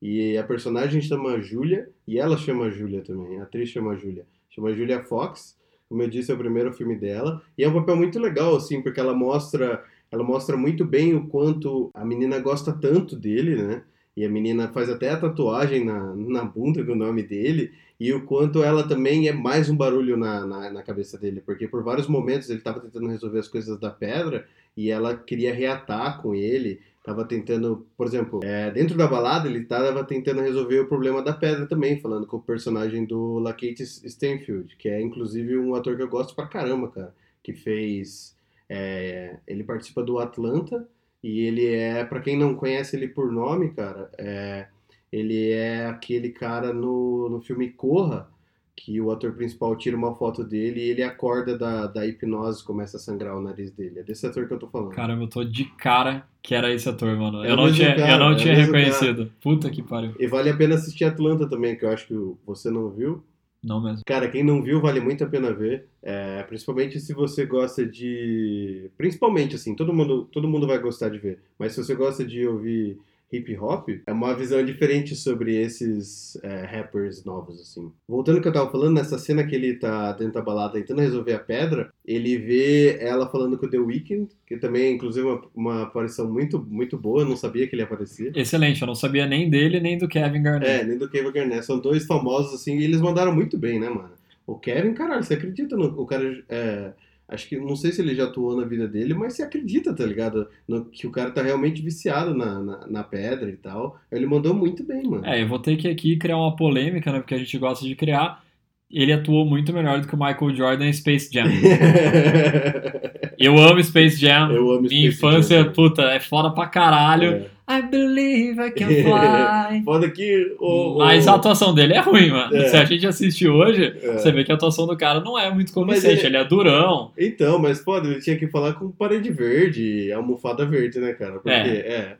e 0.00 0.38
a 0.38 0.44
personagem 0.44 1.00
chama 1.02 1.40
Julia, 1.40 1.90
e 2.06 2.18
ela 2.18 2.38
chama 2.38 2.70
Julia 2.70 3.02
também, 3.02 3.40
a 3.40 3.42
atriz 3.42 3.70
chama 3.70 3.96
Julia. 3.96 4.24
Chama 4.48 4.72
Julia 4.72 5.02
Fox, 5.02 5.58
como 5.88 6.02
eu 6.02 6.08
disse, 6.08 6.30
é 6.30 6.34
o 6.34 6.38
primeiro 6.38 6.72
filme 6.72 6.96
dela, 6.96 7.42
e 7.58 7.64
é 7.64 7.68
um 7.68 7.74
papel 7.74 7.96
muito 7.96 8.20
legal, 8.20 8.54
assim, 8.54 8.80
porque 8.80 9.00
ela 9.00 9.14
mostra, 9.14 9.84
ela 10.12 10.22
mostra 10.22 10.56
muito 10.56 10.84
bem 10.84 11.14
o 11.14 11.26
quanto 11.26 11.90
a 11.92 12.04
menina 12.04 12.38
gosta 12.38 12.72
tanto 12.72 13.16
dele, 13.16 13.56
né? 13.56 13.82
E 14.16 14.24
a 14.24 14.30
menina 14.30 14.68
faz 14.68 14.88
até 14.88 15.10
a 15.10 15.20
tatuagem 15.20 15.84
na, 15.84 16.14
na 16.14 16.44
bunda 16.44 16.82
com 16.82 16.92
o 16.92 16.96
nome 16.96 17.22
dele, 17.22 17.72
e 18.00 18.12
o 18.12 18.24
quanto 18.24 18.62
ela 18.62 18.86
também 18.86 19.28
é 19.28 19.32
mais 19.32 19.68
um 19.68 19.76
barulho 19.76 20.16
na, 20.16 20.46
na, 20.46 20.70
na 20.70 20.82
cabeça 20.82 21.18
dele, 21.18 21.42
porque 21.44 21.68
por 21.68 21.82
vários 21.82 22.06
momentos 22.06 22.48
ele 22.48 22.58
estava 22.58 22.80
tentando 22.80 23.08
resolver 23.08 23.38
as 23.38 23.48
coisas 23.48 23.78
da 23.78 23.90
pedra 23.90 24.46
e 24.76 24.90
ela 24.90 25.16
queria 25.16 25.54
reatar 25.54 26.20
com 26.20 26.34
ele, 26.34 26.80
estava 26.98 27.24
tentando, 27.24 27.86
por 27.96 28.06
exemplo, 28.06 28.40
é, 28.42 28.70
dentro 28.70 28.96
da 28.96 29.06
balada 29.06 29.48
ele 29.48 29.60
estava 29.60 30.04
tentando 30.04 30.40
resolver 30.40 30.80
o 30.80 30.88
problema 30.88 31.22
da 31.22 31.32
pedra 31.32 31.66
também, 31.66 32.00
falando 32.00 32.26
com 32.26 32.38
o 32.38 32.42
personagem 32.42 33.04
do 33.04 33.38
Lakeith 33.38 33.80
Stanfield, 33.80 34.76
que 34.76 34.88
é 34.88 35.00
inclusive 35.00 35.58
um 35.58 35.74
ator 35.74 35.96
que 35.96 36.02
eu 36.02 36.08
gosto 36.08 36.34
pra 36.34 36.46
caramba, 36.46 36.88
cara, 36.88 37.14
que 37.42 37.52
fez. 37.52 38.34
é, 38.68 39.38
ele 39.46 39.62
participa 39.62 40.02
do 40.02 40.18
Atlanta 40.18 40.86
e 41.26 41.40
ele 41.40 41.66
é, 41.66 42.04
pra 42.04 42.20
quem 42.20 42.38
não 42.38 42.54
conhece 42.54 42.94
ele 42.94 43.08
por 43.08 43.32
nome, 43.32 43.70
cara, 43.70 44.08
é, 44.16 44.68
ele 45.10 45.50
é 45.50 45.86
aquele 45.86 46.28
cara 46.28 46.72
no, 46.72 47.28
no 47.28 47.40
filme 47.40 47.68
Corra, 47.70 48.28
que 48.76 49.00
o 49.00 49.10
ator 49.10 49.32
principal 49.32 49.74
tira 49.74 49.96
uma 49.96 50.14
foto 50.14 50.44
dele 50.44 50.80
e 50.80 50.90
ele 50.90 51.02
acorda 51.02 51.58
da, 51.58 51.88
da 51.88 52.06
hipnose 52.06 52.62
e 52.62 52.64
começa 52.64 52.96
a 52.96 53.00
sangrar 53.00 53.36
o 53.36 53.42
nariz 53.42 53.72
dele. 53.72 53.98
É 53.98 54.02
desse 54.04 54.24
ator 54.24 54.46
que 54.46 54.54
eu 54.54 54.58
tô 54.58 54.68
falando. 54.68 54.90
Caramba, 54.90 55.24
eu 55.24 55.28
tô 55.28 55.42
de 55.42 55.64
cara 55.64 56.24
que 56.40 56.54
era 56.54 56.72
esse 56.72 56.88
ator, 56.88 57.16
mano. 57.16 57.44
É 57.44 57.50
Eu 57.50 57.56
não 57.56 57.72
tinha, 57.72 57.96
cara, 57.96 58.12
eu 58.12 58.18
não 58.20 58.32
é 58.32 58.36
tinha 58.36 58.54
reconhecido. 58.54 59.32
Puta 59.40 59.68
que 59.68 59.82
pariu. 59.82 60.14
E 60.20 60.28
vale 60.28 60.50
a 60.50 60.56
pena 60.56 60.76
assistir 60.76 61.06
Atlanta 61.06 61.48
também, 61.48 61.74
que 61.74 61.84
eu 61.84 61.90
acho 61.90 62.06
que 62.06 62.14
você 62.46 62.70
não 62.70 62.88
viu. 62.88 63.24
Não 63.66 63.82
mesmo. 63.82 64.04
Cara, 64.06 64.30
quem 64.30 64.44
não 64.44 64.62
viu, 64.62 64.80
vale 64.80 65.00
muito 65.00 65.24
a 65.24 65.26
pena 65.26 65.52
ver. 65.52 65.88
É, 66.00 66.40
principalmente 66.44 67.00
se 67.00 67.12
você 67.12 67.44
gosta 67.44 67.84
de. 67.84 68.88
Principalmente, 68.96 69.56
assim, 69.56 69.74
todo 69.74 69.92
mundo, 69.92 70.24
todo 70.26 70.46
mundo 70.46 70.68
vai 70.68 70.78
gostar 70.78 71.08
de 71.08 71.18
ver. 71.18 71.40
Mas 71.58 71.72
se 71.72 71.82
você 71.82 71.92
gosta 71.96 72.24
de 72.24 72.46
ouvir 72.46 72.96
hip 73.32 73.56
hop, 73.58 73.88
é 74.06 74.12
uma 74.12 74.34
visão 74.34 74.64
diferente 74.64 75.14
sobre 75.16 75.56
esses 75.56 76.38
é, 76.42 76.64
rappers 76.64 77.24
novos, 77.24 77.60
assim. 77.60 77.90
Voltando 78.08 78.36
ao 78.36 78.42
que 78.42 78.48
eu 78.48 78.52
tava 78.52 78.70
falando, 78.70 78.94
nessa 78.94 79.18
cena 79.18 79.44
que 79.44 79.54
ele 79.54 79.74
tá 79.74 80.12
dentro 80.12 80.34
da 80.34 80.42
balada 80.42 80.74
tentando 80.74 81.00
resolver 81.00 81.34
a 81.34 81.38
pedra, 81.38 81.92
ele 82.04 82.38
vê 82.38 82.98
ela 83.00 83.28
falando 83.28 83.58
com 83.58 83.66
o 83.66 83.70
The 83.70 83.78
Weeknd, 83.78 84.28
que 84.46 84.56
também 84.56 84.84
é, 84.84 84.90
inclusive, 84.92 85.26
uma, 85.26 85.42
uma 85.54 85.82
aparição 85.82 86.30
muito, 86.30 86.58
muito 86.58 86.96
boa, 86.96 87.22
eu 87.22 87.28
não 87.28 87.36
sabia 87.36 87.66
que 87.66 87.74
ele 87.74 87.82
ia 87.82 87.86
aparecer. 87.86 88.36
Excelente, 88.36 88.80
eu 88.80 88.86
não 88.86 88.94
sabia 88.94 89.26
nem 89.26 89.50
dele 89.50 89.80
nem 89.80 89.98
do 89.98 90.08
Kevin 90.08 90.42
Garnett. 90.42 90.70
É, 90.70 90.84
nem 90.84 90.96
do 90.96 91.08
Kevin 91.08 91.32
Garnett. 91.32 91.66
São 91.66 91.78
dois 91.78 92.06
famosos, 92.06 92.54
assim, 92.54 92.78
e 92.78 92.84
eles 92.84 93.00
mandaram 93.00 93.34
muito 93.34 93.58
bem, 93.58 93.80
né, 93.80 93.88
mano? 93.88 94.10
O 94.46 94.56
Kevin, 94.56 94.94
caralho, 94.94 95.24
você 95.24 95.34
acredita 95.34 95.76
no... 95.76 95.86
O 96.00 96.06
cara, 96.06 96.44
é, 96.48 96.92
acho 97.28 97.48
que, 97.48 97.56
não 97.56 97.76
sei 97.76 97.92
se 97.92 98.00
ele 98.00 98.14
já 98.14 98.24
atuou 98.24 98.56
na 98.56 98.64
vida 98.64 98.86
dele, 98.86 99.14
mas 99.14 99.34
você 99.34 99.42
acredita, 99.42 99.94
tá 99.94 100.04
ligado? 100.04 100.48
No, 100.66 100.84
que 100.84 101.06
o 101.06 101.10
cara 101.10 101.30
tá 101.30 101.42
realmente 101.42 101.82
viciado 101.82 102.34
na, 102.34 102.60
na, 102.60 102.86
na 102.86 103.02
pedra 103.02 103.48
e 103.50 103.56
tal. 103.56 103.98
Ele 104.10 104.26
mandou 104.26 104.54
muito 104.54 104.84
bem, 104.84 105.02
mano. 105.08 105.26
É, 105.26 105.42
eu 105.42 105.48
vou 105.48 105.58
ter 105.58 105.76
que 105.76 105.88
aqui 105.88 106.16
criar 106.16 106.36
uma 106.36 106.54
polêmica, 106.54 107.10
né? 107.12 107.18
Porque 107.18 107.34
a 107.34 107.38
gente 107.38 107.58
gosta 107.58 107.84
de 107.84 107.94
criar. 107.94 108.44
Ele 108.88 109.12
atuou 109.12 109.44
muito 109.44 109.72
melhor 109.72 110.00
do 110.00 110.06
que 110.06 110.14
o 110.14 110.18
Michael 110.18 110.54
Jordan 110.54 110.86
em 110.86 110.92
Space 110.92 111.28
Jam. 111.32 111.46
Eu 113.38 113.58
amo 113.58 113.82
Space 113.82 114.16
Jam. 114.16 114.50
Eu 114.52 114.70
amo 114.70 114.82
Minha 114.82 115.10
Space 115.10 115.26
infância, 115.26 115.64
Jam. 115.64 115.72
puta, 115.72 116.02
é 116.02 116.20
foda 116.20 116.50
pra 116.50 116.66
caralho. 116.66 117.30
É. 117.30 117.55
I 117.68 117.82
believe 117.82 118.60
I 118.64 118.70
can 118.70 118.86
fly. 119.02 119.82
Foda 119.84 120.08
que 120.10 120.54
o... 120.60 120.98
Mas 120.98 121.26
o- 121.26 121.30
a 121.30 121.34
atuação 121.34 121.74
dele 121.74 121.94
é 121.94 121.98
ruim, 122.00 122.30
mano. 122.30 122.54
É. 122.56 122.68
Se 122.68 122.76
a 122.76 122.84
gente 122.84 123.06
assistir 123.06 123.48
hoje, 123.48 123.92
É. 124.02 124.12
você 124.12 124.30
vê 124.30 124.44
que 124.44 124.52
a 124.52 124.54
atuação 124.54 124.86
do 124.86 124.96
cara 124.96 125.20
não 125.20 125.36
é 125.38 125.50
muito 125.52 125.72
convincente. 125.72 126.20
ele- 126.20 126.26
ele... 126.26 126.36
é 126.36 126.44
durão. 126.44 127.10
Então, 127.18 127.58
mas 127.58 127.80
foda, 127.80 128.06
ele 128.08 128.20
tinha 128.20 128.36
que 128.36 128.46
falar 128.46 128.74
com 128.74 128.90
parede 128.92 129.30
verde, 129.32 130.12
almofada 130.12 130.64
verde, 130.64 131.00
né, 131.00 131.12
cara? 131.14 131.32
Porque, 131.34 131.50
é... 131.50 131.62
É, 131.62 132.16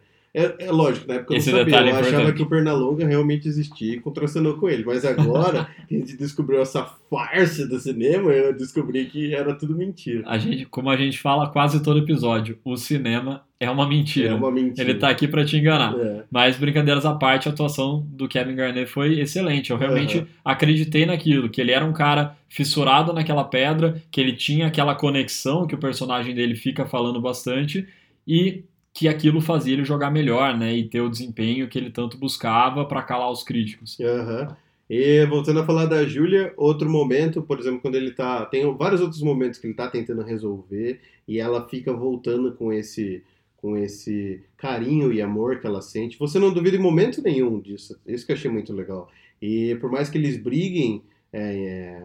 é 0.59 0.71
lógico, 0.71 1.09
na 1.09 1.15
época 1.15 1.33
eu 1.33 1.39
Esse 1.39 1.51
não 1.51 1.61
sabia, 1.61 1.77
eu 1.77 1.87
é 1.87 1.91
achava 1.91 2.09
importante. 2.09 2.37
que 2.37 2.43
o 2.43 2.47
Pernalonga 2.47 3.07
realmente 3.07 3.49
existia 3.49 3.95
e 3.95 4.01
contracenou 4.01 4.59
com 4.59 4.69
ele, 4.69 4.85
mas 4.85 5.03
agora 5.05 5.67
que 5.89 5.97
a 5.97 5.99
gente 5.99 6.15
descobriu 6.17 6.61
essa 6.61 6.85
farsa 7.09 7.67
do 7.67 7.79
cinema, 7.81 8.31
eu 8.31 8.55
descobri 8.55 9.07
que 9.07 9.35
era 9.35 9.55
tudo 9.55 9.75
mentira. 9.75 10.23
A 10.27 10.37
gente, 10.37 10.67
como 10.67 10.91
a 10.91 10.97
gente 10.97 11.19
fala 11.19 11.49
quase 11.49 11.83
todo 11.83 12.01
episódio, 12.01 12.59
o 12.63 12.77
cinema 12.77 13.45
é 13.59 13.71
uma 13.71 13.89
mentira. 13.89 14.29
É 14.29 14.35
uma 14.35 14.51
mentira. 14.51 14.91
Ele 14.91 14.99
tá 14.99 15.09
aqui 15.09 15.27
pra 15.27 15.43
te 15.43 15.57
enganar. 15.57 15.99
É. 15.99 16.25
Mas 16.31 16.59
brincadeiras 16.59 17.07
à 17.07 17.15
parte, 17.15 17.49
a 17.49 17.53
atuação 17.53 18.07
do 18.11 18.29
Kevin 18.29 18.55
Garnett 18.55 18.91
foi 18.91 19.19
excelente. 19.19 19.71
Eu 19.71 19.79
realmente 19.79 20.19
Aham. 20.19 20.27
acreditei 20.45 21.07
naquilo, 21.07 21.49
que 21.49 21.63
ele 21.63 21.73
era 21.73 21.85
um 21.85 21.95
cara 21.95 22.37
fissurado 22.47 23.15
naquela 23.15 23.45
pedra, 23.45 24.03
que 24.11 24.21
ele 24.21 24.35
tinha 24.35 24.67
aquela 24.67 24.95
conexão 24.95 25.67
que 25.67 25.75
o 25.75 25.79
personagem 25.79 26.35
dele 26.35 26.55
fica 26.55 26.85
falando 26.85 27.19
bastante 27.21 27.89
e 28.29 28.65
que 28.97 29.09
aquilo 29.09 29.43
fazia 29.43 29.75
ele 29.75 29.85
jogar 29.85 30.11
melhor, 30.11 30.57
né, 30.57 30.75
e 30.75 30.89
ter 30.89 31.03
o 31.03 31.11
desempenho 31.11 31.69
que 31.69 31.79
ele 31.79 31.91
tanto 31.91 32.17
buscava 32.17 32.83
pra 32.87 33.03
calar 33.03 33.31
os 33.31 33.43
críticos. 33.43 33.99
Aham. 34.01 34.57
E 34.89 35.27
voltando 35.27 35.61
a 35.61 35.67
falar 35.67 35.85
da 35.85 36.07
Júlia, 36.07 36.55
outro 36.57 36.89
momento, 36.89 37.43
por 37.43 37.59
exemplo, 37.59 37.81
quando 37.81 37.97
ele 37.97 38.13
tá. 38.13 38.47
Tem 38.47 38.65
vários 38.75 39.03
outros 39.03 39.21
momentos 39.21 39.59
que 39.59 39.67
ele 39.67 39.75
tá 39.75 39.89
tentando 39.91 40.23
resolver 40.23 41.01
e 41.29 41.39
ela 41.39 41.69
fica 41.69 41.93
voltando 41.93 42.53
com 42.53 42.73
esse 42.73 43.23
com 43.57 43.77
esse 43.77 44.43
carinho 44.57 45.13
e 45.13 45.21
amor 45.21 45.59
que 45.59 45.67
ela 45.67 45.83
sente. 45.83 46.19
Você 46.19 46.39
não 46.39 46.53
duvida 46.53 46.77
em 46.77 46.81
momento 46.81 47.21
nenhum 47.21 47.61
disso. 47.61 47.99
Isso 48.07 48.25
que 48.25 48.33
eu 48.33 48.37
achei 48.37 48.51
muito 48.51 48.73
legal. 48.73 49.11
E 49.43 49.75
por 49.81 49.91
mais 49.91 50.09
que 50.09 50.17
eles 50.17 50.37
briguem, 50.37 51.03
é, 51.33 52.03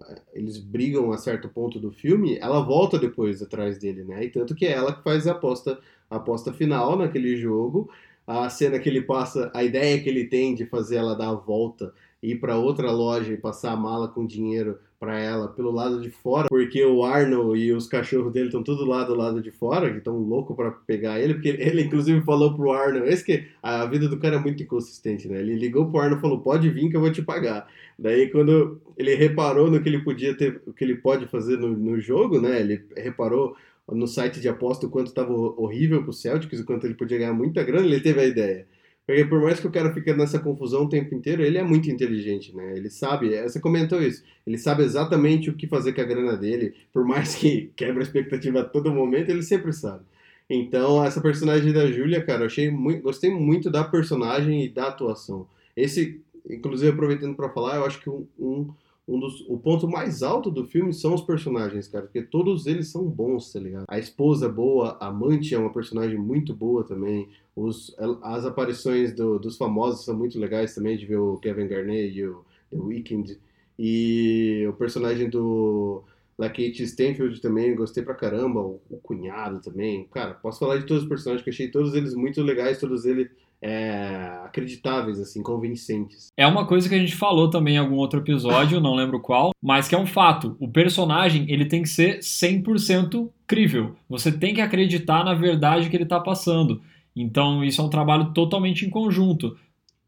é, 0.00 0.20
eles 0.32 0.58
brigam 0.58 1.12
a 1.12 1.16
certo 1.16 1.48
ponto 1.48 1.78
do 1.78 1.90
filme, 1.90 2.36
ela 2.38 2.60
volta 2.60 2.98
depois 2.98 3.40
atrás 3.40 3.78
dele, 3.78 4.02
né? 4.02 4.24
E 4.24 4.28
tanto 4.28 4.54
que 4.54 4.66
é 4.66 4.72
ela 4.72 4.92
que 4.92 5.04
faz 5.04 5.26
a 5.26 5.32
aposta, 5.32 5.78
aposta 6.16 6.52
final 6.52 6.96
naquele 6.96 7.36
jogo. 7.36 7.88
A 8.26 8.48
cena 8.48 8.78
que 8.78 8.88
ele 8.88 9.02
passa, 9.02 9.50
a 9.54 9.62
ideia 9.62 10.00
que 10.00 10.08
ele 10.08 10.24
tem 10.24 10.54
de 10.54 10.64
fazer 10.64 10.96
ela 10.96 11.14
dar 11.14 11.28
a 11.28 11.34
volta 11.34 11.92
ir 12.24 12.36
para 12.36 12.56
outra 12.56 12.90
loja 12.90 13.32
e 13.32 13.36
passar 13.36 13.72
a 13.72 13.76
mala 13.76 14.08
com 14.08 14.26
dinheiro 14.26 14.78
para 14.98 15.20
ela 15.20 15.48
pelo 15.48 15.70
lado 15.70 16.00
de 16.00 16.08
fora, 16.08 16.48
porque 16.48 16.82
o 16.82 17.04
Arnold 17.04 17.60
e 17.60 17.72
os 17.72 17.86
cachorros 17.86 18.32
dele 18.32 18.46
estão 18.46 18.62
tudo 18.62 18.86
lá 18.86 19.04
do 19.04 19.14
lado 19.14 19.42
de 19.42 19.50
fora, 19.50 19.90
que 19.90 19.98
estão 19.98 20.16
loucos 20.16 20.56
para 20.56 20.70
pegar 20.70 21.20
ele, 21.20 21.34
porque 21.34 21.48
ele 21.48 21.82
inclusive 21.82 22.22
falou 22.22 22.54
pro 22.54 22.72
Arnold, 22.72 23.06
esse 23.08 23.22
que 23.22 23.44
a 23.62 23.84
vida 23.84 24.08
do 24.08 24.16
cara 24.18 24.36
é 24.36 24.38
muito 24.38 24.62
inconsistente, 24.62 25.28
né? 25.28 25.40
Ele 25.40 25.54
ligou 25.54 25.90
pro 25.90 26.00
Arnold 26.00 26.18
e 26.18 26.22
falou: 26.22 26.40
"Pode 26.40 26.70
vir 26.70 26.88
que 26.88 26.96
eu 26.96 27.02
vou 27.02 27.12
te 27.12 27.20
pagar". 27.20 27.68
Daí 27.98 28.30
quando 28.30 28.80
ele 28.96 29.14
reparou 29.14 29.70
no 29.70 29.82
que 29.82 29.88
ele 29.90 29.98
podia 29.98 30.34
ter, 30.34 30.62
o 30.66 30.72
que 30.72 30.82
ele 30.82 30.96
pode 30.96 31.26
fazer 31.26 31.58
no, 31.58 31.68
no 31.68 32.00
jogo, 32.00 32.40
né? 32.40 32.58
Ele 32.60 32.82
reparou 32.96 33.54
no 33.90 34.06
site 34.06 34.40
de 34.40 34.48
aposta 34.48 34.86
o 34.86 34.90
quanto 34.90 35.08
estava 35.08 35.32
horrível 35.32 36.02
pro 36.02 36.12
Celtics, 36.12 36.60
o 36.60 36.64
quanto 36.64 36.86
ele 36.86 36.94
podia 36.94 37.18
ganhar 37.18 37.34
muita 37.34 37.62
grana, 37.62 37.86
ele 37.86 38.00
teve 38.00 38.20
a 38.20 38.26
ideia. 38.26 38.66
Porque 39.06 39.24
por 39.26 39.40
mais 39.42 39.60
que 39.60 39.66
o 39.66 39.70
cara 39.70 39.92
fique 39.92 40.12
nessa 40.14 40.38
confusão 40.38 40.84
o 40.84 40.88
tempo 40.88 41.14
inteiro, 41.14 41.42
ele 41.42 41.58
é 41.58 41.62
muito 41.62 41.90
inteligente, 41.90 42.56
né? 42.56 42.74
Ele 42.74 42.88
sabe, 42.88 43.40
você 43.42 43.60
comentou 43.60 44.00
isso, 44.00 44.24
ele 44.46 44.56
sabe 44.56 44.82
exatamente 44.82 45.50
o 45.50 45.54
que 45.54 45.66
fazer 45.66 45.92
com 45.92 46.00
a 46.00 46.04
grana 46.04 46.36
dele, 46.36 46.74
por 46.92 47.04
mais 47.04 47.34
que 47.34 47.70
quebre 47.76 48.00
a 48.00 48.02
expectativa 48.02 48.60
a 48.60 48.64
todo 48.64 48.92
momento, 48.92 49.28
ele 49.28 49.42
sempre 49.42 49.72
sabe. 49.72 50.04
Então, 50.48 51.04
essa 51.04 51.20
personagem 51.20 51.72
da 51.72 51.90
Júlia, 51.90 52.24
cara, 52.24 52.42
eu 52.42 52.46
achei 52.46 52.70
muito, 52.70 53.02
gostei 53.02 53.30
muito 53.30 53.70
da 53.70 53.84
personagem 53.84 54.64
e 54.64 54.68
da 54.68 54.88
atuação. 54.88 55.46
Esse, 55.76 56.20
inclusive, 56.48 56.90
aproveitando 56.90 57.34
para 57.34 57.48
falar, 57.48 57.76
eu 57.76 57.84
acho 57.84 58.00
que 58.00 58.10
um, 58.10 58.26
um, 58.38 58.70
um 59.06 59.20
dos, 59.20 59.44
o 59.48 59.58
ponto 59.58 59.86
mais 59.86 60.22
alto 60.22 60.50
do 60.50 60.64
filme 60.64 60.92
são 60.92 61.14
os 61.14 61.20
personagens, 61.20 61.86
cara, 61.86 62.06
porque 62.06 62.22
todos 62.22 62.66
eles 62.66 62.88
são 62.88 63.04
bons, 63.04 63.52
tá 63.52 63.60
ligado? 63.60 63.84
A 63.86 63.98
esposa 63.98 64.46
é 64.46 64.48
boa, 64.48 64.96
a 64.98 65.08
amante 65.08 65.54
é 65.54 65.58
uma 65.58 65.72
personagem 65.72 66.18
muito 66.18 66.54
boa 66.54 66.82
também, 66.84 67.28
os, 67.54 67.94
as 68.22 68.46
aparições 68.46 69.14
do, 69.14 69.38
dos 69.38 69.58
famosos 69.58 70.04
são 70.04 70.16
muito 70.16 70.38
legais 70.38 70.74
também, 70.74 70.96
de 70.96 71.04
ver 71.04 71.18
o 71.18 71.36
Kevin 71.36 71.68
Garnett 71.68 72.18
e 72.18 72.26
o 72.26 72.44
The 72.70 72.78
Weeknd, 72.78 73.38
e 73.78 74.64
o 74.68 74.72
personagem 74.72 75.28
do 75.28 76.02
La 76.38 76.48
Kate 76.48 76.82
Stanfield 76.82 77.40
também, 77.40 77.74
gostei 77.74 78.02
pra 78.02 78.14
caramba, 78.14 78.60
o, 78.60 78.80
o, 78.88 78.96
cunhado 78.96 79.60
também, 79.60 80.08
cara, 80.12 80.32
posso 80.34 80.60
falar 80.60 80.78
de 80.78 80.86
todos 80.86 81.02
os 81.02 81.08
personagens, 81.08 81.44
que 81.44 81.50
achei 81.50 81.68
todos 81.68 81.94
eles 81.94 82.14
muito 82.14 82.42
legais, 82.42 82.80
todos 82.80 83.04
eles 83.04 83.30
é, 83.64 84.40
acreditáveis, 84.44 85.18
assim, 85.18 85.42
convincentes. 85.42 86.28
É 86.36 86.46
uma 86.46 86.66
coisa 86.66 86.86
que 86.86 86.94
a 86.94 86.98
gente 86.98 87.16
falou 87.16 87.48
também 87.48 87.76
em 87.76 87.78
algum 87.78 87.96
outro 87.96 88.20
episódio, 88.20 88.78
não 88.78 88.94
lembro 88.94 89.18
qual, 89.20 89.52
mas 89.62 89.88
que 89.88 89.94
é 89.94 89.98
um 89.98 90.06
fato. 90.06 90.54
O 90.60 90.68
personagem, 90.68 91.46
ele 91.48 91.64
tem 91.64 91.80
que 91.80 91.88
ser 91.88 92.18
100% 92.18 93.30
crível. 93.46 93.96
Você 94.06 94.30
tem 94.30 94.52
que 94.52 94.60
acreditar 94.60 95.24
na 95.24 95.32
verdade 95.32 95.88
que 95.88 95.96
ele 95.96 96.04
está 96.04 96.20
passando. 96.20 96.82
Então, 97.16 97.64
isso 97.64 97.80
é 97.80 97.84
um 97.84 97.88
trabalho 97.88 98.34
totalmente 98.34 98.84
em 98.84 98.90
conjunto 98.90 99.56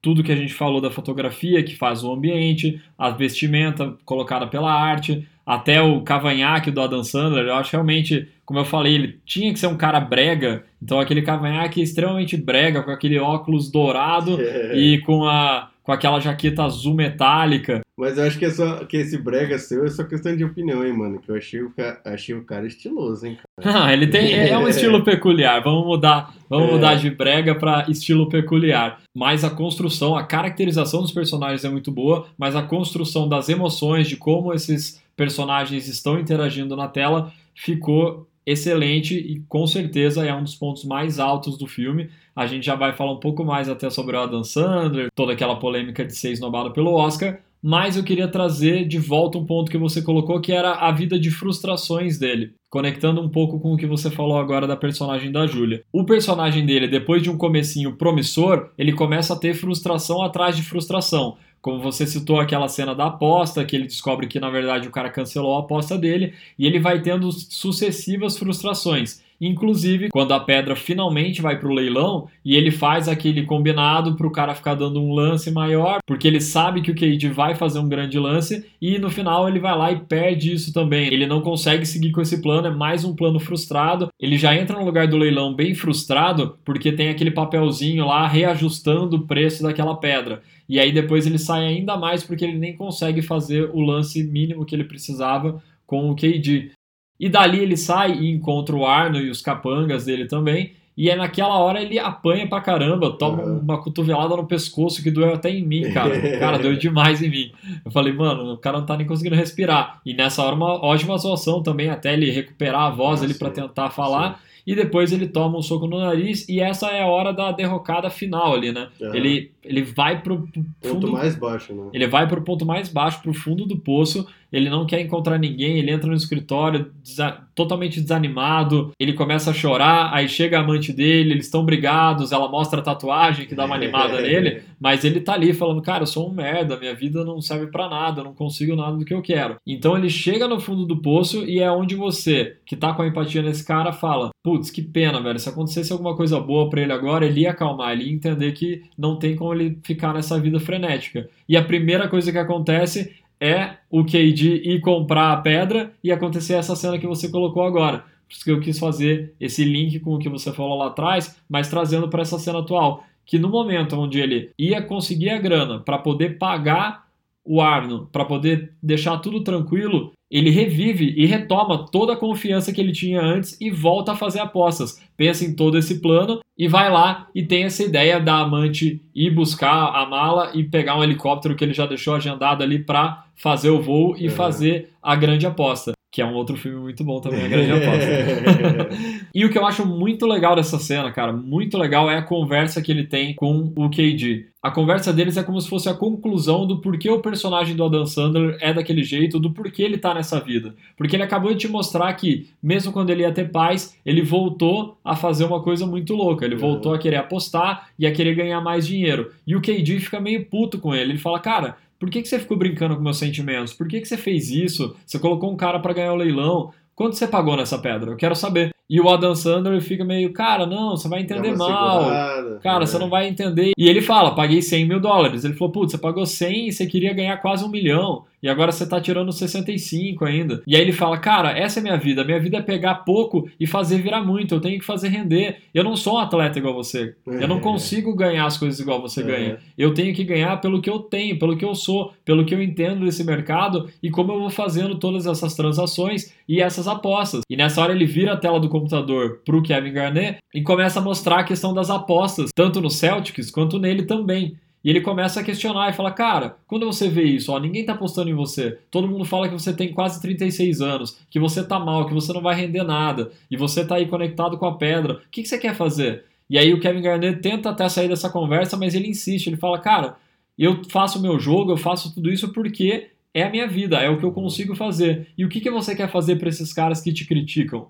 tudo 0.03 0.23
que 0.23 0.31
a 0.31 0.37
gente 0.37 0.55
falou 0.55 0.81
da 0.81 0.89
fotografia 0.89 1.65
que 1.65 1.75
faz 1.75 2.05
o 2.05 2.13
ambiente, 2.13 2.81
a 2.97 3.11
vestimenta 3.11 3.97
colocada 4.05 4.47
pela 4.47 4.73
arte, 4.73 5.27
até 5.45 5.83
o 5.83 6.01
cavanhaque 6.03 6.71
do 6.71 6.81
Adam 6.81 7.03
Sandler, 7.03 7.47
eu 7.47 7.55
acho 7.55 7.73
realmente, 7.73 8.29
como 8.47 8.61
eu 8.61 8.65
falei, 8.65 8.95
ele 8.95 9.21
tinha 9.27 9.53
que 9.53 9.59
ser 9.59 9.67
um 9.67 9.77
cara 9.77 10.01
brega, 10.01 10.65
então 10.81 11.01
aquele 11.01 11.21
cavanhaque 11.21 11.83
extremamente 11.83 12.37
brega, 12.37 12.83
com 12.83 12.91
aquele 12.91 13.19
óculos 13.19 13.71
dourado 13.71 14.39
e 14.73 14.99
com 15.05 15.27
a 15.27 15.71
com 15.87 15.93
aquela 15.93 16.19
jaqueta 16.19 16.65
azul 16.65 16.95
metálica. 16.95 17.81
Mas 17.97 18.19
eu 18.19 18.25
acho 18.25 18.37
que, 18.37 18.45
é 18.45 18.51
só, 18.51 18.85
que 18.85 18.97
esse 18.97 19.17
brega 19.17 19.57
seu 19.57 19.87
é 19.87 19.89
só 19.89 20.03
questão 20.03 20.37
de 20.37 20.45
opinião, 20.45 20.85
hein, 20.85 20.93
mano? 20.93 21.21
Que 21.21 21.31
eu 21.31 21.37
achei 21.37 21.63
o, 21.63 21.71
cara, 21.71 22.01
achei 22.05 22.35
o 22.35 22.43
cara 22.43 22.67
estiloso, 22.67 23.25
hein, 23.25 23.39
cara? 23.57 23.73
Não, 23.73 23.89
ele 23.89 24.09
tem, 24.09 24.35
é 24.35 24.59
um 24.59 24.67
estilo 24.67 25.03
peculiar. 25.07 25.63
Vamos 25.63 25.87
mudar, 25.87 26.35
vamos 26.51 26.71
é. 26.71 26.73
mudar 26.73 26.97
de 26.97 27.09
brega 27.09 27.55
para 27.55 27.89
estilo 27.89 28.29
peculiar. 28.29 29.01
Mas 29.15 29.45
a 29.45 29.51
construção, 29.51 30.17
a 30.17 30.25
caracterização 30.25 31.03
dos 31.03 31.13
personagens 31.13 31.65
é 31.65 31.69
muito 31.69 31.93
boa, 31.93 32.27
mas 32.37 32.57
a 32.57 32.63
construção 32.63 33.29
das 33.29 33.49
emoções, 33.49 34.09
de 34.09 34.17
como 34.17 34.53
esses 34.53 35.01
personagens 35.17 35.87
estão 35.87 36.19
interagindo 36.19 36.75
na 36.75 36.89
tela, 36.89 37.33
ficou 37.55 38.27
excelente 38.47 39.15
e 39.15 39.41
com 39.49 39.67
certeza 39.67 40.25
é 40.25 40.33
um 40.33 40.45
dos 40.45 40.55
pontos 40.55 40.85
mais 40.85 41.19
altos 41.19 41.59
do 41.59 41.67
filme. 41.67 42.09
A 42.35 42.47
gente 42.47 42.65
já 42.65 42.77
vai 42.77 42.93
falar 42.95 43.13
um 43.13 43.21
pouco 43.21 43.45
mais 43.45 43.69
até 43.69 43.91
sobre 43.91 44.17
o 44.17 44.21
Adam 44.21 44.45
Sandler, 44.45 45.09
toda 45.15 45.33
aquela 45.33 45.57
polêmica 45.57 46.05
de 46.05 46.15
ser 46.15 46.31
esnobado 46.31 46.73
pelo 46.73 46.95
Oscar, 46.95 47.41
mas 47.63 47.97
eu 47.97 48.05
queria 48.05 48.29
trazer 48.29 48.87
de 48.87 48.99
volta 48.99 49.39
um 49.39 49.45
ponto 49.45 49.71
que 49.71 49.79
você 49.79 50.01
colocou, 50.01 50.41
que 50.41 50.53
era 50.53 50.73
a 50.73 50.93
vida 50.93 51.19
de 51.19 51.31
frustrações 51.33 52.17
dele, 52.19 52.53
conectando 52.71 53.21
um 53.21 53.29
pouco 53.29 53.59
com 53.59 53.73
o 53.73 53.77
que 53.77 53.87
você 53.87 54.09
falou 54.09 54.39
agora 54.39 54.69
da 54.69 54.77
personagem 54.77 55.33
da 55.33 55.47
Júlia. 55.47 55.83
O 55.93 56.05
personagem 56.05 56.65
dele, 56.65 56.87
depois 56.87 57.23
de 57.23 57.31
um 57.31 57.37
comecinho 57.37 57.97
promissor, 57.97 58.71
ele 58.79 58.93
começa 58.93 59.33
a 59.33 59.37
ter 59.37 59.55
frustração 59.55 60.23
atrás 60.23 60.55
de 60.57 60.63
frustração. 60.63 61.37
Como 61.67 61.81
você 61.83 62.07
citou 62.07 62.39
aquela 62.39 62.69
cena 62.69 62.95
da 62.95 63.07
aposta, 63.07 63.65
que 63.65 63.75
ele 63.75 63.89
descobre 63.89 64.29
que 64.29 64.39
na 64.39 64.49
verdade 64.49 64.87
o 64.87 64.91
cara 64.93 65.11
cancelou 65.11 65.57
a 65.57 65.61
aposta 65.63 65.99
dele, 65.99 66.33
e 66.57 66.65
ele 66.65 66.79
vai 66.79 67.03
tendo 67.03 67.29
sucessivas 67.33 68.39
frustrações. 68.39 69.21
Inclusive, 69.41 70.09
quando 70.09 70.33
a 70.33 70.41
pedra 70.41 70.75
finalmente 70.75 71.43
vai 71.43 71.59
para 71.59 71.69
o 71.69 71.73
leilão 71.73 72.29
e 72.45 72.57
ele 72.57 72.71
faz 72.71 73.09
aquele 73.09 73.45
combinado 73.45 74.17
para 74.17 74.27
o 74.27 74.33
cara 74.33 74.55
ficar 74.55 74.75
dando 74.75 75.01
um 75.01 75.13
lance 75.13 75.51
maior, 75.51 75.99
porque 76.07 76.27
ele 76.27 76.41
sabe 76.41 76.81
que 76.81 76.91
o 76.91 76.95
Cade 76.95 77.29
vai 77.29 77.55
fazer 77.55 77.79
um 77.79 77.89
grande 77.89 78.19
lance 78.19 78.65
e 78.81 78.99
no 78.99 79.11
final 79.11 79.49
ele 79.49 79.61
vai 79.61 79.77
lá 79.77 79.93
e 79.93 80.01
perde 80.01 80.53
isso 80.53 80.73
também. 80.73 81.07
Ele 81.09 81.27
não 81.27 81.41
consegue 81.41 81.85
seguir 81.85 82.13
com 82.13 82.21
esse 82.21 82.41
plano, 82.41 82.69
é 82.69 82.71
mais 82.71 83.05
um 83.05 83.15
plano 83.15 83.39
frustrado. 83.39 84.09
Ele 84.19 84.37
já 84.37 84.55
entra 84.57 84.79
no 84.79 84.85
lugar 84.85 85.07
do 85.07 85.19
leilão 85.19 85.55
bem 85.55 85.75
frustrado 85.75 86.59
porque 86.65 86.93
tem 86.93 87.09
aquele 87.09 87.31
papelzinho 87.31 88.07
lá 88.07 88.27
reajustando 88.27 89.17
o 89.17 89.27
preço 89.27 89.63
daquela 89.63 89.97
pedra. 89.97 90.43
E 90.69 90.81
aí 90.81 90.91
depois 90.91 91.27
ele 91.27 91.39
sai 91.39 91.67
ainda 91.67 91.97
mais 91.97 92.25
porque 92.25 92.45
ele 92.45 92.59
nem 92.59 92.77
consegue 92.77 93.23
fazer 93.23 93.71
o 93.73 93.81
lance 93.81 94.23
mínimo 94.25 94.65
que 94.65 94.75
ele 94.75 94.85
precisava 94.85 95.63
com 95.87 96.11
o 96.11 96.17
KD. 96.17 96.73
E 97.19 97.29
dali 97.29 97.61
ele 97.61 97.77
sai 97.77 98.13
e 98.13 98.31
encontra 98.31 98.75
o 98.75 98.85
Arno 98.87 99.19
e 99.19 99.31
os 99.31 99.41
capangas 99.41 100.05
dele 100.05 100.27
também. 100.27 100.73
E 100.97 101.11
é 101.11 101.17
naquela 101.17 101.59
hora 101.59 101.83
ele 101.83 101.99
apanha 101.99 102.47
pra 102.47 102.61
caramba, 102.61 103.13
toma 103.19 103.43
uhum. 103.43 103.59
uma 103.59 103.83
cotovelada 103.83 104.35
no 104.35 104.47
pescoço 104.47 105.03
que 105.03 105.11
doeu 105.11 105.35
até 105.35 105.51
em 105.51 105.63
mim, 105.63 105.93
cara. 105.93 106.19
Cara, 106.39 106.59
doeu 106.59 106.75
demais 106.77 107.23
em 107.23 107.29
mim. 107.29 107.53
Eu 107.85 107.91
falei, 107.91 108.15
mano, 108.15 108.55
o 108.55 108.57
cara 108.57 108.79
não 108.79 108.87
tá 108.87 108.97
nem 108.97 109.07
conseguindo 109.07 109.37
respirar. 109.37 110.01
E 110.07 110.15
nessa 110.15 110.43
hora 110.43 110.55
uma 110.55 110.83
ótima 110.83 111.17
atuação 111.17 111.63
também, 111.63 111.91
até 111.91 112.15
ele 112.15 112.31
recuperar 112.31 112.83
a 112.83 112.91
voz 112.91 113.21
ah, 113.21 113.25
ali 113.25 113.35
para 113.35 113.51
tentar 113.51 113.91
falar. 113.91 114.39
Sim 114.39 114.47
e 114.67 114.75
depois 114.75 115.13
ele 115.13 115.29
toma 115.29 115.57
um 115.57 115.63
soco 115.63 115.87
no 115.87 116.01
nariz 116.01 116.49
e 116.49 116.61
essa 116.61 116.89
é 116.89 117.01
a 117.01 117.07
hora 117.07 117.33
da 117.33 117.53
derrocada 117.53 118.11
final 118.11 118.53
ali, 118.53 118.73
né? 118.73 118.89
Uhum. 119.01 119.15
Ele, 119.15 119.53
ele 119.67 119.83
vai 119.83 120.23
pro, 120.23 120.47
pro 120.47 120.65
fundo, 120.83 121.01
ponto 121.01 121.13
mais 121.13 121.37
baixo, 121.37 121.75
né? 121.75 121.91
Ele 121.93 122.07
vai 122.07 122.27
pro 122.27 122.43
ponto 122.43 122.65
mais 122.65 122.89
baixo, 122.89 123.21
pro 123.23 123.35
fundo 123.35 123.67
do 123.67 123.77
poço, 123.77 124.27
ele 124.53 124.71
não 124.71 124.87
quer 124.87 125.01
encontrar 125.01 125.39
ninguém, 125.39 125.79
ele 125.79 125.91
entra 125.91 126.09
no 126.09 126.17
escritório 126.17 126.91
desa 127.05 127.47
totalmente 127.55 128.01
desanimado, 128.01 128.93
ele 129.01 129.15
começa 129.15 129.51
a 129.51 129.55
chorar, 129.55 130.11
aí 130.13 130.29
chega 130.29 130.59
a 130.59 130.61
amante 130.61 130.93
dele, 130.93 131.33
eles 131.33 131.47
estão 131.47 131.65
brigados, 131.65 132.31
ela 132.31 132.49
mostra 132.49 132.81
a 132.81 132.83
tatuagem 132.83 133.47
que 133.47 133.55
dá 133.55 133.65
uma 133.65 133.75
animada 133.75 134.21
nele, 134.21 134.63
mas 134.79 135.05
ele 135.05 135.21
tá 135.21 135.33
ali 135.33 135.55
falando, 135.55 135.81
cara, 135.81 136.03
eu 136.03 136.07
sou 136.07 136.29
um 136.29 136.35
merda, 136.35 136.79
minha 136.79 136.95
vida 136.95 137.25
não 137.25 137.41
serve 137.41 137.69
para 137.69 137.89
nada, 137.89 138.21
eu 138.21 138.25
não 138.25 138.35
consigo 138.35 138.77
nada 138.77 138.97
do 138.97 139.07
que 139.07 139.15
eu 139.15 139.23
quero. 139.23 139.57
Então 139.67 139.97
ele 139.97 140.11
chega 140.11 140.47
no 140.47 140.61
fundo 140.61 140.85
do 140.85 141.01
poço 141.01 141.45
e 141.45 141.61
é 141.61 141.71
onde 141.71 141.95
você, 141.95 142.59
que 142.67 142.77
tá 142.77 142.93
com 142.93 143.01
a 143.01 143.07
empatia 143.07 143.41
nesse 143.41 143.65
cara, 143.65 143.91
fala, 143.91 144.31
putz, 144.45 144.71
que 144.71 144.83
pena, 144.83 145.23
velho, 145.23 145.39
se 145.39 145.49
acontecesse 145.49 145.93
alguma 145.93 146.15
coisa 146.15 146.39
boa 146.39 146.69
para 146.69 146.83
ele 146.83 146.93
agora, 146.93 147.25
ele 147.25 147.41
ia 147.41 147.53
acalmar, 147.53 147.93
ele 147.93 148.05
ia 148.05 148.13
entender 148.13 148.53
que 148.53 148.83
não 148.99 149.19
tem 149.19 149.35
como 149.35 149.55
ele 149.57 149.79
ficar 149.83 150.13
nessa 150.13 150.39
vida 150.39 150.61
frenética. 150.61 151.29
E 151.49 151.57
a 151.57 151.65
primeira 151.65 152.09
coisa 152.09 152.31
que 152.31 152.39
acontece 152.39 153.15
é 153.41 153.77
o 153.91 154.05
KD 154.05 154.63
ir 154.65 154.81
comprar 154.81 155.33
a 155.33 155.37
pedra 155.37 155.93
e 156.03 156.11
acontecer 156.11 156.55
essa 156.55 156.77
cena 156.77 156.99
que 156.99 157.07
você 157.07 157.29
colocou 157.29 157.63
agora. 157.63 157.99
Por 157.99 158.35
isso 158.35 158.45
que 158.45 158.51
eu 158.51 158.61
quis 158.61 158.79
fazer 158.79 159.35
esse 159.41 159.65
link 159.65 160.01
com 160.01 160.15
o 160.15 160.19
que 160.19 160.29
você 160.29 160.53
falou 160.53 160.79
lá 160.79 160.89
atrás, 160.89 161.37
mas 161.49 161.69
trazendo 161.69 162.09
para 162.09 162.23
essa 162.23 162.39
cena 162.39 162.61
atual. 162.61 163.05
Que 163.25 163.39
no 163.39 163.49
momento 163.49 163.99
onde 163.99 164.21
ele 164.21 164.51
ia 164.59 164.81
conseguir 164.83 165.31
a 165.31 165.39
grana 165.39 165.81
para 165.81 165.99
poder 165.99 166.39
pagar 166.39 167.07
o 167.45 167.61
Arno, 167.61 168.09
para 168.11 168.25
poder 168.25 168.73
deixar 168.83 169.19
tudo 169.19 169.43
tranquilo, 169.43 170.13
ele 170.31 170.51
revive 170.51 171.15
e 171.17 171.27
retoma 171.27 171.87
toda 171.91 172.13
a 172.13 172.17
confiança 172.17 172.73
que 172.73 172.81
ele 172.81 172.93
tinha 172.93 173.21
antes 173.21 173.61
e 173.61 173.71
volta 173.71 174.13
a 174.13 174.17
fazer 174.17 174.41
apostas. 174.41 175.01
Pensa 175.17 175.45
em 175.45 175.55
todo 175.55 175.79
esse 175.79 176.01
plano 176.01 176.41
e 176.59 176.69
vai 176.69 176.91
lá 176.91 177.29
e 177.35 177.43
tem 177.43 177.65
essa 177.65 177.83
ideia 177.83 178.19
da 178.19 178.39
amante 178.39 179.01
ir 179.15 179.31
buscar 179.31 179.95
a 179.95 180.07
mala 180.07 180.51
e 180.55 180.65
pegar 180.65 180.99
um 180.99 181.05
helicóptero 181.05 181.55
que 181.55 181.65
ele 181.65 181.75
já 181.75 181.87
deixou 181.87 182.15
agendado 182.15 182.63
ali 182.63 182.79
para 182.79 183.25
fazer 183.35 183.71
o 183.71 183.81
voo 183.81 184.17
e 184.17 184.27
é. 184.27 184.31
fazer 184.31 184.91
a 185.03 185.15
grande 185.15 185.47
aposta 185.47 185.96
que 186.11 186.23
é 186.23 186.27
um 186.27 186.35
outro 186.35 186.57
filme 186.57 186.81
muito 186.81 187.05
bom 187.05 187.21
também, 187.21 187.45
A 187.45 187.49
Grande 187.49 187.73
Aposta. 187.73 188.89
e 189.35 189.45
o 189.45 189.51
que 189.51 189.59
eu 189.59 189.67
acho 189.67 189.85
muito 189.85 190.27
legal 190.27 190.57
dessa 190.57 190.79
cena, 190.79 191.13
cara, 191.13 191.33
muito 191.33 191.77
legal, 191.77 192.11
é 192.11 192.17
a 192.17 192.23
conversa 192.23 192.81
que 192.81 192.91
ele 192.91 193.05
tem 193.05 193.35
com 193.35 193.73
o 193.77 193.91
KD. 193.91 194.47
A 194.63 194.71
conversa 194.71 195.13
deles 195.13 195.37
é 195.37 195.45
como 195.45 195.61
se 195.61 195.69
fosse 195.69 195.89
a 195.89 195.95
conclusão 195.95 196.67
do 196.67 196.81
porquê 196.81 197.09
o 197.09 197.21
personagem 197.21 197.77
do 197.77 197.85
Adam 197.85 198.05
Sandler 198.05 198.57
é 198.61 198.75
daquele 198.75 199.05
jeito, 199.05 199.39
do 199.39 199.53
porquê 199.53 199.83
ele 199.83 199.97
tá 199.97 200.13
nessa 200.13 200.41
vida. 200.41 200.75
Porque 200.97 201.15
ele 201.15 201.23
acabou 201.23 201.53
de 201.53 201.61
te 201.61 201.69
mostrar 201.69 202.13
que, 202.15 202.49
mesmo 202.61 202.93
quando 202.93 203.11
ele 203.11 203.23
ia 203.23 203.31
ter 203.31 203.53
paz, 203.53 203.97
ele 204.05 204.23
voltou 204.23 204.99
a 205.05 205.15
fazer 205.15 205.45
uma 205.45 205.63
coisa 205.63 205.87
muito 205.87 206.15
louca. 206.15 206.45
Ele 206.45 206.57
voltou 206.57 206.93
a 206.95 206.99
querer 206.99 207.17
apostar 207.17 207.91
e 207.97 208.07
a 208.07 208.13
querer 208.13 208.35
ganhar 208.35 208.61
mais 208.61 208.87
dinheiro. 208.87 209.31
E 209.47 209.55
o 209.55 209.61
KD 209.61 210.01
fica 210.01 210.19
meio 210.19 210.47
puto 210.47 210.81
com 210.81 210.93
ele. 210.93 211.13
Ele 211.13 211.19
fala, 211.19 211.39
cara, 211.39 211.77
por 211.99 212.11
que, 212.11 212.23
que 212.23 212.29
você 212.29 212.39
ficou 212.39 212.57
brincando 212.57 212.97
com 212.97 213.03
meus 213.03 213.19
sentimentos? 213.19 213.73
Por 213.73 213.89
que, 213.89 214.01
que 214.01 214.09
você 214.09 214.17
fez 214.17 214.51
isso? 214.51 214.95
Você 215.07 215.19
colocou 215.19 215.51
um 215.51 215.57
cara 215.57 215.79
para 215.79 215.95
ganhar 215.95 216.13
o 216.13 216.17
leilão. 216.17 216.73
Quanto 216.95 217.15
você 217.15 217.27
pagou 217.27 217.57
nessa 217.57 217.79
pedra? 217.79 218.11
Eu 218.11 218.17
quero 218.17 218.35
saber. 218.35 218.71
E 218.89 219.01
o 219.01 219.09
Adam 219.09 219.35
Sandler 219.35 219.81
fica 219.83 220.05
meio, 220.05 220.33
cara, 220.33 220.65
não, 220.65 220.97
você 220.97 221.09
vai 221.09 221.21
entender 221.21 221.57
mal. 221.57 222.05
Segurada, 222.05 222.61
cara, 222.63 222.85
é. 222.85 222.87
você 222.87 222.99
não 222.99 223.11
vai 223.11 223.29
entender. 223.29 223.73
E 223.77 223.89
ele 223.89 224.01
fala, 224.01 224.35
paguei 224.35 224.63
100 224.63 224.87
mil 224.87 225.01
dólares. 225.01 225.45
Ele 225.45 225.55
falou, 225.55 225.73
putz, 225.73 225.93
você 225.93 225.99
pagou 225.99 226.25
100 226.25 226.69
e 226.69 226.73
você 226.73 226.87
queria 226.87 227.13
ganhar 227.13 227.37
quase 227.39 227.65
um 227.65 227.69
milhão. 227.69 228.25
E 228.47 228.49
agora 228.49 228.71
você 228.71 228.87
tá 228.89 229.01
tirando 229.01 229.33
65 229.33 230.25
ainda. 230.25 230.63
E 230.67 230.77
aí 230.77 230.83
ele 230.83 230.93
fala, 230.93 231.19
cara, 231.19 231.51
essa 231.51 231.81
é 231.81 231.83
minha 231.83 231.97
vida. 231.97 232.23
Minha 232.25 232.39
vida 232.39 232.59
é 232.59 232.63
pegar 232.63 232.95
pouco 232.97 233.49
e 233.59 233.67
fazer 233.67 233.99
virar 233.99 234.23
muito. 234.23 234.55
Eu 234.55 234.61
tenho 234.61 234.79
que 234.79 234.85
fazer 234.85 235.09
render. 235.09 235.57
Eu 235.75 235.83
não 235.83 235.97
sou 235.97 236.15
um 236.15 236.19
atleta 236.19 236.59
igual 236.59 236.73
você. 236.73 237.15
Eu 237.27 237.49
não 237.49 237.59
consigo 237.59 238.15
ganhar 238.15 238.47
as 238.47 238.57
coisas 238.57 238.79
igual 238.79 239.01
você 239.01 239.21
É. 239.21 239.25
ganha. 239.25 239.59
Eu 239.77 239.93
tenho 239.93 240.15
que 240.15 240.23
ganhar 240.23 240.61
pelo 240.61 240.81
que 240.81 240.89
eu 240.89 241.01
tenho, 241.01 241.39
pelo 241.39 241.57
que 241.57 241.65
eu 241.65 241.75
sou, 241.75 242.13
pelo 242.25 242.45
que 242.45 242.55
eu 242.55 242.63
entendo 242.63 243.05
desse 243.05 243.25
mercado 243.25 243.89
e 244.03 244.11
como 244.11 244.33
eu 244.33 244.39
vou 244.41 244.51
fazendo 244.51 244.97
todas 244.99 245.27
essas 245.27 245.55
transações 245.55 246.33
e 246.49 246.61
essas 246.61 246.87
apostas. 246.87 247.41
E 247.51 247.57
nessa 247.57 247.81
hora 247.83 247.93
ele 247.93 248.07
vira 248.07 248.35
a 248.35 248.37
tela 248.37 248.61
do 248.61 248.69
computador 248.69 249.41
pro 249.45 249.63
Kevin 249.63 249.93
Garnett 249.93 250.39
e 250.55 250.63
começa 250.63 251.01
a 251.01 251.03
mostrar 251.03 251.41
a 251.41 251.45
questão 251.45 251.75
das 251.75 251.91
apostas, 251.91 252.51
tanto 252.55 252.81
no 252.81 252.91
Celtics 252.91 253.51
quanto 253.51 253.79
nele 253.79 254.05
também. 254.05 254.55
E 254.87 254.91
ele 254.91 255.01
começa 255.01 255.41
a 255.41 255.43
questionar 255.43 255.91
e 255.91 255.93
fala: 255.93 256.13
Cara, 256.13 256.59
quando 256.65 256.87
você 256.87 257.09
vê 257.09 257.25
isso, 257.25 257.51
ó, 257.51 257.59
ninguém 257.59 257.85
tá 257.85 257.95
apostando 257.95 258.31
em 258.31 258.35
você. 258.35 258.79
Todo 258.89 259.09
mundo 259.09 259.25
fala 259.25 259.49
que 259.49 259.55
você 259.55 259.73
tem 259.73 259.93
quase 259.93 260.23
36 260.23 260.81
anos, 260.81 261.19
que 261.29 261.41
você 261.41 261.67
tá 261.67 261.77
mal, 261.77 262.07
que 262.07 262.15
você 262.15 262.33
não 262.33 262.41
vai 262.41 262.55
render 262.55 262.85
nada, 262.85 263.33
e 263.51 263.57
você 263.57 263.85
tá 263.85 263.97
aí 263.97 264.07
conectado 264.07 264.57
com 264.57 264.65
a 264.65 264.77
pedra. 264.77 265.15
O 265.15 265.21
que, 265.29 265.43
que 265.43 265.49
você 265.49 265.59
quer 265.59 265.75
fazer? 265.75 266.23
E 266.49 266.57
aí 266.57 266.73
o 266.73 266.79
Kevin 266.79 267.03
Garnett 267.03 267.41
tenta 267.41 267.71
até 267.71 267.89
sair 267.89 268.09
dessa 268.09 268.31
conversa, 268.31 268.77
mas 268.77 268.95
ele 268.95 269.09
insiste. 269.09 269.49
Ele 269.49 269.57
fala: 269.57 269.81
Cara, 269.81 270.19
eu 270.57 270.81
faço 270.89 271.19
o 271.19 271.23
meu 271.23 271.37
jogo, 271.37 271.73
eu 271.73 271.77
faço 271.77 272.15
tudo 272.15 272.31
isso 272.31 272.53
porque 272.53 273.09
é 273.35 273.43
a 273.43 273.51
minha 273.51 273.67
vida, 273.67 273.99
é 273.99 274.09
o 274.09 274.21
que 274.21 274.25
eu 274.25 274.31
consigo 274.31 274.77
fazer. 274.77 275.27
E 275.37 275.45
o 275.45 275.49
que, 275.49 275.61
que 275.61 275.69
você 275.69 275.97
quer 275.97 276.09
fazer 276.09 276.37
para 276.37 276.49
esses 276.49 276.73
caras 276.73 277.01
que 277.01 277.13
te 277.13 277.27
criticam? 277.27 277.89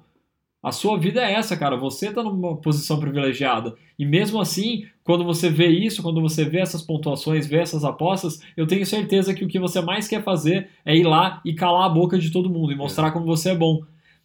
A 0.66 0.72
sua 0.72 0.98
vida 0.98 1.24
é 1.24 1.34
essa, 1.34 1.56
cara. 1.56 1.76
Você 1.76 2.12
tá 2.12 2.24
numa 2.24 2.56
posição 2.56 2.98
privilegiada. 2.98 3.76
E 3.96 4.04
mesmo 4.04 4.40
assim, 4.40 4.84
quando 5.04 5.24
você 5.24 5.48
vê 5.48 5.68
isso, 5.68 6.02
quando 6.02 6.20
você 6.20 6.44
vê 6.44 6.58
essas 6.58 6.82
pontuações, 6.82 7.46
vê 7.46 7.58
essas 7.58 7.84
apostas, 7.84 8.40
eu 8.56 8.66
tenho 8.66 8.84
certeza 8.84 9.32
que 9.32 9.44
o 9.44 9.48
que 9.48 9.60
você 9.60 9.80
mais 9.80 10.08
quer 10.08 10.24
fazer 10.24 10.68
é 10.84 10.96
ir 10.96 11.04
lá 11.04 11.40
e 11.44 11.54
calar 11.54 11.86
a 11.86 11.88
boca 11.88 12.18
de 12.18 12.32
todo 12.32 12.50
mundo 12.50 12.72
e 12.72 12.74
mostrar 12.74 13.12
como 13.12 13.24
você 13.24 13.50
é 13.50 13.54
bom. 13.54 13.80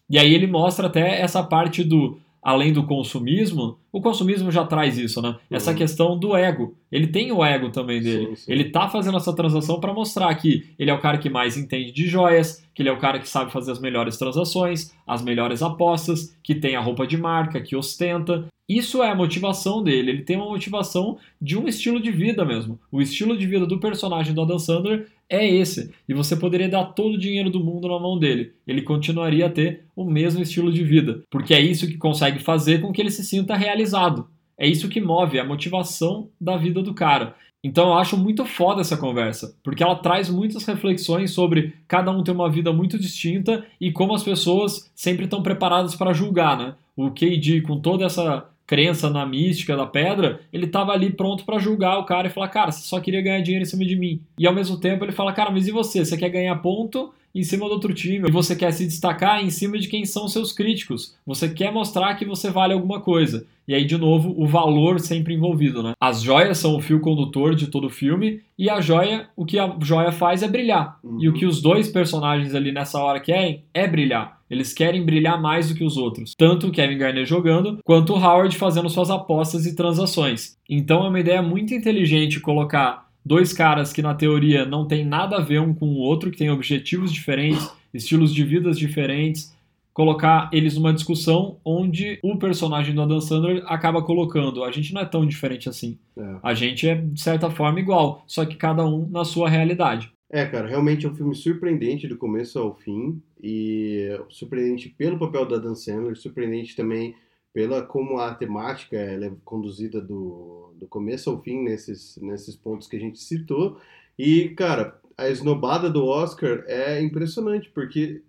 E 0.09 0.17
aí 0.17 0.33
ele 0.33 0.47
mostra 0.47 0.87
até 0.87 1.21
essa 1.21 1.43
parte 1.43 1.83
do 1.83 2.19
além 2.41 2.73
do 2.73 2.83
consumismo, 2.85 3.77
o 3.91 4.01
consumismo 4.01 4.49
já 4.51 4.65
traz 4.65 4.97
isso, 4.97 5.21
né? 5.21 5.35
Essa 5.49 5.71
Uhum. 5.71 5.77
questão 5.77 6.17
do 6.17 6.35
ego. 6.35 6.75
Ele 6.91 7.07
tem 7.07 7.31
o 7.31 7.43
ego 7.43 7.69
também 7.69 8.01
dele. 8.01 8.27
Sim, 8.29 8.35
sim. 8.35 8.51
Ele 8.51 8.65
tá 8.65 8.89
fazendo 8.89 9.17
essa 9.17 9.33
transação 9.35 9.79
para 9.79 9.93
mostrar 9.93 10.33
que 10.35 10.65
ele 10.79 10.89
é 10.89 10.93
o 10.93 10.99
cara 10.99 11.17
que 11.17 11.29
mais 11.29 11.55
entende 11.57 11.91
de 11.91 12.07
joias, 12.07 12.65
que 12.73 12.81
ele 12.81 12.89
é 12.89 12.91
o 12.91 12.97
cara 12.99 13.19
que 13.19 13.29
sabe 13.29 13.51
fazer 13.51 13.71
as 13.71 13.79
melhores 13.79 14.17
transações, 14.17 14.91
as 15.05 15.21
melhores 15.21 15.61
apostas, 15.61 16.35
que 16.41 16.55
tem 16.55 16.75
a 16.75 16.81
roupa 16.81 17.05
de 17.05 17.17
marca, 17.17 17.61
que 17.61 17.75
ostenta. 17.75 18.45
Isso 18.69 19.03
é 19.03 19.09
a 19.09 19.15
motivação 19.15 19.83
dele. 19.83 20.11
Ele 20.11 20.21
tem 20.23 20.37
uma 20.37 20.45
motivação 20.47 21.17
de 21.41 21.57
um 21.57 21.67
estilo 21.67 22.01
de 22.01 22.09
vida 22.09 22.45
mesmo. 22.45 22.79
O 22.91 23.01
estilo 23.01 23.37
de 23.37 23.45
vida 23.45 23.65
do 23.65 23.79
personagem 23.79 24.33
do 24.33 24.41
Adam 24.41 24.57
Sandler 24.57 25.07
é 25.31 25.49
esse. 25.49 25.91
E 26.07 26.13
você 26.13 26.35
poderia 26.35 26.67
dar 26.67 26.83
todo 26.83 27.15
o 27.15 27.17
dinheiro 27.17 27.49
do 27.49 27.63
mundo 27.63 27.87
na 27.87 27.97
mão 27.97 28.19
dele. 28.19 28.51
Ele 28.67 28.81
continuaria 28.81 29.45
a 29.45 29.49
ter 29.49 29.85
o 29.95 30.03
mesmo 30.03 30.43
estilo 30.43 30.71
de 30.71 30.83
vida. 30.83 31.23
Porque 31.29 31.53
é 31.53 31.59
isso 31.61 31.87
que 31.87 31.97
consegue 31.97 32.39
fazer 32.39 32.81
com 32.81 32.91
que 32.91 33.01
ele 33.01 33.09
se 33.09 33.23
sinta 33.23 33.55
realizado. 33.55 34.27
É 34.57 34.67
isso 34.67 34.89
que 34.89 34.99
move 34.99 35.39
a 35.39 35.45
motivação 35.45 36.29
da 36.39 36.57
vida 36.57 36.83
do 36.83 36.93
cara. 36.93 37.35
Então 37.63 37.89
eu 37.89 37.93
acho 37.93 38.17
muito 38.17 38.43
foda 38.43 38.81
essa 38.81 38.97
conversa, 38.97 39.55
porque 39.63 39.83
ela 39.83 39.95
traz 39.95 40.29
muitas 40.29 40.65
reflexões 40.65 41.31
sobre 41.31 41.75
cada 41.87 42.11
um 42.11 42.23
ter 42.23 42.31
uma 42.31 42.49
vida 42.49 42.73
muito 42.73 42.97
distinta 42.97 43.63
e 43.79 43.91
como 43.91 44.15
as 44.15 44.23
pessoas 44.23 44.91
sempre 44.95 45.25
estão 45.25 45.43
preparadas 45.43 45.95
para 45.95 46.11
julgar, 46.11 46.57
né? 46.57 46.73
O 46.95 47.11
KD 47.11 47.61
com 47.61 47.79
toda 47.79 48.03
essa 48.03 48.49
crença 48.71 49.09
na 49.09 49.25
mística 49.25 49.75
da 49.75 49.85
pedra, 49.85 50.39
ele 50.53 50.65
tava 50.65 50.93
ali 50.93 51.09
pronto 51.09 51.43
para 51.43 51.59
julgar 51.59 51.97
o 51.99 52.05
cara 52.05 52.27
e 52.27 52.29
falar: 52.29 52.47
"Cara, 52.47 52.71
você 52.71 52.87
só 52.87 53.01
queria 53.01 53.21
ganhar 53.21 53.41
dinheiro 53.41 53.63
em 53.63 53.69
cima 53.69 53.83
de 53.83 53.97
mim". 53.97 54.21
E 54.39 54.47
ao 54.47 54.53
mesmo 54.53 54.79
tempo 54.79 55.03
ele 55.03 55.11
fala: 55.11 55.33
"Cara, 55.33 55.51
mas 55.51 55.67
e 55.67 55.71
você? 55.71 56.05
Você 56.05 56.15
quer 56.15 56.29
ganhar 56.29 56.55
ponto 56.55 57.13
em 57.33 57.43
cima 57.43 57.67
do 57.67 57.73
outro 57.73 57.93
time 57.93 58.27
e 58.27 58.31
você 58.31 58.55
quer 58.55 58.71
se 58.71 58.85
destacar 58.85 59.43
em 59.43 59.49
cima 59.49 59.77
de 59.77 59.87
quem 59.87 60.05
são 60.05 60.27
seus 60.27 60.51
críticos. 60.51 61.15
Você 61.25 61.49
quer 61.49 61.71
mostrar 61.71 62.15
que 62.15 62.25
você 62.25 62.49
vale 62.49 62.73
alguma 62.73 62.99
coisa. 62.99 63.45
E 63.67 63.73
aí, 63.73 63.85
de 63.85 63.97
novo, 63.97 64.33
o 64.37 64.45
valor 64.45 64.99
sempre 64.99 65.33
envolvido, 65.33 65.81
né? 65.81 65.93
As 65.99 66.21
joias 66.21 66.57
são 66.57 66.75
o 66.75 66.81
fio 66.81 66.99
condutor 66.99 67.55
de 67.55 67.67
todo 67.67 67.87
o 67.87 67.89
filme, 67.89 68.41
e 68.57 68.69
a 68.69 68.81
joia, 68.81 69.29
o 69.35 69.45
que 69.45 69.57
a 69.57 69.75
joia 69.81 70.11
faz 70.11 70.43
é 70.43 70.47
brilhar. 70.47 70.99
E 71.19 71.29
o 71.29 71.33
que 71.33 71.45
os 71.45 71.61
dois 71.61 71.87
personagens 71.87 72.53
ali 72.53 72.71
nessa 72.71 72.99
hora 72.99 73.19
querem 73.19 73.63
é 73.73 73.87
brilhar. 73.87 74.41
Eles 74.49 74.73
querem 74.73 75.05
brilhar 75.05 75.41
mais 75.41 75.69
do 75.69 75.75
que 75.75 75.85
os 75.85 75.95
outros. 75.95 76.33
Tanto 76.37 76.67
o 76.67 76.71
Kevin 76.71 76.97
Garnett 76.97 77.29
jogando, 77.29 77.79
quanto 77.85 78.13
o 78.13 78.17
Howard 78.17 78.57
fazendo 78.57 78.89
suas 78.89 79.09
apostas 79.09 79.65
e 79.65 79.75
transações. 79.75 80.57
Então 80.69 81.05
é 81.05 81.07
uma 81.07 81.19
ideia 81.19 81.41
muito 81.41 81.73
inteligente 81.73 82.41
colocar 82.41 83.09
dois 83.25 83.53
caras 83.53 83.93
que 83.93 84.01
na 84.01 84.13
teoria 84.13 84.65
não 84.65 84.87
tem 84.87 85.05
nada 85.05 85.37
a 85.37 85.41
ver 85.41 85.61
um 85.61 85.73
com 85.73 85.87
o 85.87 85.97
outro, 85.97 86.31
que 86.31 86.37
têm 86.37 86.49
objetivos 86.49 87.11
diferentes, 87.11 87.69
estilos 87.93 88.33
de 88.33 88.43
vidas 88.43 88.77
diferentes, 88.77 89.55
colocar 89.93 90.49
eles 90.53 90.75
numa 90.75 90.93
discussão 90.93 91.57
onde 91.65 92.19
o 92.23 92.37
personagem 92.37 92.95
do 92.95 93.01
Adam 93.01 93.19
Sandler 93.19 93.63
acaba 93.67 94.01
colocando, 94.01 94.63
a 94.63 94.71
gente 94.71 94.93
não 94.93 95.01
é 95.01 95.05
tão 95.05 95.25
diferente 95.25 95.67
assim. 95.67 95.97
É. 96.17 96.35
A 96.41 96.53
gente 96.53 96.87
é 96.87 96.95
de 96.95 97.21
certa 97.21 97.49
forma 97.49 97.79
igual, 97.79 98.23
só 98.25 98.45
que 98.45 98.55
cada 98.55 98.85
um 98.85 99.07
na 99.09 99.25
sua 99.25 99.49
realidade. 99.49 100.11
É, 100.29 100.45
cara, 100.45 100.67
realmente 100.67 101.05
é 101.05 101.09
um 101.09 101.13
filme 101.13 101.35
surpreendente 101.35 102.07
do 102.07 102.17
começo 102.17 102.57
ao 102.57 102.73
fim 102.73 103.21
e 103.43 104.17
surpreendente 104.29 104.87
pelo 104.87 105.19
papel 105.19 105.45
da 105.45 105.57
Dan 105.57 105.75
Sandler, 105.75 106.15
surpreendente 106.15 106.73
também 106.73 107.13
pela 107.53 107.81
como 107.81 108.17
a 108.17 108.33
temática 108.33 108.95
é 108.95 109.31
conduzida 109.43 109.99
do, 109.99 110.73
do 110.75 110.87
começo 110.87 111.29
ao 111.29 111.41
fim 111.41 111.63
nesses, 111.63 112.17
nesses 112.17 112.55
pontos 112.55 112.87
que 112.87 112.95
a 112.95 112.99
gente 112.99 113.19
citou. 113.19 113.79
E, 114.17 114.49
cara, 114.49 114.99
a 115.17 115.29
esnobada 115.29 115.89
do 115.89 116.05
Oscar 116.05 116.63
é 116.67 117.01
impressionante, 117.01 117.69
porque 117.69 118.21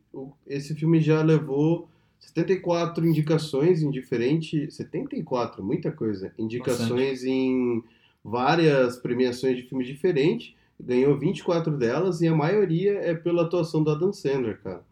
esse 0.46 0.74
filme 0.74 1.00
já 1.00 1.22
levou 1.22 1.88
74 2.18 3.06
indicações 3.06 3.82
em 3.82 3.90
diferentes... 3.90 4.74
74, 4.74 5.62
muita 5.62 5.92
coisa. 5.92 6.32
Indicações 6.38 7.24
em 7.24 7.82
várias 8.24 8.96
premiações 8.96 9.56
de 9.56 9.64
filmes 9.64 9.86
diferentes 9.86 10.54
ganhou 10.78 11.16
24 11.16 11.76
delas 11.76 12.20
e 12.20 12.28
a 12.28 12.34
maioria 12.34 12.94
é 12.94 13.14
pela 13.14 13.42
atuação 13.42 13.82
do 13.82 13.90
Adam 13.90 14.12
Sandler, 14.12 14.60
cara. 14.62 14.82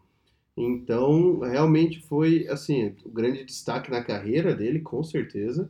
Então, 0.63 1.39
realmente 1.39 1.99
foi, 2.01 2.47
assim, 2.47 2.93
o 3.03 3.09
grande 3.09 3.43
destaque 3.43 3.89
na 3.89 4.03
carreira 4.03 4.53
dele, 4.53 4.79
com 4.79 5.01
certeza. 5.03 5.67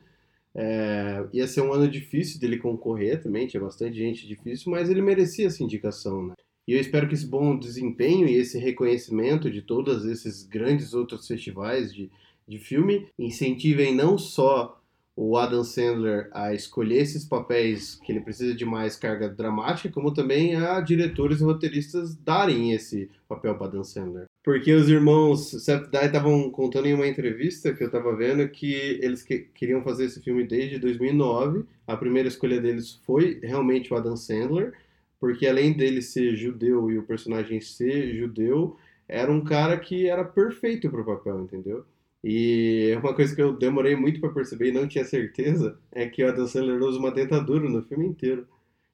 É, 0.53 1.25
ia 1.31 1.47
ser 1.47 1.61
um 1.61 1.71
ano 1.71 1.87
difícil 1.87 2.37
dele 2.37 2.57
concorrer 2.57 3.23
também, 3.23 3.47
tinha 3.47 3.63
bastante 3.63 3.95
gente 3.95 4.27
difícil, 4.27 4.69
mas 4.69 4.89
ele 4.89 5.01
merecia 5.01 5.47
essa 5.47 5.63
indicação, 5.63 6.27
né? 6.27 6.33
E 6.67 6.73
eu 6.73 6.79
espero 6.79 7.07
que 7.07 7.13
esse 7.13 7.25
bom 7.25 7.57
desempenho 7.57 8.27
e 8.27 8.35
esse 8.35 8.59
reconhecimento 8.59 9.49
de 9.49 9.61
todos 9.61 10.05
esses 10.05 10.43
grandes 10.43 10.93
outros 10.93 11.25
festivais 11.25 11.93
de, 11.93 12.11
de 12.45 12.59
filme 12.59 13.07
incentivem 13.17 13.95
não 13.95 14.17
só 14.17 14.80
o 15.15 15.37
Adam 15.37 15.63
Sandler 15.63 16.29
a 16.31 16.53
escolher 16.53 16.99
esses 16.99 17.25
papéis 17.25 17.99
que 18.03 18.11
ele 18.11 18.21
precisa 18.21 18.55
de 18.55 18.65
mais 18.65 18.95
carga 18.95 19.27
dramática, 19.29 19.93
como 19.93 20.13
também 20.13 20.55
a 20.55 20.79
diretores 20.79 21.41
e 21.41 21.43
roteiristas 21.43 22.15
darem 22.15 22.71
esse 22.71 23.09
papel 23.27 23.55
para 23.55 23.67
Adam 23.67 23.83
Sandler. 23.83 24.25
Porque 24.43 24.73
os 24.73 24.89
irmãos 24.89 25.51
Safdie 25.63 26.05
estavam 26.05 26.49
contando 26.49 26.87
em 26.87 26.93
uma 26.93 27.07
entrevista 27.07 27.73
que 27.73 27.83
eu 27.83 27.87
estava 27.87 28.15
vendo 28.15 28.47
que 28.49 28.73
eles 28.73 29.21
que- 29.21 29.47
queriam 29.53 29.83
fazer 29.83 30.05
esse 30.05 30.21
filme 30.21 30.43
desde 30.43 30.79
2009. 30.79 31.65
A 31.85 31.95
primeira 31.95 32.27
escolha 32.27 32.59
deles 32.59 32.99
foi 33.05 33.39
realmente 33.43 33.93
o 33.93 33.97
Adam 33.97 34.15
Sandler, 34.15 34.73
porque 35.19 35.45
além 35.45 35.73
dele 35.73 36.01
ser 36.01 36.35
judeu 36.35 36.89
e 36.89 36.97
o 36.97 37.03
personagem 37.03 37.61
ser 37.61 38.15
judeu, 38.15 38.75
era 39.07 39.31
um 39.31 39.43
cara 39.43 39.77
que 39.77 40.07
era 40.07 40.23
perfeito 40.23 40.89
para 40.89 41.01
o 41.01 41.05
papel, 41.05 41.41
entendeu? 41.41 41.85
E 42.23 42.95
uma 43.01 43.13
coisa 43.13 43.35
que 43.35 43.41
eu 43.41 43.53
demorei 43.53 43.95
muito 43.95 44.19
para 44.19 44.29
perceber 44.29 44.69
e 44.69 44.71
não 44.71 44.87
tinha 44.87 45.03
certeza 45.03 45.77
é 45.91 46.07
que 46.07 46.23
o 46.23 46.27
Adam 46.27 46.47
Sandler 46.47 46.81
usa 46.81 46.99
uma 46.99 47.11
dentadura 47.11 47.67
no 47.67 47.81
filme 47.81 48.05
inteiro. 48.05 48.45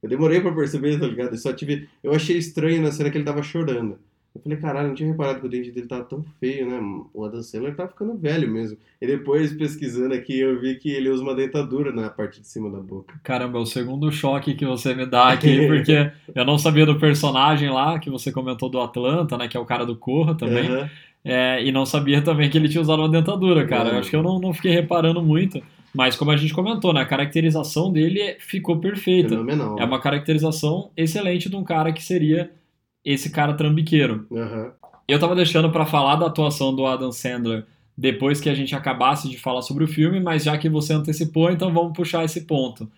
Eu 0.01 0.09
demorei 0.09 0.39
para 0.39 0.53
perceber, 0.53 0.99
tá 0.99 1.07
ligado? 1.07 1.33
Eu 1.33 1.37
só 1.37 1.51
tive. 1.51 1.89
Eu 2.03 2.13
achei 2.13 2.37
estranho 2.37 2.81
na 2.81 2.91
cena 2.91 3.09
que 3.09 3.17
ele 3.17 3.25
tava 3.25 3.43
chorando. 3.43 3.99
Eu 4.37 4.41
falei, 4.41 4.57
caralho, 4.59 4.87
não 4.89 4.95
tinha 4.95 5.09
reparado 5.09 5.39
que 5.39 5.47
o 5.47 5.49
dente 5.49 5.71
dele 5.71 5.87
tava 5.87 6.03
tão 6.03 6.23
feio, 6.39 6.69
né? 6.69 6.79
O 7.11 7.25
Adam 7.25 7.41
Sandler 7.41 7.75
tá 7.75 7.87
ficando 7.87 8.15
velho 8.15 8.47
mesmo. 8.47 8.77
E 9.01 9.07
depois, 9.07 9.51
pesquisando 9.51 10.13
aqui, 10.13 10.39
eu 10.39 10.59
vi 10.61 10.75
que 10.75 10.91
ele 10.91 11.09
usa 11.09 11.23
uma 11.23 11.33
dentadura 11.33 11.91
na 11.91 12.07
parte 12.09 12.39
de 12.39 12.47
cima 12.47 12.69
da 12.69 12.79
boca. 12.79 13.19
Caramba, 13.23 13.57
é 13.57 13.61
o 13.61 13.65
segundo 13.65 14.11
choque 14.11 14.53
que 14.53 14.65
você 14.65 14.93
me 14.93 15.07
dá 15.07 15.29
aqui, 15.29 15.65
porque 15.65 16.11
eu 16.35 16.45
não 16.45 16.59
sabia 16.59 16.85
do 16.85 16.99
personagem 16.99 17.71
lá, 17.71 17.97
que 17.97 18.11
você 18.11 18.31
comentou 18.31 18.69
do 18.69 18.79
Atlanta, 18.79 19.37
né? 19.37 19.47
Que 19.47 19.57
é 19.57 19.59
o 19.59 19.65
cara 19.65 19.85
do 19.85 19.95
Corra 19.95 20.35
também. 20.35 20.67
Aham. 20.67 20.89
É, 21.27 21.63
e 21.63 21.71
não 21.71 21.85
sabia 21.85 22.21
também 22.21 22.49
que 22.49 22.57
ele 22.57 22.69
tinha 22.69 22.81
usado 22.81 23.01
uma 23.01 23.09
dentadura, 23.09 23.65
cara. 23.67 23.89
Eu 23.89 23.99
acho 23.99 24.09
que 24.09 24.15
eu 24.15 24.23
não, 24.23 24.39
não 24.39 24.53
fiquei 24.53 24.71
reparando 24.71 25.21
muito. 25.21 25.61
Mas 25.93 26.15
como 26.15 26.31
a 26.31 26.37
gente 26.37 26.53
comentou, 26.53 26.93
né? 26.93 27.01
A 27.01 27.05
caracterização 27.05 27.91
dele 27.91 28.37
ficou 28.39 28.79
perfeita. 28.79 29.29
Fenomenal. 29.29 29.77
É 29.79 29.83
uma 29.83 29.99
caracterização 29.99 30.91
excelente 30.95 31.49
de 31.49 31.55
um 31.55 31.63
cara 31.63 31.91
que 31.91 32.03
seria 32.03 32.51
esse 33.03 33.29
cara 33.29 33.53
trambiqueiro. 33.53 34.25
Aham. 34.31 34.71
Eu 35.07 35.19
tava 35.19 35.35
deixando 35.35 35.71
pra 35.71 35.85
falar 35.85 36.17
da 36.17 36.27
atuação 36.27 36.75
do 36.75 36.85
Adam 36.85 37.11
Sandler 37.11 37.65
depois 37.97 38.39
que 38.39 38.49
a 38.49 38.53
gente 38.53 38.75
acabasse 38.75 39.27
de 39.27 39.37
falar 39.37 39.61
sobre 39.63 39.83
o 39.83 39.87
filme, 39.87 40.19
mas 40.19 40.43
já 40.43 40.57
que 40.57 40.69
você 40.69 40.93
antecipou, 40.93 41.49
então 41.49 41.73
vamos 41.73 41.93
puxar 41.93 42.23
esse 42.23 42.41
ponto. 42.45 42.89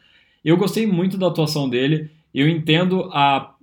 Eu 0.43 0.57
gostei 0.57 0.85
muito 0.85 1.17
da 1.17 1.27
atuação 1.27 1.69
dele. 1.69 2.11
Eu 2.33 2.49
entendo 2.49 3.09
a 3.13 3.53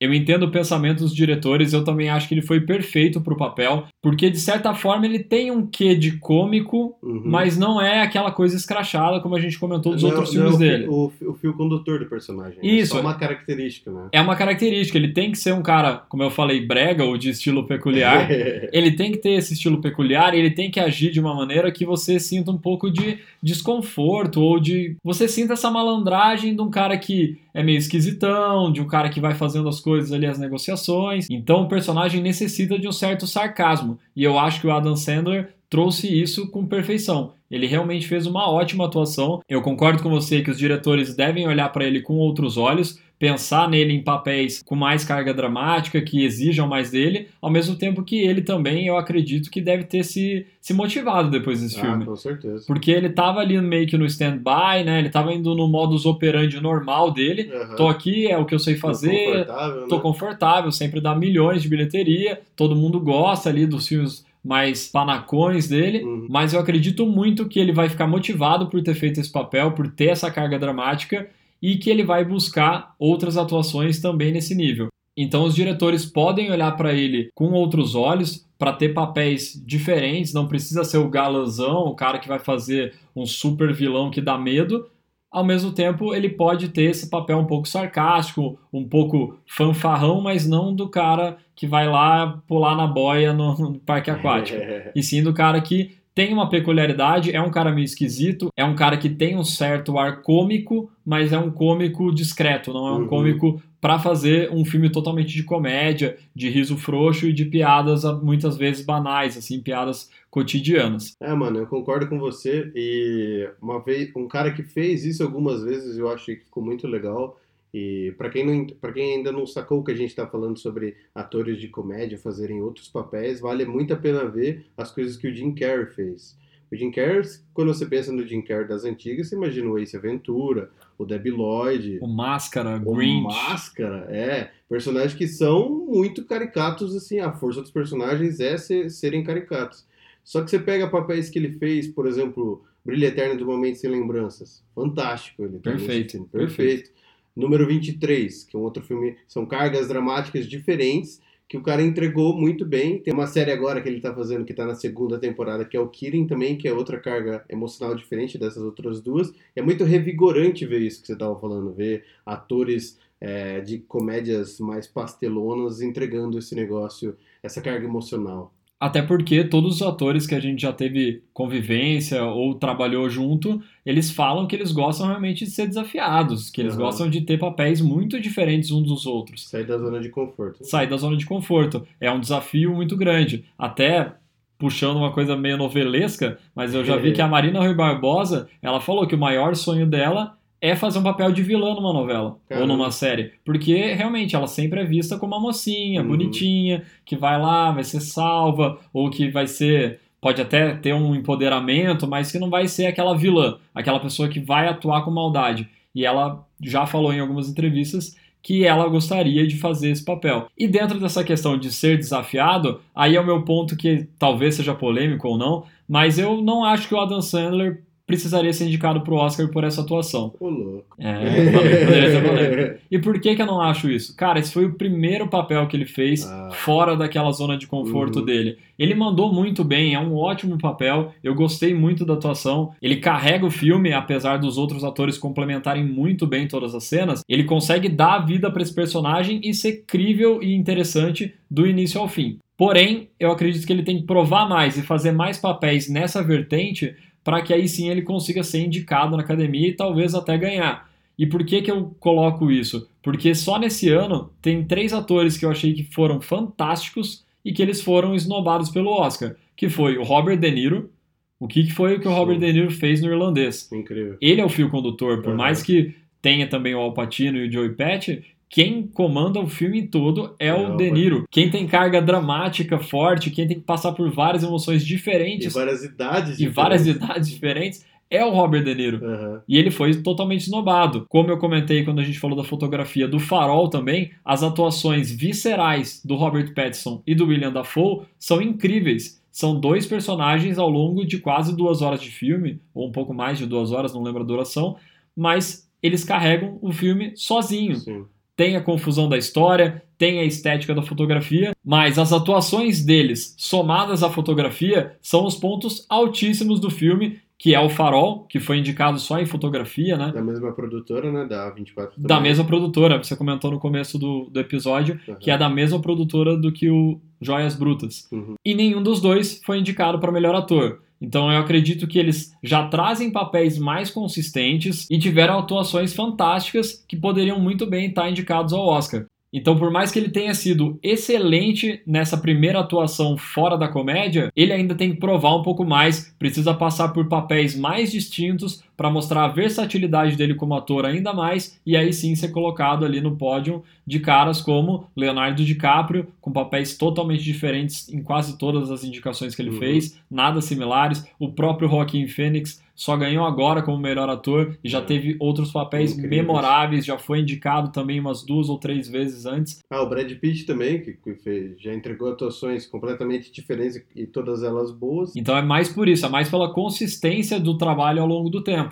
Eu 0.00 0.14
entendo 0.14 0.44
o 0.44 0.50
pensamento 0.50 1.00
dos 1.00 1.14
diretores, 1.14 1.72
eu 1.74 1.84
também 1.84 2.08
acho 2.08 2.26
que 2.26 2.32
ele 2.34 2.40
foi 2.42 2.60
perfeito 2.60 3.20
pro 3.20 3.36
papel, 3.36 3.84
porque 4.02 4.30
de 4.30 4.38
certa 4.40 4.72
forma 4.74 5.04
ele 5.04 5.18
tem 5.18 5.50
um 5.50 5.66
quê 5.66 5.94
de 5.94 6.12
cômico, 6.12 6.96
Uhum. 7.02 7.22
mas 7.24 7.58
não 7.58 7.78
é 7.80 8.00
aquela 8.00 8.30
coisa 8.30 8.56
escrachada 8.56 9.20
como 9.20 9.36
a 9.36 9.40
gente 9.40 9.58
comentou 9.58 9.92
dos 9.92 10.02
Não 10.02 10.10
é- 10.10 10.14
outros 10.14 10.34
não 10.34 10.42
é 10.42 10.50
filmes 10.50 10.56
o 10.56 10.58
fi- 10.58 10.70
dele. 10.70 10.86
O, 10.88 11.10
fi- 11.10 11.26
o 11.26 11.34
fio 11.34 11.52
condutor 11.52 11.98
do 11.98 12.06
personagem. 12.06 12.58
Isso. 12.62 12.96
É 12.96 13.00
uma 13.00 13.14
característica, 13.14 13.90
né? 13.90 14.08
É 14.12 14.20
uma 14.22 14.34
característica, 14.36 14.96
ele 14.96 15.12
tem 15.12 15.30
que 15.30 15.38
ser 15.38 15.52
um 15.52 15.62
cara, 15.62 16.02
como 16.08 16.22
eu 16.22 16.30
falei, 16.30 16.64
brega 16.66 17.04
ou 17.04 17.18
de 17.18 17.28
estilo 17.30 17.66
peculiar. 17.66 18.26
ele 18.72 18.92
tem 18.92 19.12
que 19.12 19.18
ter 19.18 19.32
esse 19.32 19.52
estilo 19.52 19.82
peculiar 19.82 20.34
e 20.34 20.38
ele 20.38 20.50
tem 20.50 20.70
que 20.70 20.80
agir 20.80 21.10
de 21.10 21.20
uma 21.20 21.34
maneira 21.34 21.70
que 21.70 21.84
você 21.84 22.18
sinta 22.18 22.50
um 22.50 22.56
pouco 22.58 22.90
de 22.90 23.18
desconforto 23.42 24.40
ou 24.40 24.58
de. 24.58 24.96
Você 25.04 25.28
sinta 25.28 25.52
essa 25.52 25.70
malandragem 25.70 26.54
de 26.54 26.62
um 26.62 26.70
cara 26.70 26.96
que 26.96 27.38
é 27.54 27.62
meio 27.62 27.78
esquisitão, 27.78 28.72
de 28.72 28.80
um 28.80 28.86
cara 28.86 29.08
que 29.08 29.20
vai 29.20 29.34
fazendo 29.34 29.68
as 29.68 29.80
coisas 29.80 30.12
ali, 30.12 30.26
as 30.26 30.38
negociações. 30.38 31.26
Então 31.30 31.62
o 31.62 31.68
personagem 31.68 32.22
necessita 32.22 32.78
de 32.78 32.88
um 32.88 32.92
certo 32.92 33.26
sarcasmo. 33.26 33.98
E 34.14 34.22
eu 34.24 34.38
acho 34.38 34.60
que 34.60 34.66
o 34.66 34.72
Adam 34.72 34.96
Sandler 34.96 35.54
trouxe 35.68 36.08
isso 36.08 36.50
com 36.50 36.66
perfeição. 36.66 37.32
Ele 37.50 37.66
realmente 37.66 38.06
fez 38.06 38.26
uma 38.26 38.50
ótima 38.50 38.86
atuação. 38.86 39.40
Eu 39.48 39.62
concordo 39.62 40.02
com 40.02 40.10
você 40.10 40.42
que 40.42 40.50
os 40.50 40.58
diretores 40.58 41.14
devem 41.14 41.46
olhar 41.46 41.68
para 41.70 41.84
ele 41.84 42.00
com 42.00 42.14
outros 42.14 42.56
olhos, 42.56 43.00
pensar 43.20 43.68
nele 43.68 43.92
em 43.92 44.02
papéis 44.02 44.62
com 44.64 44.74
mais 44.74 45.04
carga 45.04 45.34
dramática, 45.34 46.00
que 46.00 46.24
exijam 46.24 46.66
mais 46.66 46.90
dele, 46.90 47.28
ao 47.40 47.50
mesmo 47.50 47.76
tempo 47.76 48.02
que 48.02 48.18
ele 48.18 48.40
também, 48.40 48.86
eu 48.86 48.96
acredito 48.96 49.50
que 49.50 49.60
deve 49.60 49.84
ter 49.84 50.02
se, 50.04 50.46
se 50.58 50.72
motivado 50.72 51.30
depois 51.30 51.60
desse 51.60 51.78
ah, 51.78 51.82
filme. 51.82 52.06
com 52.06 52.16
certeza. 52.16 52.64
Porque 52.66 52.90
ele 52.90 53.10
tava 53.10 53.40
ali 53.40 53.60
meio 53.60 53.86
que 53.86 53.98
no 53.98 54.06
stand-by, 54.06 54.84
né? 54.86 54.98
Ele 55.00 55.10
tava 55.10 55.34
indo 55.34 55.54
no 55.54 55.68
modus 55.68 56.06
operandi 56.06 56.58
normal 56.62 57.10
dele. 57.10 57.52
Aham. 57.52 57.76
Tô 57.76 57.88
aqui, 57.88 58.26
é 58.26 58.38
o 58.38 58.46
que 58.46 58.54
eu 58.54 58.58
sei 58.58 58.74
Tô 58.76 58.80
fazer, 58.80 59.26
confortável, 59.44 59.88
tô 59.88 59.96
né? 59.96 60.02
confortável, 60.02 60.72
sempre 60.72 60.98
dá 60.98 61.14
milhões 61.14 61.62
de 61.62 61.68
bilheteria, 61.68 62.40
todo 62.56 62.74
mundo 62.74 62.98
gosta 62.98 63.50
ali 63.50 63.66
dos 63.66 63.86
filmes 63.86 64.24
mais 64.42 64.88
panacões 64.88 65.68
dele, 65.68 66.02
Uhum. 66.02 66.26
mas 66.30 66.54
eu 66.54 66.60
acredito 66.60 67.04
muito 67.04 67.46
que 67.46 67.60
ele 67.60 67.72
vai 67.74 67.90
ficar 67.90 68.06
motivado 68.06 68.68
por 68.68 68.82
ter 68.82 68.94
feito 68.94 69.20
esse 69.20 69.30
papel, 69.30 69.72
por 69.72 69.88
ter 69.88 70.06
essa 70.06 70.30
carga 70.30 70.58
dramática 70.58 71.28
e 71.62 71.76
que 71.76 71.90
ele 71.90 72.04
vai 72.04 72.24
buscar 72.24 72.94
outras 72.98 73.36
atuações 73.36 74.00
também 74.00 74.32
nesse 74.32 74.54
nível. 74.54 74.88
Então 75.16 75.44
os 75.44 75.54
diretores 75.54 76.06
podem 76.06 76.50
olhar 76.50 76.76
para 76.76 76.94
ele 76.94 77.30
com 77.34 77.52
outros 77.52 77.94
olhos 77.94 78.48
para 78.58 78.72
ter 78.72 78.90
papéis 78.90 79.60
diferentes, 79.66 80.32
não 80.32 80.46
precisa 80.46 80.84
ser 80.84 80.98
o 80.98 81.08
galanzão, 81.08 81.80
o 81.86 81.94
cara 81.94 82.18
que 82.18 82.28
vai 82.28 82.38
fazer 82.38 82.94
um 83.14 83.26
super 83.26 83.72
vilão 83.72 84.10
que 84.10 84.20
dá 84.20 84.38
medo. 84.38 84.86
Ao 85.30 85.44
mesmo 85.44 85.72
tempo, 85.72 86.12
ele 86.12 86.28
pode 86.28 86.70
ter 86.70 86.84
esse 86.84 87.08
papel 87.08 87.38
um 87.38 87.46
pouco 87.46 87.68
sarcástico, 87.68 88.58
um 88.72 88.86
pouco 88.86 89.38
fanfarrão, 89.46 90.20
mas 90.20 90.46
não 90.46 90.74
do 90.74 90.88
cara 90.88 91.38
que 91.54 91.66
vai 91.66 91.88
lá 91.88 92.42
pular 92.48 92.74
na 92.74 92.86
boia 92.86 93.32
no, 93.32 93.56
no 93.56 93.78
parque 93.78 94.10
aquático 94.10 94.58
e 94.94 95.02
sim 95.02 95.22
do 95.22 95.32
cara 95.32 95.60
que 95.60 95.99
tem 96.14 96.32
uma 96.32 96.48
peculiaridade, 96.48 97.30
é 97.34 97.40
um 97.40 97.50
cara 97.50 97.72
meio 97.72 97.84
esquisito, 97.84 98.48
é 98.56 98.64
um 98.64 98.74
cara 98.74 98.96
que 98.96 99.08
tem 99.08 99.36
um 99.36 99.44
certo 99.44 99.98
ar 99.98 100.22
cômico, 100.22 100.90
mas 101.04 101.32
é 101.32 101.38
um 101.38 101.50
cômico 101.50 102.12
discreto, 102.14 102.72
não 102.72 102.86
é 102.88 102.92
um 102.92 103.00
Uhum. 103.02 103.06
cômico 103.06 103.62
pra 103.80 103.98
fazer 103.98 104.50
um 104.52 104.62
filme 104.64 104.90
totalmente 104.90 105.32
de 105.32 105.42
comédia, 105.42 106.18
de 106.34 106.50
riso 106.50 106.76
frouxo 106.76 107.26
e 107.26 107.32
de 107.32 107.46
piadas 107.46 108.04
ah, 108.04 108.12
muitas 108.14 108.56
vezes 108.58 108.84
banais, 108.84 109.38
assim, 109.38 109.60
piadas 109.60 110.10
cotidianas. 110.30 111.16
É, 111.20 111.32
mano, 111.34 111.58
eu 111.60 111.66
concordo 111.66 112.06
com 112.06 112.18
você. 112.18 112.70
E 112.74 113.48
uma 113.60 113.82
vez, 113.82 114.10
um 114.14 114.28
cara 114.28 114.52
que 114.52 114.62
fez 114.62 115.04
isso 115.06 115.22
algumas 115.22 115.62
vezes, 115.64 115.96
eu 115.96 116.10
achei 116.10 116.36
que 116.36 116.44
ficou 116.44 116.62
muito 116.62 116.86
legal. 116.86 117.39
E 117.72 118.12
pra 118.18 118.28
quem, 118.30 118.44
não, 118.44 118.66
quem 118.92 119.14
ainda 119.16 119.30
não 119.30 119.46
sacou 119.46 119.84
que 119.84 119.92
a 119.92 119.96
gente 119.96 120.14
tá 120.14 120.26
falando 120.26 120.58
sobre 120.58 120.96
atores 121.14 121.58
de 121.60 121.68
comédia 121.68 122.18
fazerem 122.18 122.60
outros 122.60 122.88
papéis, 122.88 123.40
vale 123.40 123.64
muito 123.64 123.92
a 123.94 123.96
pena 123.96 124.24
ver 124.24 124.66
as 124.76 124.90
coisas 124.90 125.16
que 125.16 125.28
o 125.28 125.34
Jim 125.34 125.54
Carrey 125.54 125.86
fez. 125.86 126.36
O 126.72 126.76
Jim 126.76 126.90
Carrey, 126.90 127.22
quando 127.52 127.72
você 127.74 127.84
pensa 127.86 128.12
no 128.12 128.26
Jim 128.26 128.42
Carrey 128.42 128.66
das 128.66 128.84
antigas, 128.84 129.28
você 129.28 129.36
imagina 129.36 129.68
o 129.70 129.78
Ace 129.78 129.98
Ventura, 129.98 130.70
o 130.98 131.04
Debbie 131.04 131.30
Lloyd, 131.30 131.98
O 132.00 132.06
Máscara, 132.06 132.80
o 132.84 132.94
Grinch, 132.94 133.22
Máscara, 133.24 134.06
é. 134.08 134.50
Personagens 134.68 135.14
que 135.14 135.26
são 135.26 135.68
muito 135.86 136.24
caricatos, 136.24 136.94
assim. 136.94 137.18
A 137.20 137.32
força 137.32 137.60
dos 137.60 137.70
personagens 137.72 138.38
é 138.40 138.56
ser- 138.56 138.88
serem 138.90 139.24
caricatos. 139.24 139.84
Só 140.22 140.42
que 140.44 140.50
você 140.50 140.58
pega 140.60 140.88
papéis 140.88 141.28
que 141.28 141.38
ele 141.40 141.52
fez, 141.58 141.88
por 141.88 142.06
exemplo, 142.06 142.62
Brilho 142.84 143.04
Eterno 143.06 143.36
do 143.38 143.46
Momento 143.46 143.78
Sem 143.78 143.90
Lembranças. 143.90 144.62
Fantástico 144.74 145.42
ele. 145.44 145.58
tá 145.58 145.70
Perfeito, 145.72 146.24
perfeito. 146.24 146.30
Perfeito. 146.30 146.99
Número 147.36 147.66
23, 147.66 148.44
que 148.44 148.56
é 148.56 148.58
um 148.58 148.62
outro 148.62 148.82
filme. 148.82 149.16
São 149.26 149.46
cargas 149.46 149.88
dramáticas 149.88 150.46
diferentes 150.46 151.20
que 151.50 151.56
o 151.56 151.62
cara 151.62 151.82
entregou 151.82 152.36
muito 152.36 152.64
bem. 152.64 153.00
Tem 153.00 153.12
uma 153.12 153.26
série 153.26 153.50
agora 153.50 153.80
que 153.82 153.88
ele 153.88 154.00
tá 154.00 154.14
fazendo, 154.14 154.44
que 154.44 154.54
tá 154.54 154.64
na 154.64 154.76
segunda 154.76 155.18
temporada, 155.18 155.64
que 155.64 155.76
é 155.76 155.80
o 155.80 155.88
Kirin 155.88 156.24
também, 156.24 156.56
que 156.56 156.68
é 156.68 156.72
outra 156.72 157.00
carga 157.00 157.44
emocional 157.48 157.94
diferente 157.96 158.38
dessas 158.38 158.62
outras 158.62 159.00
duas. 159.00 159.32
É 159.56 159.60
muito 159.60 159.82
revigorante 159.82 160.64
ver 160.64 160.80
isso 160.80 161.00
que 161.00 161.08
você 161.08 161.16
tava 161.16 161.38
falando, 161.40 161.72
ver 161.72 162.04
atores 162.24 162.96
é, 163.20 163.60
de 163.60 163.78
comédias 163.78 164.60
mais 164.60 164.86
pastelonas 164.86 165.80
entregando 165.80 166.38
esse 166.38 166.54
negócio, 166.54 167.16
essa 167.42 167.60
carga 167.60 167.84
emocional. 167.84 168.54
Até 168.80 169.02
porque 169.02 169.44
todos 169.44 169.76
os 169.76 169.82
atores 169.82 170.26
que 170.26 170.34
a 170.34 170.40
gente 170.40 170.62
já 170.62 170.72
teve 170.72 171.22
convivência 171.34 172.24
ou 172.24 172.54
trabalhou 172.54 173.10
junto, 173.10 173.60
eles 173.84 174.10
falam 174.10 174.46
que 174.46 174.56
eles 174.56 174.72
gostam 174.72 175.06
realmente 175.06 175.44
de 175.44 175.50
ser 175.50 175.66
desafiados, 175.66 176.48
que 176.48 176.62
eles 176.62 176.72
Aham. 176.72 176.84
gostam 176.84 177.10
de 177.10 177.20
ter 177.20 177.38
papéis 177.38 177.82
muito 177.82 178.18
diferentes 178.18 178.70
uns 178.70 178.88
dos 178.88 179.04
outros. 179.04 179.46
Sair 179.46 179.66
da 179.66 179.76
zona 179.76 180.00
de 180.00 180.08
conforto. 180.08 180.64
Sair 180.64 180.88
da 180.88 180.96
zona 180.96 181.18
de 181.18 181.26
conforto. 181.26 181.86
É 182.00 182.10
um 182.10 182.18
desafio 182.18 182.74
muito 182.74 182.96
grande. 182.96 183.44
Até 183.58 184.14
puxando 184.56 184.96
uma 184.96 185.12
coisa 185.12 185.36
meio 185.36 185.58
novelesca, 185.58 186.38
mas 186.54 186.74
eu 186.74 186.82
já 186.82 186.96
vi 186.96 187.12
que 187.14 187.20
a 187.20 187.28
Marina 187.28 187.60
Rui 187.60 187.74
Barbosa, 187.74 188.48
ela 188.62 188.80
falou 188.80 189.06
que 189.06 189.14
o 189.14 189.18
maior 189.18 189.54
sonho 189.54 189.86
dela 189.86 190.38
é 190.60 190.76
fazer 190.76 190.98
um 190.98 191.02
papel 191.02 191.32
de 191.32 191.42
vilã 191.42 191.74
numa 191.74 191.92
novela 191.92 192.36
Caramba. 192.48 192.66
ou 192.72 192.76
numa 192.78 192.90
série, 192.90 193.32
porque 193.44 193.94
realmente 193.94 194.36
ela 194.36 194.46
sempre 194.46 194.80
é 194.80 194.84
vista 194.84 195.18
como 195.18 195.34
uma 195.34 195.40
mocinha, 195.40 196.02
Uhum. 196.02 196.08
bonitinha, 196.08 196.82
que 197.04 197.16
vai 197.16 197.40
lá, 197.40 197.70
vai 197.72 197.84
ser 197.84 198.00
salva 198.00 198.78
ou 198.92 199.08
que 199.10 199.28
vai 199.30 199.46
ser 199.46 200.00
pode 200.20 200.42
até 200.42 200.74
ter 200.74 200.92
um 200.92 201.14
empoderamento, 201.14 202.06
mas 202.06 202.30
que 202.30 202.38
não 202.38 202.50
vai 202.50 202.68
ser 202.68 202.86
aquela 202.86 203.16
vilã, 203.16 203.56
aquela 203.74 203.98
pessoa 203.98 204.28
que 204.28 204.38
vai 204.38 204.68
atuar 204.68 205.02
com 205.02 205.10
maldade. 205.10 205.66
E 205.94 206.04
ela 206.04 206.46
já 206.62 206.84
falou 206.84 207.10
em 207.10 207.20
algumas 207.20 207.48
entrevistas 207.48 208.14
que 208.42 208.64
ela 208.66 208.86
gostaria 208.86 209.46
de 209.46 209.56
fazer 209.56 209.90
esse 209.90 210.04
papel. 210.04 210.46
E 210.58 210.68
dentro 210.68 211.00
dessa 211.00 211.24
questão 211.24 211.58
de 211.58 211.72
ser 211.72 211.96
desafiado, 211.96 212.80
aí 212.94 213.16
é 213.16 213.20
o 213.20 213.24
meu 213.24 213.42
ponto 213.42 213.76
que 213.76 214.08
talvez 214.18 214.56
seja 214.56 214.74
polêmico 214.74 215.26
ou 215.26 215.38
não, 215.38 215.64
mas 215.88 216.18
eu 216.18 216.42
não 216.42 216.64
acho 216.64 216.86
que 216.86 216.94
o 216.94 217.00
Adam 217.00 217.22
Sandler 217.22 217.82
precisaria 218.10 218.52
ser 218.52 218.66
indicado 218.66 219.00
pro 219.02 219.14
Oscar 219.16 219.48
por 219.48 219.64
essa 219.64 219.80
atuação. 219.80 220.32
Ô, 220.40 220.48
louco. 220.48 220.96
É, 220.98 221.14
falei, 221.52 221.76
poderia 221.86 222.10
ser 222.10 222.28
polêmico. 222.28 222.80
E 222.90 222.98
por 222.98 223.20
que 223.20 223.36
que 223.36 223.40
eu 223.42 223.46
não 223.46 223.60
acho 223.60 223.88
isso? 223.88 224.16
Cara, 224.16 224.38
esse 224.40 224.52
foi 224.52 224.64
o 224.64 224.74
primeiro 224.74 225.28
papel 225.28 225.66
que 225.68 225.76
ele 225.76 225.86
fez 225.86 226.24
Ah. 226.26 226.50
fora 226.52 226.96
daquela 226.96 227.30
zona 227.30 227.56
de 227.56 227.66
conforto 227.68 228.18
Uhum. 228.18 228.24
dele. 228.24 228.58
Ele 228.76 228.94
mandou 228.94 229.32
muito 229.32 229.62
bem, 229.62 229.94
é 229.94 230.00
um 230.00 230.14
ótimo 230.16 230.58
papel. 230.58 231.12
Eu 231.22 231.34
gostei 231.34 231.72
muito 231.74 232.04
da 232.04 232.14
atuação. 232.14 232.72
Ele 232.82 232.96
carrega 232.96 233.46
o 233.46 233.50
filme, 233.50 233.92
apesar 233.92 234.38
dos 234.38 234.56
outros 234.58 234.82
atores 234.82 235.16
complementarem 235.18 235.84
muito 235.84 236.26
bem 236.26 236.48
todas 236.48 236.74
as 236.74 236.84
cenas. 236.84 237.22
Ele 237.28 237.44
consegue 237.44 237.88
dar 237.88 238.18
vida 238.20 238.50
para 238.50 238.62
esse 238.62 238.74
personagem 238.74 239.40
e 239.44 239.54
ser 239.54 239.84
crível 239.86 240.42
e 240.42 240.54
interessante 240.54 241.34
do 241.50 241.66
início 241.66 242.00
ao 242.00 242.08
fim. 242.08 242.38
Porém, 242.56 243.08
eu 243.18 243.30
acredito 243.30 243.66
que 243.66 243.72
ele 243.72 243.82
tem 243.82 243.98
que 243.98 244.04
provar 244.06 244.46
mais 244.48 244.76
e 244.76 244.82
fazer 244.82 245.12
mais 245.12 245.38
papéis 245.38 245.88
nessa 245.88 246.22
vertente 246.22 246.94
para 247.24 247.42
que 247.42 247.52
aí 247.52 247.68
sim 247.68 247.88
ele 247.88 248.02
consiga 248.02 248.42
ser 248.42 248.60
indicado 248.64 249.16
na 249.16 249.22
academia 249.22 249.68
e 249.68 249.72
talvez 249.74 250.14
até 250.14 250.36
ganhar. 250.38 250.88
E 251.18 251.26
por 251.26 251.44
que, 251.44 251.60
que 251.60 251.70
eu 251.70 251.94
coloco 252.00 252.50
isso? 252.50 252.88
Porque 253.02 253.34
só 253.34 253.58
nesse 253.58 253.90
ano 253.90 254.30
tem 254.40 254.64
três 254.64 254.92
atores 254.92 255.36
que 255.36 255.44
eu 255.44 255.50
achei 255.50 255.74
que 255.74 255.82
foram 255.84 256.20
fantásticos 256.20 257.24
e 257.44 257.52
que 257.52 257.62
eles 257.62 257.80
foram 257.82 258.14
esnobados 258.14 258.70
pelo 258.70 258.90
Oscar, 258.90 259.34
que 259.56 259.68
foi 259.68 259.98
o 259.98 260.02
Robert 260.02 260.38
De 260.38 260.50
Niro. 260.50 260.90
O 261.38 261.46
que, 261.48 261.64
que 261.64 261.72
foi 261.72 261.96
o 261.96 262.00
que 262.00 262.06
o 262.08 262.10
Sim. 262.10 262.16
Robert 262.16 262.38
De 262.38 262.52
Niro 262.52 262.70
fez 262.70 263.00
no 263.02 263.10
Irlandês? 263.10 263.70
Incrível. 263.72 264.16
Ele 264.20 264.40
é 264.40 264.44
o 264.44 264.48
fio 264.48 264.68
condutor, 264.70 265.22
por 265.22 265.30
Uhum. 265.30 265.36
mais 265.36 265.62
que 265.62 265.94
tenha 266.20 266.46
também 266.46 266.74
o 266.74 266.78
Al 266.78 266.92
Pacino 266.92 267.38
e 267.38 267.48
o 267.48 267.52
Joey 267.52 267.70
Pesci, 267.70 268.22
quem 268.50 268.86
comanda 268.86 269.40
o 269.40 269.46
filme 269.46 269.86
todo 269.86 270.34
é, 270.38 270.48
É 270.48 270.54
o 270.54 270.74
o 270.74 270.76
De 270.76 270.88
Al 270.88 270.94
Niro. 270.94 271.24
Quem 271.30 271.48
tem 271.50 271.66
carga 271.66 272.02
dramática 272.02 272.78
forte, 272.80 273.30
quem 273.30 273.46
tem 273.46 273.58
que 273.60 273.64
passar 273.64 273.92
por 273.92 274.10
várias 274.10 274.42
emoções 274.42 274.82
E 274.82 274.86
diferentes 274.86 275.52
várias 275.54 275.84
idades. 275.84 276.38
e 276.40 276.48
várias 276.48 276.84
diferentes. 276.84 277.08
idades 277.08 277.30
diferentes 277.30 277.86
é 278.10 278.24
o 278.24 278.30
Robert 278.30 278.64
De 278.64 278.74
Niro. 278.74 279.04
Aham. 279.04 279.40
E 279.48 279.56
ele 279.56 279.70
foi 279.70 279.94
totalmente 280.02 280.40
esnobado. 280.42 281.06
Como 281.08 281.30
eu 281.30 281.38
comentei 281.38 281.84
quando 281.84 282.00
a 282.00 282.02
gente 282.02 282.18
falou 282.18 282.36
da 282.36 282.42
fotografia 282.42 283.06
do 283.06 283.20
Farol 283.20 283.70
também, 283.70 284.10
as 284.24 284.42
atuações 284.42 285.12
viscerais 285.12 286.02
do 286.04 286.16
Robert 286.16 286.52
Pattinson 286.52 287.02
e 287.06 287.14
do 287.14 287.26
William 287.26 287.52
Dafoe 287.52 288.02
são 288.18 288.42
incríveis. 288.42 289.22
São 289.30 289.60
dois 289.60 289.86
personagens 289.86 290.58
ao 290.58 290.68
longo 290.68 291.06
de 291.06 291.18
quase 291.18 291.56
duas 291.56 291.82
horas 291.82 292.02
de 292.02 292.10
filme, 292.10 292.60
ou 292.74 292.88
um 292.88 292.92
pouco 292.92 293.14
mais 293.14 293.38
de 293.38 293.46
duas 293.46 293.70
horas, 293.70 293.94
não 293.94 294.02
lembro 294.02 294.22
a 294.22 294.26
duração, 294.26 294.76
mas 295.16 295.70
eles 295.80 296.02
carregam 296.02 296.58
o 296.60 296.72
filme 296.72 297.12
sozinhos. 297.14 297.84
Sim. 297.84 298.04
Tem 298.40 298.56
a 298.56 298.62
confusão 298.62 299.06
da 299.06 299.18
história, 299.18 299.82
tem 299.98 300.18
a 300.18 300.24
estética 300.24 300.74
da 300.74 300.80
fotografia, 300.80 301.52
mas 301.62 301.98
as 301.98 302.10
atuações 302.10 302.82
deles, 302.82 303.34
somadas 303.36 304.02
à 304.02 304.08
fotografia, 304.08 304.96
são 305.02 305.26
os 305.26 305.34
pontos 305.34 305.84
altíssimos 305.90 306.58
do 306.58 306.70
filme, 306.70 307.18
que 307.36 307.54
é 307.54 307.60
o 307.60 307.68
Farol, 307.68 308.24
que 308.24 308.40
foi 308.40 308.56
indicado 308.56 308.98
só 308.98 309.20
em 309.20 309.26
fotografia, 309.26 309.98
né? 309.98 310.10
Da 310.10 310.22
mesma 310.22 310.52
produtora, 310.52 311.12
né? 311.12 311.26
Da 311.26 311.50
24 311.50 311.96
também. 311.96 312.08
Da 312.08 312.18
mesma 312.18 312.42
produtora, 312.44 312.96
você 312.96 313.14
comentou 313.14 313.50
no 313.50 313.58
começo 313.58 313.98
do, 313.98 314.30
do 314.30 314.40
episódio, 314.40 314.98
Uhum. 315.06 315.16
que 315.16 315.30
é 315.30 315.36
da 315.36 315.50
mesma 315.50 315.78
produtora 315.78 316.34
do 316.34 316.50
que 316.50 316.70
o 316.70 316.98
Joias 317.20 317.54
Brutas. 317.54 318.08
Uhum. 318.10 318.36
E 318.42 318.54
nenhum 318.54 318.82
dos 318.82 319.02
dois 319.02 319.42
foi 319.44 319.58
indicado 319.58 319.98
para 319.98 320.10
melhor 320.10 320.34
ator. 320.34 320.80
Então 321.00 321.32
eu 321.32 321.38
acredito 321.38 321.86
que 321.86 321.98
eles 321.98 322.36
já 322.42 322.68
trazem 322.68 323.10
papéis 323.10 323.58
mais 323.58 323.90
consistentes 323.90 324.86
e 324.90 324.98
tiveram 324.98 325.38
atuações 325.38 325.94
fantásticas 325.94 326.84
que 326.86 326.96
poderiam 326.96 327.40
muito 327.40 327.66
bem 327.66 327.88
estar 327.88 328.10
indicados 328.10 328.52
ao 328.52 328.66
Oscar. 328.66 329.06
Então, 329.32 329.56
por 329.56 329.70
mais 329.70 329.92
que 329.92 329.98
ele 329.98 330.08
tenha 330.08 330.34
sido 330.34 330.78
excelente 330.82 331.80
nessa 331.86 332.16
primeira 332.16 332.58
atuação 332.60 333.16
fora 333.16 333.56
da 333.56 333.68
comédia, 333.68 334.32
ele 334.34 334.52
ainda 334.52 334.74
tem 334.74 334.90
que 334.92 334.98
provar 334.98 335.36
um 335.36 335.42
pouco 335.42 335.64
mais, 335.64 336.12
precisa 336.18 336.52
passar 336.52 336.88
por 336.88 337.06
papéis 337.08 337.56
mais 337.56 337.92
distintos 337.92 338.62
para 338.76 338.90
mostrar 338.90 339.24
a 339.24 339.28
versatilidade 339.28 340.16
dele 340.16 340.34
como 340.34 340.54
ator 340.54 340.84
ainda 340.86 341.12
mais 341.12 341.60
e 341.66 341.76
aí 341.76 341.92
sim 341.92 342.14
ser 342.16 342.28
colocado 342.30 342.84
ali 342.84 343.00
no 343.00 343.14
pódio 343.16 343.62
de 343.86 344.00
caras 344.00 344.40
como 344.40 344.86
Leonardo 344.96 345.44
DiCaprio, 345.44 346.08
com 346.20 346.32
papéis 346.32 346.76
totalmente 346.76 347.22
diferentes 347.22 347.88
em 347.92 348.02
quase 348.02 348.38
todas 348.38 348.70
as 348.70 348.84
indicações 348.84 349.34
que 349.34 349.42
ele 349.42 349.50
Uhum. 349.50 349.58
fez, 349.58 349.98
nada 350.10 350.40
similares. 350.40 351.04
O 351.18 351.28
próprio 351.28 351.68
Joaquin 351.68 352.06
Phoenix 352.08 352.62
só 352.80 352.96
ganhou 352.96 353.26
agora 353.26 353.60
como 353.62 353.76
melhor 353.76 354.08
ator 354.08 354.56
e 354.64 354.68
já 354.70 354.78
É. 354.78 354.82
teve 354.82 355.14
outros 355.20 355.52
papéis 355.52 355.94
memoráveis, 355.94 356.86
já 356.86 356.96
foi 356.96 357.20
indicado 357.20 357.70
também 357.72 358.00
umas 358.00 358.24
duas 358.24 358.48
ou 358.48 358.56
três 358.58 358.88
vezes 358.88 359.26
antes. 359.26 359.60
Ah, 359.68 359.82
o 359.82 359.88
Brad 359.88 360.10
Pitt 360.14 360.46
também, 360.46 360.80
que 360.82 361.14
fez, 361.16 361.60
já 361.60 361.74
entregou 361.74 362.10
atuações 362.10 362.66
completamente 362.66 363.30
diferentes 363.30 363.84
e 363.94 364.06
todas 364.06 364.42
elas 364.42 364.72
boas. 364.72 365.14
Então 365.14 365.36
é 365.36 365.42
mais 365.42 365.68
por 365.68 365.88
isso, 365.88 366.06
é 366.06 366.08
mais 366.08 366.30
pela 366.30 366.54
consistência 366.54 367.38
do 367.38 367.58
trabalho 367.58 368.00
ao 368.00 368.08
longo 368.08 368.30
do 368.30 368.42
tempo. 368.42 368.70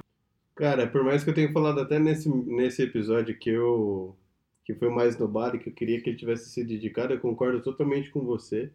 Cara, 0.55 0.87
por 0.87 1.05
mais 1.05 1.23
que 1.23 1.29
eu 1.29 1.35
tenha 1.35 1.53
falado 1.53 1.79
até 1.79 1.99
nesse, 1.99 2.31
nesse 2.31 2.83
episódio 2.83 3.37
que 3.39 3.51
eu 3.51 4.17
que 4.65 4.75
foi 4.75 4.89
o 4.89 4.95
mais 4.95 5.19
nobado 5.19 5.57
e 5.57 5.59
que 5.59 5.69
eu 5.69 5.73
queria 5.75 6.01
que 6.01 6.09
ele 6.09 6.17
tivesse 6.19 6.49
sido 6.51 6.69
dedicado, 6.69 7.13
eu 7.13 7.21
concordo 7.21 7.61
totalmente 7.61 8.09
com 8.11 8.21
você. 8.21 8.71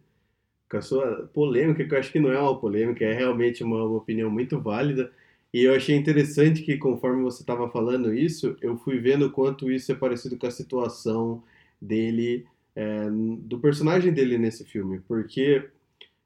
Com 0.70 0.76
a 0.76 0.80
sua 0.80 1.28
polêmica, 1.34 1.84
que 1.84 1.92
eu 1.94 1.98
acho 1.98 2.10
que 2.10 2.18
não 2.18 2.32
é 2.32 2.38
uma 2.40 2.56
polêmica, 2.58 3.04
é 3.04 3.12
realmente 3.12 3.62
uma, 3.64 3.84
uma 3.84 3.98
opinião 3.98 4.28
muito 4.30 4.60
válida. 4.60 5.10
E 5.54 5.62
eu 5.62 5.72
achei 5.72 5.94
interessante 5.94 6.62
que, 6.62 6.76
conforme 6.76 7.22
você 7.22 7.44
estava 7.44 7.70
falando 7.70 8.12
isso, 8.12 8.56
eu 8.60 8.76
fui 8.76 8.98
vendo 8.98 9.30
quanto 9.30 9.70
isso 9.70 9.92
é 9.92 9.94
parecido 9.94 10.36
com 10.36 10.48
a 10.48 10.50
situação 10.50 11.44
dele, 11.80 12.44
é, 12.74 13.08
do 13.08 13.60
personagem 13.60 14.12
dele 14.12 14.36
nesse 14.36 14.64
filme. 14.64 14.98
Porque 15.06 15.70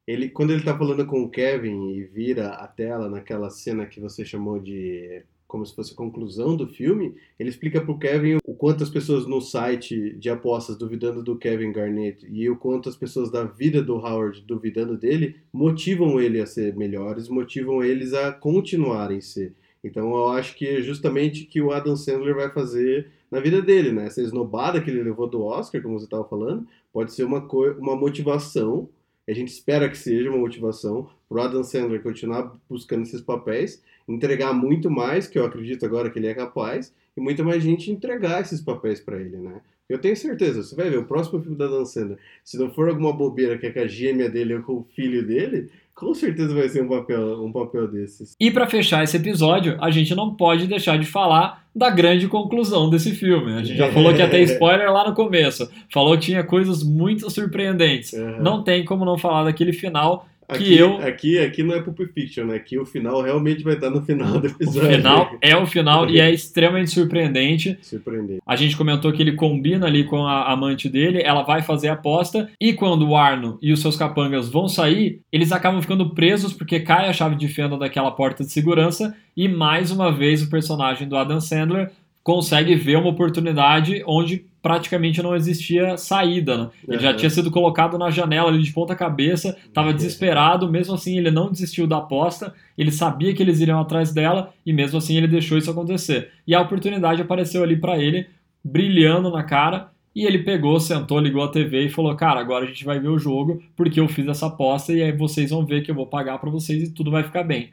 ele, 0.07 0.31
quando 0.31 0.55
ele 0.55 0.63
tá 0.63 0.75
falando 0.79 1.05
com 1.07 1.23
o 1.23 1.29
Kevin 1.29 1.91
e 1.91 2.05
vira 2.05 2.55
a 2.55 2.67
tela 2.67 3.11
naquela 3.11 3.51
cena 3.51 3.85
que 3.85 4.01
você 4.01 4.25
chamou 4.25 4.59
de 4.59 5.23
como 5.49 5.65
se 5.65 5.75
fosse 5.75 5.95
a 5.95 5.97
conclusão 5.97 6.55
do 6.55 6.69
filme, 6.69 7.15
ele 7.39 7.49
explica 7.49 7.81
pro 7.81 7.99
Kevin 7.99 8.37
o 8.45 8.55
quanto 8.55 8.85
as 8.85 8.91
pessoas 8.91 9.27
no 9.27 9.41
site 9.41 10.15
de 10.19 10.29
apostas 10.29 10.77
duvidando 10.77 11.23
do 11.23 11.37
Kevin 11.37 11.73
Garnett 11.73 12.27
e 12.31 12.51
o 12.51 12.57
quanto 12.57 12.91
as 12.91 12.97
pessoas 12.97 13.31
da 13.31 13.45
vida 13.45 13.83
do 13.83 13.97
Howard 13.97 14.43
duvidando 14.43 14.99
dele 14.99 15.37
motivam 15.51 16.21
ele 16.21 16.39
a 16.39 16.47
ser 16.47 16.77
melhores, 16.77 17.31
motivam 17.31 17.83
eles 17.83 18.13
a 18.13 18.31
continuarem 18.31 19.23
ser. 19.23 19.55
Então 19.83 20.15
eu 20.15 20.29
acho 20.29 20.55
que 20.55 20.67
é 20.67 20.83
justamente 20.83 21.45
que 21.47 21.63
o 21.63 21.73
Adam 21.73 21.97
Sandler 21.97 22.35
vai 22.35 22.51
fazer 22.51 23.09
na 23.31 23.41
vida 23.41 23.63
dele, 23.63 23.91
né? 23.91 24.07
Essa 24.07 24.21
esnobada 24.21 24.83
que 24.83 24.91
ele 24.91 25.03
levou 25.03 25.27
do 25.27 25.43
Oscar, 25.43 25.81
como 25.81 25.99
você 25.99 26.05
estava 26.05 26.25
falando, 26.25 26.67
pode 26.93 27.13
ser 27.15 27.25
uma, 27.25 27.47
uma 27.79 27.97
motivação 27.97 28.89
a 29.29 29.35
gente 29.35 29.49
espera 29.49 29.89
que 29.89 29.99
seja 29.99 30.31
uma 30.31 30.39
motivação 30.39 31.11
pro 31.29 31.43
Adam 31.43 31.63
Sandler 31.63 32.03
continuar 32.03 32.57
buscando 32.69 33.03
esses 33.03 33.21
papéis, 33.21 33.83
entregar 34.09 34.53
muito 34.53 34.91
mais, 34.91 35.27
que 35.27 35.39
eu 35.39 35.45
acredito 35.45 35.85
agora 35.85 36.11
que 36.11 36.19
ele 36.19 36.27
é 36.27 36.35
capaz, 36.35 36.93
e 37.17 37.21
muita 37.21 37.45
mais 37.45 37.63
gente 37.63 37.91
entregar 37.91 38.41
esses 38.41 38.61
papéis 38.61 39.01
para 39.01 39.21
ele, 39.21 39.37
né? 39.37 39.61
Eu 39.89 39.99
tenho 39.99 40.17
certeza, 40.17 40.63
você 40.63 40.77
vai 40.77 40.91
ver 40.91 40.99
o 40.99 41.05
próximo 41.05 41.41
filme 41.41 41.57
da 41.57 41.65
Adam 41.65 41.85
Sandler, 41.85 42.19
se 42.45 42.59
não 42.59 42.71
for 42.71 42.89
alguma 42.89 43.13
bobeira 43.13 43.57
que 43.57 43.67
é 43.67 43.71
com 43.71 43.81
a 43.81 43.87
gêmea 43.87 44.29
dele 44.29 44.55
ou 44.57 44.63
com 44.63 44.73
o 44.75 44.87
filho 44.95 45.27
dele, 45.27 45.71
com 45.95 46.15
certeza 46.15 46.55
vai 46.55 46.69
ser 46.69 46.83
um 46.83 46.89
papel, 46.89 47.43
um 47.43 47.51
papel 47.51 47.89
desses. 47.89 48.37
E 48.39 48.51
para 48.51 48.69
fechar 48.69 49.03
esse 49.03 49.17
episódio, 49.17 49.77
a 49.81 49.91
gente 49.91 50.15
não 50.15 50.35
pode 50.35 50.69
deixar 50.69 50.97
de 50.99 51.07
falar 51.07 51.67
da 51.75 51.91
grande 51.91 52.29
conclusão 52.29 52.89
desse 52.89 53.13
filme. 53.13 53.53
A 53.55 53.65
gente 53.65 53.77
já 53.77 53.91
falou 53.91 54.15
que 54.15 54.25
ter 54.29 54.43
spoiler 54.45 54.93
lá 54.93 55.09
no 55.09 55.15
começo, 55.15 55.69
falou 55.93 56.15
que 56.17 56.27
tinha 56.27 56.45
coisas 56.45 56.85
muito 56.85 57.29
surpreendentes. 57.31 58.15
Aham. 58.15 58.43
Não 58.43 58.63
tem 58.63 58.85
como 58.85 59.05
não 59.05 59.19
falar 59.19 59.45
daquele 59.45 59.73
final 59.73 60.29
Aqui, 60.49 60.79
eu- 60.79 60.97
aqui, 60.99 61.39
aqui 61.39 61.63
não 61.63 61.75
é 61.75 61.83
Pulp 61.83 61.99
Fiction, 62.15 62.47
né? 62.47 62.57
Aqui 62.57 62.79
o 62.79 62.87
final 62.87 63.21
realmente 63.21 63.63
vai 63.63 63.75
estar 63.75 63.91
no 63.91 64.01
final 64.03 64.33
do 64.41 64.47
O 64.47 64.51
episódio. 64.51 64.91
final 64.97 65.31
é 65.43 65.55
o 65.57 65.67
final 65.67 66.09
e 66.09 66.19
é 66.19 66.33
extremamente 66.33 66.91
surpreendente. 66.91 67.79
Surpreendente. 67.83 68.41
A 68.47 68.57
gente 68.57 68.75
comentou 68.77 69.13
que 69.13 69.21
ele 69.23 69.33
combina 69.33 69.87
ali 69.87 70.05
com 70.05 70.27
a 70.27 70.51
amante 70.51 70.89
dele, 70.89 71.21
ela 71.23 71.43
vai 71.43 71.61
fazer 71.61 71.89
a 71.89 71.93
aposta, 71.93 72.49
e 72.61 72.73
quando 72.73 73.07
o 73.07 73.15
Arno 73.15 73.59
e 73.61 73.73
os 73.73 73.81
seus 73.83 73.95
capangas 73.97 74.49
vão 74.49 74.69
sair, 74.69 75.21
eles 75.31 75.53
acabam 75.53 75.83
ficando 75.83 76.11
presos 76.15 76.53
porque 76.55 76.81
cai 76.81 77.09
a 77.09 77.13
chave 77.13 77.37
de 77.37 77.47
fenda 77.49 77.77
daquela 77.77 78.11
porta 78.11 78.43
de 78.43 78.51
segurança, 78.51 79.15
e 79.37 79.49
mais 79.49 79.91
uma 79.91 80.11
vez 80.11 80.43
o 80.43 80.49
personagem 80.49 81.07
do 81.07 81.17
Adam 81.17 81.41
Sandler 81.41 81.91
consegue 82.23 82.75
ver 82.75 82.97
uma 82.97 83.09
oportunidade 83.09 84.03
onde 84.07 84.45
praticamente 84.63 85.23
não 85.23 85.35
existia 85.35 85.97
saída. 85.97 86.57
Né? 86.57 86.71
Ele 86.89 86.99
já 86.99 87.09
Aham. 87.11 87.17
tinha 87.17 87.31
sido 87.31 87.51
colocado 87.51 87.97
na 87.99 88.11
janela 88.11 88.49
ali 88.49 88.63
de 88.63 88.73
ponta 88.73 88.95
cabeça, 88.95 89.57
estava 89.65 89.93
desesperado, 89.93 90.71
mesmo 90.71 90.95
assim 90.95 91.17
ele 91.17 91.31
não 91.31 91.51
desistiu 91.51 91.87
da 91.87 91.99
aposta, 91.99 92.53
ele 92.77 92.91
sabia 92.91 93.35
que 93.35 93.43
eles 93.43 93.61
iriam 93.61 93.81
atrás 93.81 94.13
dela 94.13 94.53
e 94.65 94.73
mesmo 94.73 94.99
assim 94.99 95.17
ele 95.17 95.29
deixou 95.29 95.57
isso 95.59 95.71
acontecer. 95.71 96.31
E 96.47 96.55
a 96.55 96.61
oportunidade 96.61 97.23
apareceu 97.23 97.63
ali 97.63 97.77
para 97.77 97.99
ele, 97.99 98.27
brilhando 98.65 99.31
na 99.31 99.43
cara, 99.43 99.91
e 100.15 100.25
ele 100.27 100.41
pegou, 100.41 100.81
sentou, 100.81 101.21
ligou 101.21 101.45
a 101.45 101.49
TV 101.49 101.87
e 101.87 101.89
falou: 101.89 102.15
"Cara, 102.17 102.41
agora 102.41 102.65
a 102.65 102.69
gente 102.69 102.85
vai 102.85 102.99
ver 102.99 103.09
o 103.09 103.19
jogo, 103.19 103.63
porque 103.77 104.01
eu 104.01 104.09
fiz 104.09 104.27
essa 104.27 104.47
aposta 104.47 104.93
e 104.93 105.01
aí 105.03 105.13
vocês 105.13 105.51
vão 105.51 105.65
ver 105.65 105.83
que 105.83 105.91
eu 105.91 105.95
vou 105.95 106.07
pagar 106.07 106.39
para 106.39 106.51
vocês 106.51 106.89
e 106.89 106.93
tudo 106.93 107.11
vai 107.11 107.23
ficar 107.23 107.45
bem". 107.45 107.71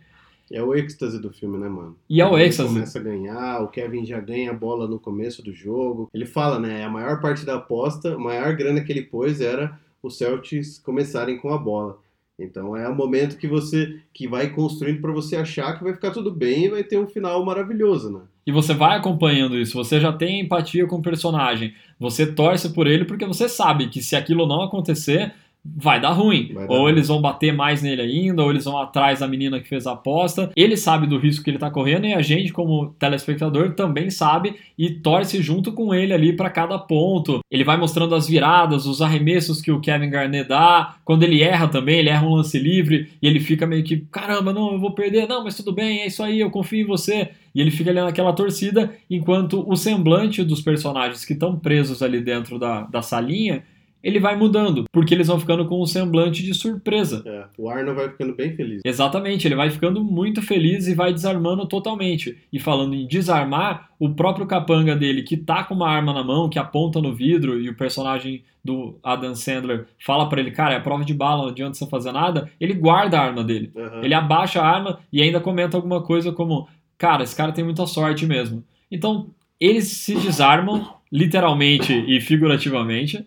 É 0.52 0.62
o 0.62 0.76
êxtase 0.76 1.20
do 1.20 1.32
filme, 1.32 1.58
né, 1.58 1.68
mano? 1.68 1.98
E 2.10 2.22
é 2.22 2.26
o 2.26 2.38
Ele 2.38 2.46
êxtase. 2.46 2.70
começa 2.70 3.00
a 3.00 3.02
ganhar, 3.02 3.62
o 3.64 3.68
Kevin 3.68 4.06
já 4.06 4.20
ganha 4.20 4.52
a 4.52 4.54
bola 4.54 4.88
no 4.88 5.00
começo 5.00 5.42
do 5.44 5.54
jogo. 5.54 6.10
Ele 6.14 6.26
fala, 6.26 6.60
né? 6.60 6.84
A 6.84 6.90
maior 6.90 7.20
parte 7.20 7.46
da 7.46 7.56
aposta, 7.56 8.14
a 8.14 8.18
maior 8.20 8.56
grana 8.56 8.82
que 8.82 8.92
ele 8.92 9.02
pôs 9.02 9.42
era 9.42 9.80
os 10.04 10.18
Celtics 10.18 10.78
começarem 10.78 11.38
com 11.38 11.52
a 11.52 11.58
bola. 11.58 11.98
Então 12.38 12.76
é 12.76 12.88
o 12.88 12.94
momento 12.96 13.38
que 13.38 13.48
você 13.48 14.00
que 14.14 14.28
vai 14.28 14.50
construindo 14.50 15.02
para 15.02 15.12
você 15.12 15.38
achar 15.38 15.78
que 15.78 15.84
vai 15.84 15.94
ficar 15.94 16.12
tudo 16.12 16.30
bem 16.30 16.66
e 16.66 16.70
vai 16.70 16.84
ter 16.84 17.00
um 17.00 17.08
final 17.08 17.44
maravilhoso, 17.46 18.12
né? 18.12 18.20
E 18.46 18.52
você 18.52 18.74
vai 18.74 18.98
acompanhando 18.98 19.58
isso, 19.58 19.74
você 19.74 20.00
já 20.00 20.12
tem 20.14 20.42
empatia 20.42 20.86
com 20.86 20.98
o 20.98 21.02
personagem, 21.02 21.74
você 22.00 22.28
torce 22.32 22.70
por 22.74 22.86
ele 22.88 23.06
porque 23.06 23.26
você 23.26 23.50
sabe 23.50 23.88
que 23.88 24.04
se 24.04 24.16
aquilo 24.16 24.46
não 24.46 24.62
acontecer, 24.62 25.34
vai 25.66 26.00
dar 26.00 26.12
ruim. 26.12 26.52
Vai 26.54 26.68
dar 26.68 26.74
ou 26.74 26.82
ruim. 26.82 26.92
eles 26.92 27.08
vão 27.08 27.22
bater 27.22 27.54
mais 27.54 27.82
nele 27.82 28.02
ainda, 28.02 28.44
ou 28.44 28.52
eles 28.52 28.66
vão 28.66 28.78
atrás 28.78 29.20
da 29.20 29.28
menina 29.28 29.60
que 29.60 29.68
fez 29.68 29.88
a 29.88 29.94
aposta. 29.94 30.52
Ele 30.56 30.78
sabe 30.78 31.08
do 31.08 31.18
risco 31.18 31.44
que 31.44 31.50
ele 31.50 31.58
tá 31.58 31.72
correndo 31.72 32.06
e 32.06 32.14
a 32.14 32.22
gente, 32.22 32.54
como 32.54 32.94
telespectador, 33.00 33.74
também 33.74 34.10
sabe 34.10 34.56
e 34.78 34.90
torce 34.90 35.42
junto 35.42 35.72
com 35.72 35.94
ele 35.94 36.14
ali 36.14 36.34
para 36.34 36.50
cada 36.50 36.78
ponto. 36.78 37.40
Ele 37.50 37.64
vai 37.64 37.78
mostrando 37.78 38.14
as 38.14 38.28
viradas, 38.28 38.86
os 38.86 39.02
arremessos 39.02 39.62
que 39.62 39.72
o 39.72 39.80
Kevin 39.80 40.10
Garnett 40.10 40.50
dá. 40.50 40.96
Quando 41.04 41.24
ele 41.24 41.42
erra 41.42 41.68
também, 41.68 42.00
ele 42.00 42.10
erra 42.10 42.28
um 42.28 42.36
lance 42.36 42.60
livre 42.60 43.10
e 43.22 43.28
ele 43.28 43.40
fica 43.40 43.66
meio 43.66 43.84
que, 43.84 43.98
caramba, 44.12 44.54
não, 44.54 44.74
eu 44.74 44.80
vou 44.80 44.92
perder, 44.92 45.28
não, 45.28 45.44
mas 45.44 45.56
tudo 45.56 45.72
bem, 45.72 46.02
é 46.02 46.08
isso 46.08 46.22
aí, 46.22 46.40
eu 46.40 46.52
confio 46.52 46.82
em 46.82 46.88
você. 46.88 47.30
E 47.54 47.62
ele 47.62 47.72
fica 47.72 47.90
ali 47.90 48.02
naquela 48.02 48.34
torcida, 48.34 48.94
enquanto 49.10 49.64
o 49.66 49.78
semblante 49.78 50.44
dos 50.44 50.60
personagens 50.60 51.24
que 51.24 51.32
estão 51.32 51.58
presos 51.58 52.04
ali 52.04 52.20
dentro 52.20 52.60
da, 52.60 52.82
da 52.82 53.02
salinha, 53.02 53.64
ele 54.06 54.20
vai 54.20 54.36
mudando, 54.36 54.86
porque 54.92 55.16
eles 55.16 55.26
vão 55.26 55.40
ficando 55.40 55.66
com 55.66 55.82
um 55.82 55.86
semblante 55.88 56.44
de 56.44 56.54
surpresa. 56.54 57.24
É, 57.26 57.46
o 57.58 57.68
Arno 57.68 57.96
vai 57.96 58.08
ficando 58.08 58.36
bem 58.36 58.56
feliz. 58.56 58.82
Exatamente, 58.86 59.48
ele 59.48 59.56
vai 59.56 59.72
ficando 59.72 60.04
muito 60.04 60.44
feliz 60.44 60.86
e 60.86 60.94
vai 60.94 61.12
desarmando 61.12 61.66
totalmente. 61.66 62.38
E 62.54 62.60
falando 62.60 62.94
em 62.94 63.08
desarmar, 63.08 63.90
o 64.00 64.12
próprio 64.12 64.46
capanga 64.46 64.96
dele, 64.96 65.24
que 65.24 65.36
tá 65.36 65.64
com 65.64 65.74
uma 65.74 65.90
arma 65.90 66.14
na 66.14 66.24
mão, 66.24 66.48
que 66.48 66.60
aponta 66.60 67.02
no 67.02 67.16
vidro, 67.16 67.60
e 67.60 67.68
o 67.68 67.76
personagem 67.76 68.44
do 68.64 68.96
Adam 69.02 69.34
Sandler 69.34 69.88
fala 70.00 70.30
pra 70.30 70.40
ele, 70.40 70.52
cara, 70.52 70.76
é 70.76 70.78
a 70.78 70.82
prova 70.82 71.04
de 71.04 71.14
bala, 71.14 71.42
não 71.42 71.50
adianta 71.50 71.74
você 71.74 71.88
fazer 71.88 72.12
nada, 72.12 72.52
ele 72.62 72.76
guarda 72.76 73.18
a 73.18 73.24
arma 73.24 73.44
dele. 73.44 73.72
Aham. 73.76 74.04
Ele 74.04 74.14
abaixa 74.14 74.62
a 74.62 74.68
arma 74.68 75.00
e 75.12 75.20
ainda 75.20 75.40
comenta 75.40 75.78
alguma 75.78 76.04
coisa 76.04 76.32
como: 76.32 76.68
Cara, 76.96 77.24
esse 77.24 77.36
cara 77.36 77.52
tem 77.52 77.64
muita 77.64 77.88
sorte 77.88 78.28
mesmo. 78.28 78.64
Então, 78.92 79.32
eles 79.60 79.86
se 79.86 80.14
desarmam, 80.14 80.94
literalmente 81.12 81.92
e 82.08 82.22
figurativamente. 82.22 83.26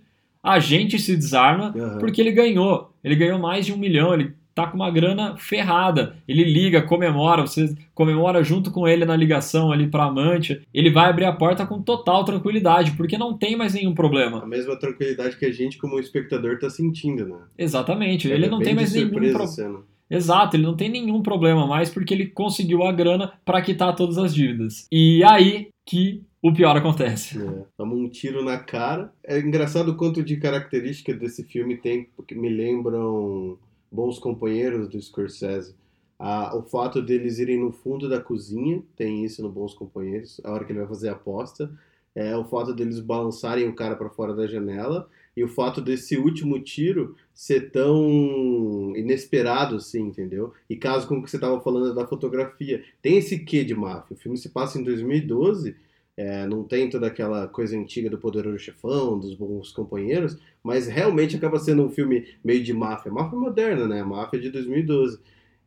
A 0.48 0.58
gente 0.58 0.98
se 0.98 1.16
desarma 1.16 1.74
Aham. 1.76 1.98
porque 1.98 2.20
ele 2.20 2.32
ganhou. 2.32 2.92
Ele 3.02 3.16
ganhou 3.16 3.38
mais 3.38 3.66
de 3.66 3.72
um 3.72 3.76
milhão. 3.76 4.14
Ele 4.14 4.32
tá 4.54 4.66
com 4.66 4.76
uma 4.76 4.90
grana 4.90 5.36
ferrada. 5.36 6.16
Ele 6.26 6.42
liga, 6.42 6.82
comemora, 6.82 7.42
você 7.42 7.76
comemora 7.94 8.42
junto 8.42 8.72
com 8.72 8.88
ele 8.88 9.04
na 9.04 9.14
ligação 9.14 9.70
ali 9.70 9.86
para 9.86 10.04
amante. 10.04 10.60
Ele 10.74 10.90
vai 10.90 11.08
abrir 11.08 11.26
a 11.26 11.32
porta 11.32 11.64
com 11.64 11.80
total 11.80 12.24
tranquilidade, 12.24 12.92
porque 12.92 13.16
não 13.16 13.38
tem 13.38 13.56
mais 13.56 13.74
nenhum 13.74 13.94
problema. 13.94 14.42
A 14.42 14.46
mesma 14.46 14.76
tranquilidade 14.76 15.36
que 15.36 15.46
a 15.46 15.52
gente, 15.52 15.78
como 15.78 16.00
espectador, 16.00 16.58
tá 16.58 16.68
sentindo, 16.68 17.24
né? 17.24 17.36
Exatamente. 17.56 18.30
É 18.30 18.34
ele 18.34 18.48
não 18.48 18.58
tem 18.58 18.74
mais 18.74 18.92
nenhum 18.92 19.10
problema. 19.10 19.44
a 19.44 19.46
cena. 19.46 19.78
Exato, 20.10 20.56
ele 20.56 20.64
não 20.64 20.74
tem 20.74 20.88
nenhum 20.88 21.22
problema 21.22 21.66
mais 21.66 21.90
porque 21.90 22.14
ele 22.14 22.26
conseguiu 22.26 22.82
a 22.82 22.90
grana 22.90 23.32
para 23.44 23.60
quitar 23.60 23.94
todas 23.94 24.16
as 24.16 24.34
dívidas. 24.34 24.86
E 24.90 25.22
aí 25.22 25.68
que 25.86 26.22
o 26.42 26.52
pior 26.52 26.76
acontece. 26.76 27.40
É, 27.40 27.64
toma 27.76 27.94
um 27.94 28.08
tiro 28.08 28.44
na 28.44 28.58
cara. 28.58 29.12
É 29.24 29.38
engraçado 29.38 29.90
o 29.90 29.96
quanto 29.96 30.22
de 30.22 30.36
característica 30.36 31.12
desse 31.12 31.42
filme 31.44 31.76
tem, 31.76 32.08
porque 32.16 32.34
me 32.34 32.48
lembram 32.48 33.58
Bons 33.90 34.18
Companheiros 34.18 34.88
do 34.88 35.00
Scorsese. 35.00 35.74
Ah, 36.18 36.56
o 36.56 36.62
fato 36.62 37.00
deles 37.00 37.38
irem 37.38 37.60
no 37.60 37.70
fundo 37.70 38.08
da 38.08 38.20
cozinha, 38.20 38.82
tem 38.96 39.24
isso 39.24 39.40
no 39.42 39.50
Bons 39.50 39.72
Companheiros, 39.72 40.40
a 40.42 40.50
hora 40.50 40.64
que 40.64 40.72
ele 40.72 40.80
vai 40.80 40.88
fazer 40.88 41.08
a 41.08 41.12
aposta. 41.12 41.70
É, 42.14 42.36
o 42.36 42.44
fato 42.44 42.74
deles 42.74 42.98
balançarem 42.98 43.68
o 43.68 43.74
cara 43.74 43.94
para 43.94 44.10
fora 44.10 44.34
da 44.34 44.46
janela. 44.46 45.08
E 45.36 45.44
o 45.44 45.48
fato 45.48 45.80
desse 45.80 46.16
último 46.16 46.58
tiro 46.58 47.14
ser 47.32 47.70
tão 47.70 48.92
inesperado, 48.96 49.76
assim, 49.76 50.00
entendeu? 50.00 50.52
E 50.68 50.74
caso 50.74 51.06
com 51.06 51.18
o 51.18 51.22
que 51.22 51.30
você 51.30 51.36
estava 51.36 51.60
falando 51.60 51.94
da 51.94 52.04
fotografia. 52.08 52.82
Tem 53.00 53.18
esse 53.18 53.38
quê 53.38 53.62
de 53.62 53.72
máfia. 53.72 54.16
O 54.16 54.18
filme 54.18 54.36
se 54.36 54.48
passa 54.48 54.80
em 54.80 54.82
2012 54.82 55.76
é, 56.18 56.48
não 56.48 56.64
tem 56.64 56.90
toda 56.90 57.06
aquela 57.06 57.46
coisa 57.46 57.78
antiga 57.78 58.10
do 58.10 58.18
Poderoso 58.18 58.58
Chefão, 58.58 59.20
dos 59.20 59.36
bons 59.36 59.70
companheiros, 59.70 60.36
mas 60.64 60.88
realmente 60.88 61.36
acaba 61.36 61.60
sendo 61.60 61.84
um 61.84 61.88
filme 61.88 62.26
meio 62.44 62.60
de 62.60 62.72
máfia. 62.72 63.12
Máfia 63.12 63.38
moderna, 63.38 63.86
né? 63.86 64.02
Máfia 64.02 64.40
de 64.40 64.50
2012. 64.50 65.20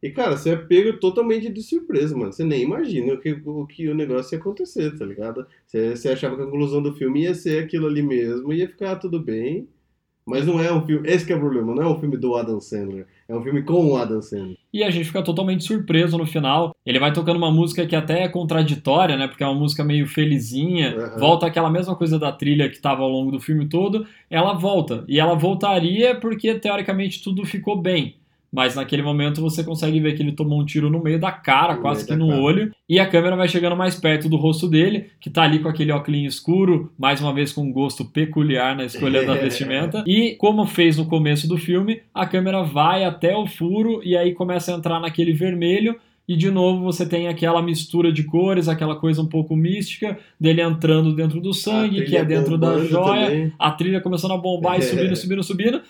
E, 0.04 0.10
cara, 0.12 0.36
você 0.36 0.50
é 0.50 0.56
pego 0.58 1.00
totalmente 1.00 1.48
de 1.48 1.64
surpresa, 1.64 2.18
mano. 2.18 2.34
Você 2.34 2.44
nem 2.44 2.64
imagina 2.64 3.14
o 3.14 3.18
que 3.18 3.32
o, 3.46 3.66
que 3.66 3.88
o 3.88 3.96
negócio 3.96 4.36
ia 4.36 4.40
acontecer, 4.42 4.98
tá 4.98 5.06
ligado? 5.06 5.48
Você, 5.66 5.96
você 5.96 6.10
achava 6.10 6.36
que 6.36 6.42
a 6.42 6.46
conclusão 6.46 6.84
do 6.84 6.94
filme 6.96 7.24
ia 7.24 7.34
ser 7.34 7.64
aquilo 7.64 7.88
ali 7.88 8.04
mesmo, 8.04 8.52
ia 8.52 8.68
ficar 8.68 8.98
tudo 8.98 9.22
bem. 9.22 9.70
Mas 10.26 10.46
não 10.46 10.62
é 10.62 10.72
um 10.72 10.86
filme. 10.86 11.08
Esse 11.08 11.26
que 11.26 11.34
é 11.34 11.36
o 11.36 11.40
problema, 11.40 11.74
não 11.74 11.84
é 11.84 11.88
um 11.88 12.00
filme 12.00 12.16
do 12.16 12.36
Adam 12.36 12.60
Sandler. 12.60 13.08
É 13.28 13.36
um 13.36 13.42
filme 13.42 13.64
com 13.64 13.88
o 13.88 13.98
Adam 13.98 14.22
Sandler. 14.22 14.58
E 14.72 14.84
a 14.84 14.92
gente 14.92 15.06
fica 15.06 15.24
totalmente 15.24 15.64
surpreso 15.64 16.18
no 16.18 16.26
final. 16.26 16.76
Ele 16.86 17.00
vai 17.00 17.12
tocando 17.12 17.38
uma 17.38 17.52
música 17.52 17.86
que 17.86 17.96
até 17.96 18.24
é 18.24 18.30
contraditória, 18.30 19.18
né? 19.18 19.28
Porque 19.28 19.44
é 19.44 19.48
uma 19.48 19.60
música 19.60 19.84
meio 19.84 20.08
felizinha. 20.08 20.96
Uhum. 20.96 21.20
Volta 21.20 21.48
aquela 21.48 21.70
mesma 21.70 21.96
coisa 21.96 22.20
da 22.20 22.32
trilha 22.32 22.70
que 22.70 22.76
estava 22.76 23.02
ao 23.02 23.10
longo 23.10 23.32
do 23.32 23.40
filme 23.40 23.68
todo. 23.68 24.06
Ela 24.30 24.54
volta. 24.54 25.04
E 25.08 25.20
ela 25.20 25.34
voltaria 25.34 26.16
porque, 26.16 26.54
teoricamente, 26.56 27.24
tudo 27.24 27.46
ficou 27.46 27.82
bem. 27.82 28.21
Mas 28.52 28.76
naquele 28.76 29.02
momento 29.02 29.40
você 29.42 29.64
consegue 29.64 30.00
ver 30.00 30.14
que 30.16 30.22
ele 30.22 30.34
tomou 30.34 30.60
um 30.62 30.66
tiro 30.66 30.90
no 30.90 31.02
meio 31.02 31.18
da 31.20 31.32
cara, 31.32 31.76
No 31.76 31.82
quase 31.82 32.06
que 32.06 32.16
no 32.16 32.28
cara. 32.28 32.42
olho. 32.42 32.72
E 32.90 33.00
a 33.00 33.08
câmera 33.08 33.36
vai 33.38 33.48
chegando 33.48 33.78
mais 33.78 33.96
perto 33.96 34.28
do 34.28 34.36
rosto 34.36 34.68
dele, 34.68 35.08
que 35.22 35.30
tá 35.30 35.44
ali 35.44 35.60
com 35.60 35.70
aquele 35.70 35.92
óculos 35.92 36.22
escuro, 36.36 36.92
mais 37.00 37.22
uma 37.22 37.34
vez 37.34 37.54
com 37.54 37.62
um 37.62 37.72
gosto 37.72 38.04
peculiar 38.04 38.76
na 38.76 38.84
escolha 38.84 39.26
da 39.26 39.36
vestimenta. 39.40 40.04
E 40.06 40.36
como 40.38 40.66
fez 40.66 40.98
no 40.98 41.06
começo 41.06 41.48
do 41.48 41.58
filme, 41.58 42.02
a 42.14 42.26
câmera 42.26 42.62
vai 42.62 43.06
até 43.06 43.36
o 43.36 43.48
furo 43.48 44.02
e 44.04 44.18
aí 44.18 44.34
começa 44.34 44.74
a 44.74 44.78
entrar 44.78 45.00
naquele 45.00 45.32
vermelho. 45.32 45.96
E 46.28 46.36
de 46.38 46.50
novo 46.50 46.84
você 46.84 47.06
tem 47.06 47.28
aquela 47.28 47.62
mistura 47.62 48.10
de 48.12 48.24
cores, 48.24 48.70
aquela 48.70 48.96
coisa 48.96 49.22
um 49.22 49.28
pouco 49.28 49.54
mística 49.56 50.18
dele 50.40 50.62
entrando 50.62 51.14
dentro 51.14 51.42
do 51.42 51.54
sangue, 51.54 52.06
que 52.06 52.16
é 52.16 52.24
dentro 52.24 52.58
da 52.58 52.78
joia 52.86 53.26
também. 53.26 53.54
a 53.60 53.72
trilha 53.72 54.00
começando 54.00 54.32
a 54.32 54.38
bombar 54.38 54.80
e 54.80 54.82
subindo, 54.84 55.16
subindo, 55.16 55.44
subindo, 55.44 55.82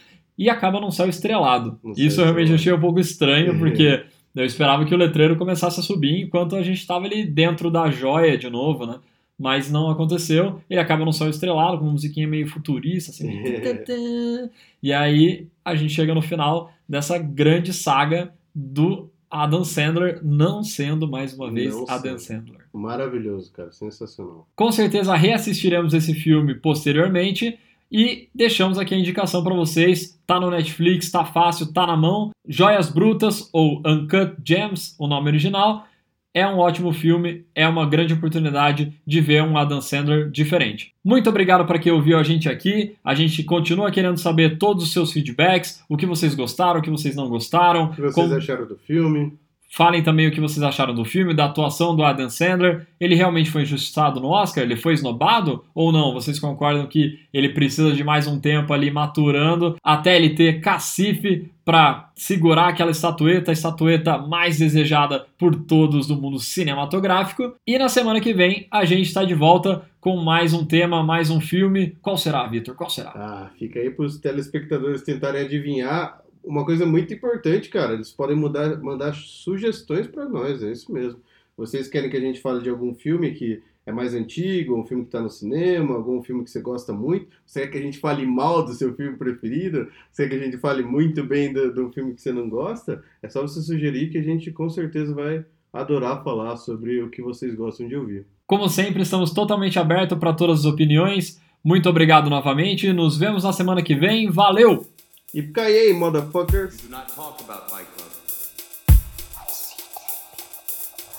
e 0.41 0.49
acaba 0.49 0.79
num 0.81 0.89
céu 0.89 1.07
estrelado. 1.07 1.77
Céu 1.93 1.93
Isso 2.07 2.19
eu 2.21 2.25
realmente 2.25 2.53
achei 2.53 2.73
um 2.73 2.79
pouco 2.79 2.99
estranho, 2.99 3.53
É. 3.53 3.57
porque 3.57 4.03
eu 4.35 4.43
esperava 4.43 4.83
que 4.85 4.93
o 4.95 4.97
letreiro 4.97 5.35
começasse 5.37 5.79
a 5.79 5.83
subir 5.83 6.21
enquanto 6.23 6.55
a 6.55 6.63
gente 6.63 6.79
estava 6.79 7.05
ali 7.05 7.23
dentro 7.23 7.69
da 7.69 7.91
joia 7.91 8.37
de 8.37 8.49
novo, 8.49 8.85
né? 8.87 8.99
Mas 9.37 9.71
não 9.71 9.89
aconteceu. 9.89 10.61
Ele 10.69 10.79
acaba 10.79 11.05
num 11.05 11.11
céu 11.11 11.29
estrelado, 11.29 11.77
com 11.77 11.83
uma 11.85 11.91
musiquinha 11.91 12.27
meio 12.27 12.47
futurista, 12.47 13.11
assim. 13.11 13.29
e 14.81 14.91
aí 14.91 15.47
a 15.63 15.75
gente 15.75 15.93
chega 15.93 16.13
no 16.13 16.21
final 16.21 16.71
dessa 16.87 17.17
grande 17.17 17.73
saga 17.73 18.33
do 18.53 19.09
Adam 19.29 19.63
Sandler 19.63 20.19
não 20.23 20.63
sendo 20.63 21.07
mais 21.07 21.33
uma 21.33 21.51
vez 21.51 21.73
Não 21.73 21.85
Adam. 21.87 22.17
Sandler. 22.17 22.61
Maravilhoso, 22.73 23.51
cara. 23.53 23.71
Sensacional. 23.71 24.47
Com 24.55 24.71
certeza 24.71 25.15
reassistiremos 25.15 25.93
esse 25.93 26.13
filme 26.13 26.55
posteriormente 26.55 27.57
e 27.91 28.29
deixamos 28.33 28.77
aqui 28.77 28.93
a 28.95 28.97
indicação 28.97 29.43
para 29.43 29.53
vocês. 29.55 30.17
Tá 30.25 30.39
no 30.39 30.49
Netflix, 30.49 31.11
tá 31.11 31.25
fácil, 31.25 31.73
tá 31.73 31.85
na 31.85 31.97
mão. 31.97 32.31
Joias 32.47 32.89
Brutas 32.89 33.49
ou 33.51 33.81
Uncut 33.85 34.35
Gems, 34.45 34.95
o 34.99 35.07
nome 35.07 35.27
original. 35.29 35.85
É 36.33 36.47
um 36.47 36.59
ótimo 36.59 36.93
filme, 36.93 37.43
é 37.53 37.67
uma 37.67 37.85
grande 37.85 38.13
oportunidade 38.13 38.93
de 39.05 39.19
ver 39.19 39.43
um 39.43 39.57
Adam 39.57 39.81
Sandler 39.81 40.29
diferente. 40.31 40.93
Muito 41.03 41.29
obrigado 41.29 41.65
para 41.65 41.77
quem 41.77 41.91
ouviu 41.91 42.17
a 42.17 42.23
gente 42.23 42.47
aqui. 42.47 42.95
A 43.03 43.13
gente 43.13 43.43
continua 43.43 43.91
querendo 43.91 44.17
saber 44.17 44.57
todos 44.57 44.85
os 44.85 44.93
seus 44.93 45.11
feedbacks, 45.11 45.83
o 45.89 45.97
que 45.97 46.05
vocês 46.05 46.33
gostaram, 46.33 46.79
o 46.79 46.81
que 46.83 46.89
vocês 46.89 47.17
não 47.17 47.27
gostaram. 47.27 47.87
O 47.87 47.89
que 47.89 47.99
vocês 48.01 48.13
como- 48.15 48.33
acharam 48.35 48.65
do 48.65 48.77
filme? 48.77 49.33
Falem 49.73 50.03
também 50.03 50.27
o 50.27 50.31
que 50.31 50.41
vocês 50.41 50.61
acharam 50.61 50.93
do 50.93 51.05
filme, 51.05 51.33
da 51.33 51.45
atuação 51.45 51.95
do 51.95 52.03
Adam 52.03 52.29
Sandler. 52.29 52.85
Ele 52.99 53.15
realmente 53.15 53.49
foi 53.49 53.61
injustiçado 53.61 54.19
no 54.19 54.27
Oscar? 54.27 54.65
Ele 54.65 54.75
foi 54.75 54.93
esnobado? 54.93 55.63
Ou 55.73 55.93
não? 55.93 56.13
Vocês 56.13 56.37
concordam 56.37 56.85
que 56.87 57.19
ele 57.33 57.47
precisa 57.47 57.93
de 57.93 58.03
mais 58.03 58.27
um 58.27 58.37
tempo 58.37 58.73
ali 58.73 58.91
maturando 58.91 59.77
até 59.81 60.17
ele 60.17 60.31
ter 60.31 60.59
cacife 60.59 61.49
para 61.63 62.11
segurar 62.15 62.67
aquela 62.67 62.91
estatueta, 62.91 63.49
a 63.49 63.53
estatueta 63.53 64.17
mais 64.17 64.59
desejada 64.59 65.25
por 65.37 65.55
todos 65.55 66.05
do 66.05 66.17
mundo 66.17 66.37
cinematográfico? 66.37 67.55
E 67.65 67.77
na 67.77 67.87
semana 67.87 68.19
que 68.19 68.33
vem 68.33 68.67
a 68.69 68.83
gente 68.83 69.07
está 69.07 69.23
de 69.23 69.33
volta 69.33 69.83
com 70.01 70.17
mais 70.17 70.53
um 70.53 70.65
tema, 70.65 71.01
mais 71.01 71.29
um 71.29 71.39
filme. 71.39 71.95
Qual 72.01 72.17
será, 72.17 72.45
Vitor? 72.45 72.75
Qual 72.75 72.89
será? 72.89 73.11
Ah, 73.15 73.49
fica 73.57 73.79
aí 73.79 73.89
para 73.89 74.05
os 74.05 74.19
telespectadores 74.19 75.01
tentarem 75.01 75.45
adivinhar. 75.45 76.19
Uma 76.43 76.65
coisa 76.65 76.85
muito 76.85 77.13
importante, 77.13 77.69
cara, 77.69 77.93
eles 77.93 78.11
podem 78.11 78.35
mudar, 78.35 78.81
mandar 78.81 79.13
sugestões 79.13 80.07
para 80.07 80.27
nós, 80.27 80.63
é 80.63 80.71
isso 80.71 80.91
mesmo. 80.91 81.19
Vocês 81.55 81.87
querem 81.87 82.09
que 82.09 82.17
a 82.17 82.21
gente 82.21 82.41
fale 82.41 82.61
de 82.61 82.69
algum 82.69 82.93
filme 82.95 83.31
que 83.31 83.61
é 83.85 83.91
mais 83.91 84.13
antigo, 84.13 84.75
um 84.75 84.85
filme 84.85 85.03
que 85.03 85.09
está 85.09 85.21
no 85.21 85.29
cinema, 85.29 85.95
algum 85.95 86.21
filme 86.21 86.43
que 86.43 86.51
você 86.51 86.61
gosta 86.61 86.93
muito? 86.93 87.27
Você 87.45 87.61
quer 87.61 87.67
que 87.67 87.77
a 87.77 87.81
gente 87.81 87.99
fale 87.99 88.25
mal 88.25 88.63
do 88.63 88.73
seu 88.73 88.95
filme 88.95 89.17
preferido? 89.17 89.87
Você 90.11 90.27
quer 90.27 90.37
que 90.37 90.41
a 90.41 90.45
gente 90.45 90.57
fale 90.57 90.83
muito 90.83 91.23
bem 91.23 91.51
do, 91.51 91.73
do 91.73 91.91
filme 91.91 92.13
que 92.13 92.21
você 92.21 92.31
não 92.31 92.49
gosta? 92.49 93.03
É 93.21 93.29
só 93.29 93.41
você 93.41 93.61
sugerir 93.61 94.09
que 94.09 94.17
a 94.17 94.23
gente 94.23 94.51
com 94.51 94.69
certeza 94.69 95.13
vai 95.13 95.45
adorar 95.73 96.23
falar 96.23 96.57
sobre 96.57 97.01
o 97.01 97.09
que 97.09 97.21
vocês 97.21 97.55
gostam 97.55 97.87
de 97.87 97.95
ouvir. 97.95 98.25
Como 98.45 98.67
sempre, 98.67 99.01
estamos 99.01 99.31
totalmente 99.31 99.79
abertos 99.79 100.17
para 100.17 100.33
todas 100.33 100.59
as 100.59 100.65
opiniões. 100.65 101.41
Muito 101.63 101.87
obrigado 101.89 102.29
novamente. 102.29 102.91
Nos 102.91 103.17
vemos 103.17 103.43
na 103.43 103.53
semana 103.53 103.81
que 103.81 103.95
vem. 103.95 104.29
Valeu! 104.29 104.90
E 105.33 105.41
caiei, 105.43 105.93
motherfuckers! 105.93 106.75
Do 106.81 106.89
not 106.89 107.07
talk 107.07 107.39
about 107.39 107.71
Fight 107.71 107.87
Club. 107.95 108.11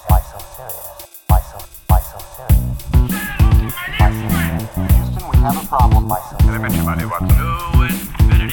Why 0.07 0.21
so 0.21 0.39
serious? 0.55 0.77
Why 1.29 1.41
so, 1.41 1.59
why 1.87 2.01
so 2.01 2.19
serious? 2.37 2.61
Why 3.97 4.11
so 4.13 4.29
serious? 4.29 4.69
Houston, 4.93 5.25
we 5.31 5.37
have 5.39 5.57
a 5.57 5.67
problem. 5.67 6.09
Why 6.11 6.21
so 6.29 6.37
serious? 6.45 6.63
Everybody 6.63 7.07
wants 7.07 7.33
to 7.33 7.45
infinity. 7.89 8.53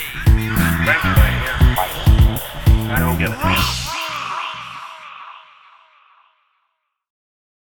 Thanks, 0.85 1.03
Wayne. 1.03 1.43
Why 1.75 1.87
so 1.91 1.99
serious? 2.07 2.41
I 2.89 2.99
don't 2.99 3.17
get 3.19 3.31
it. 3.31 3.98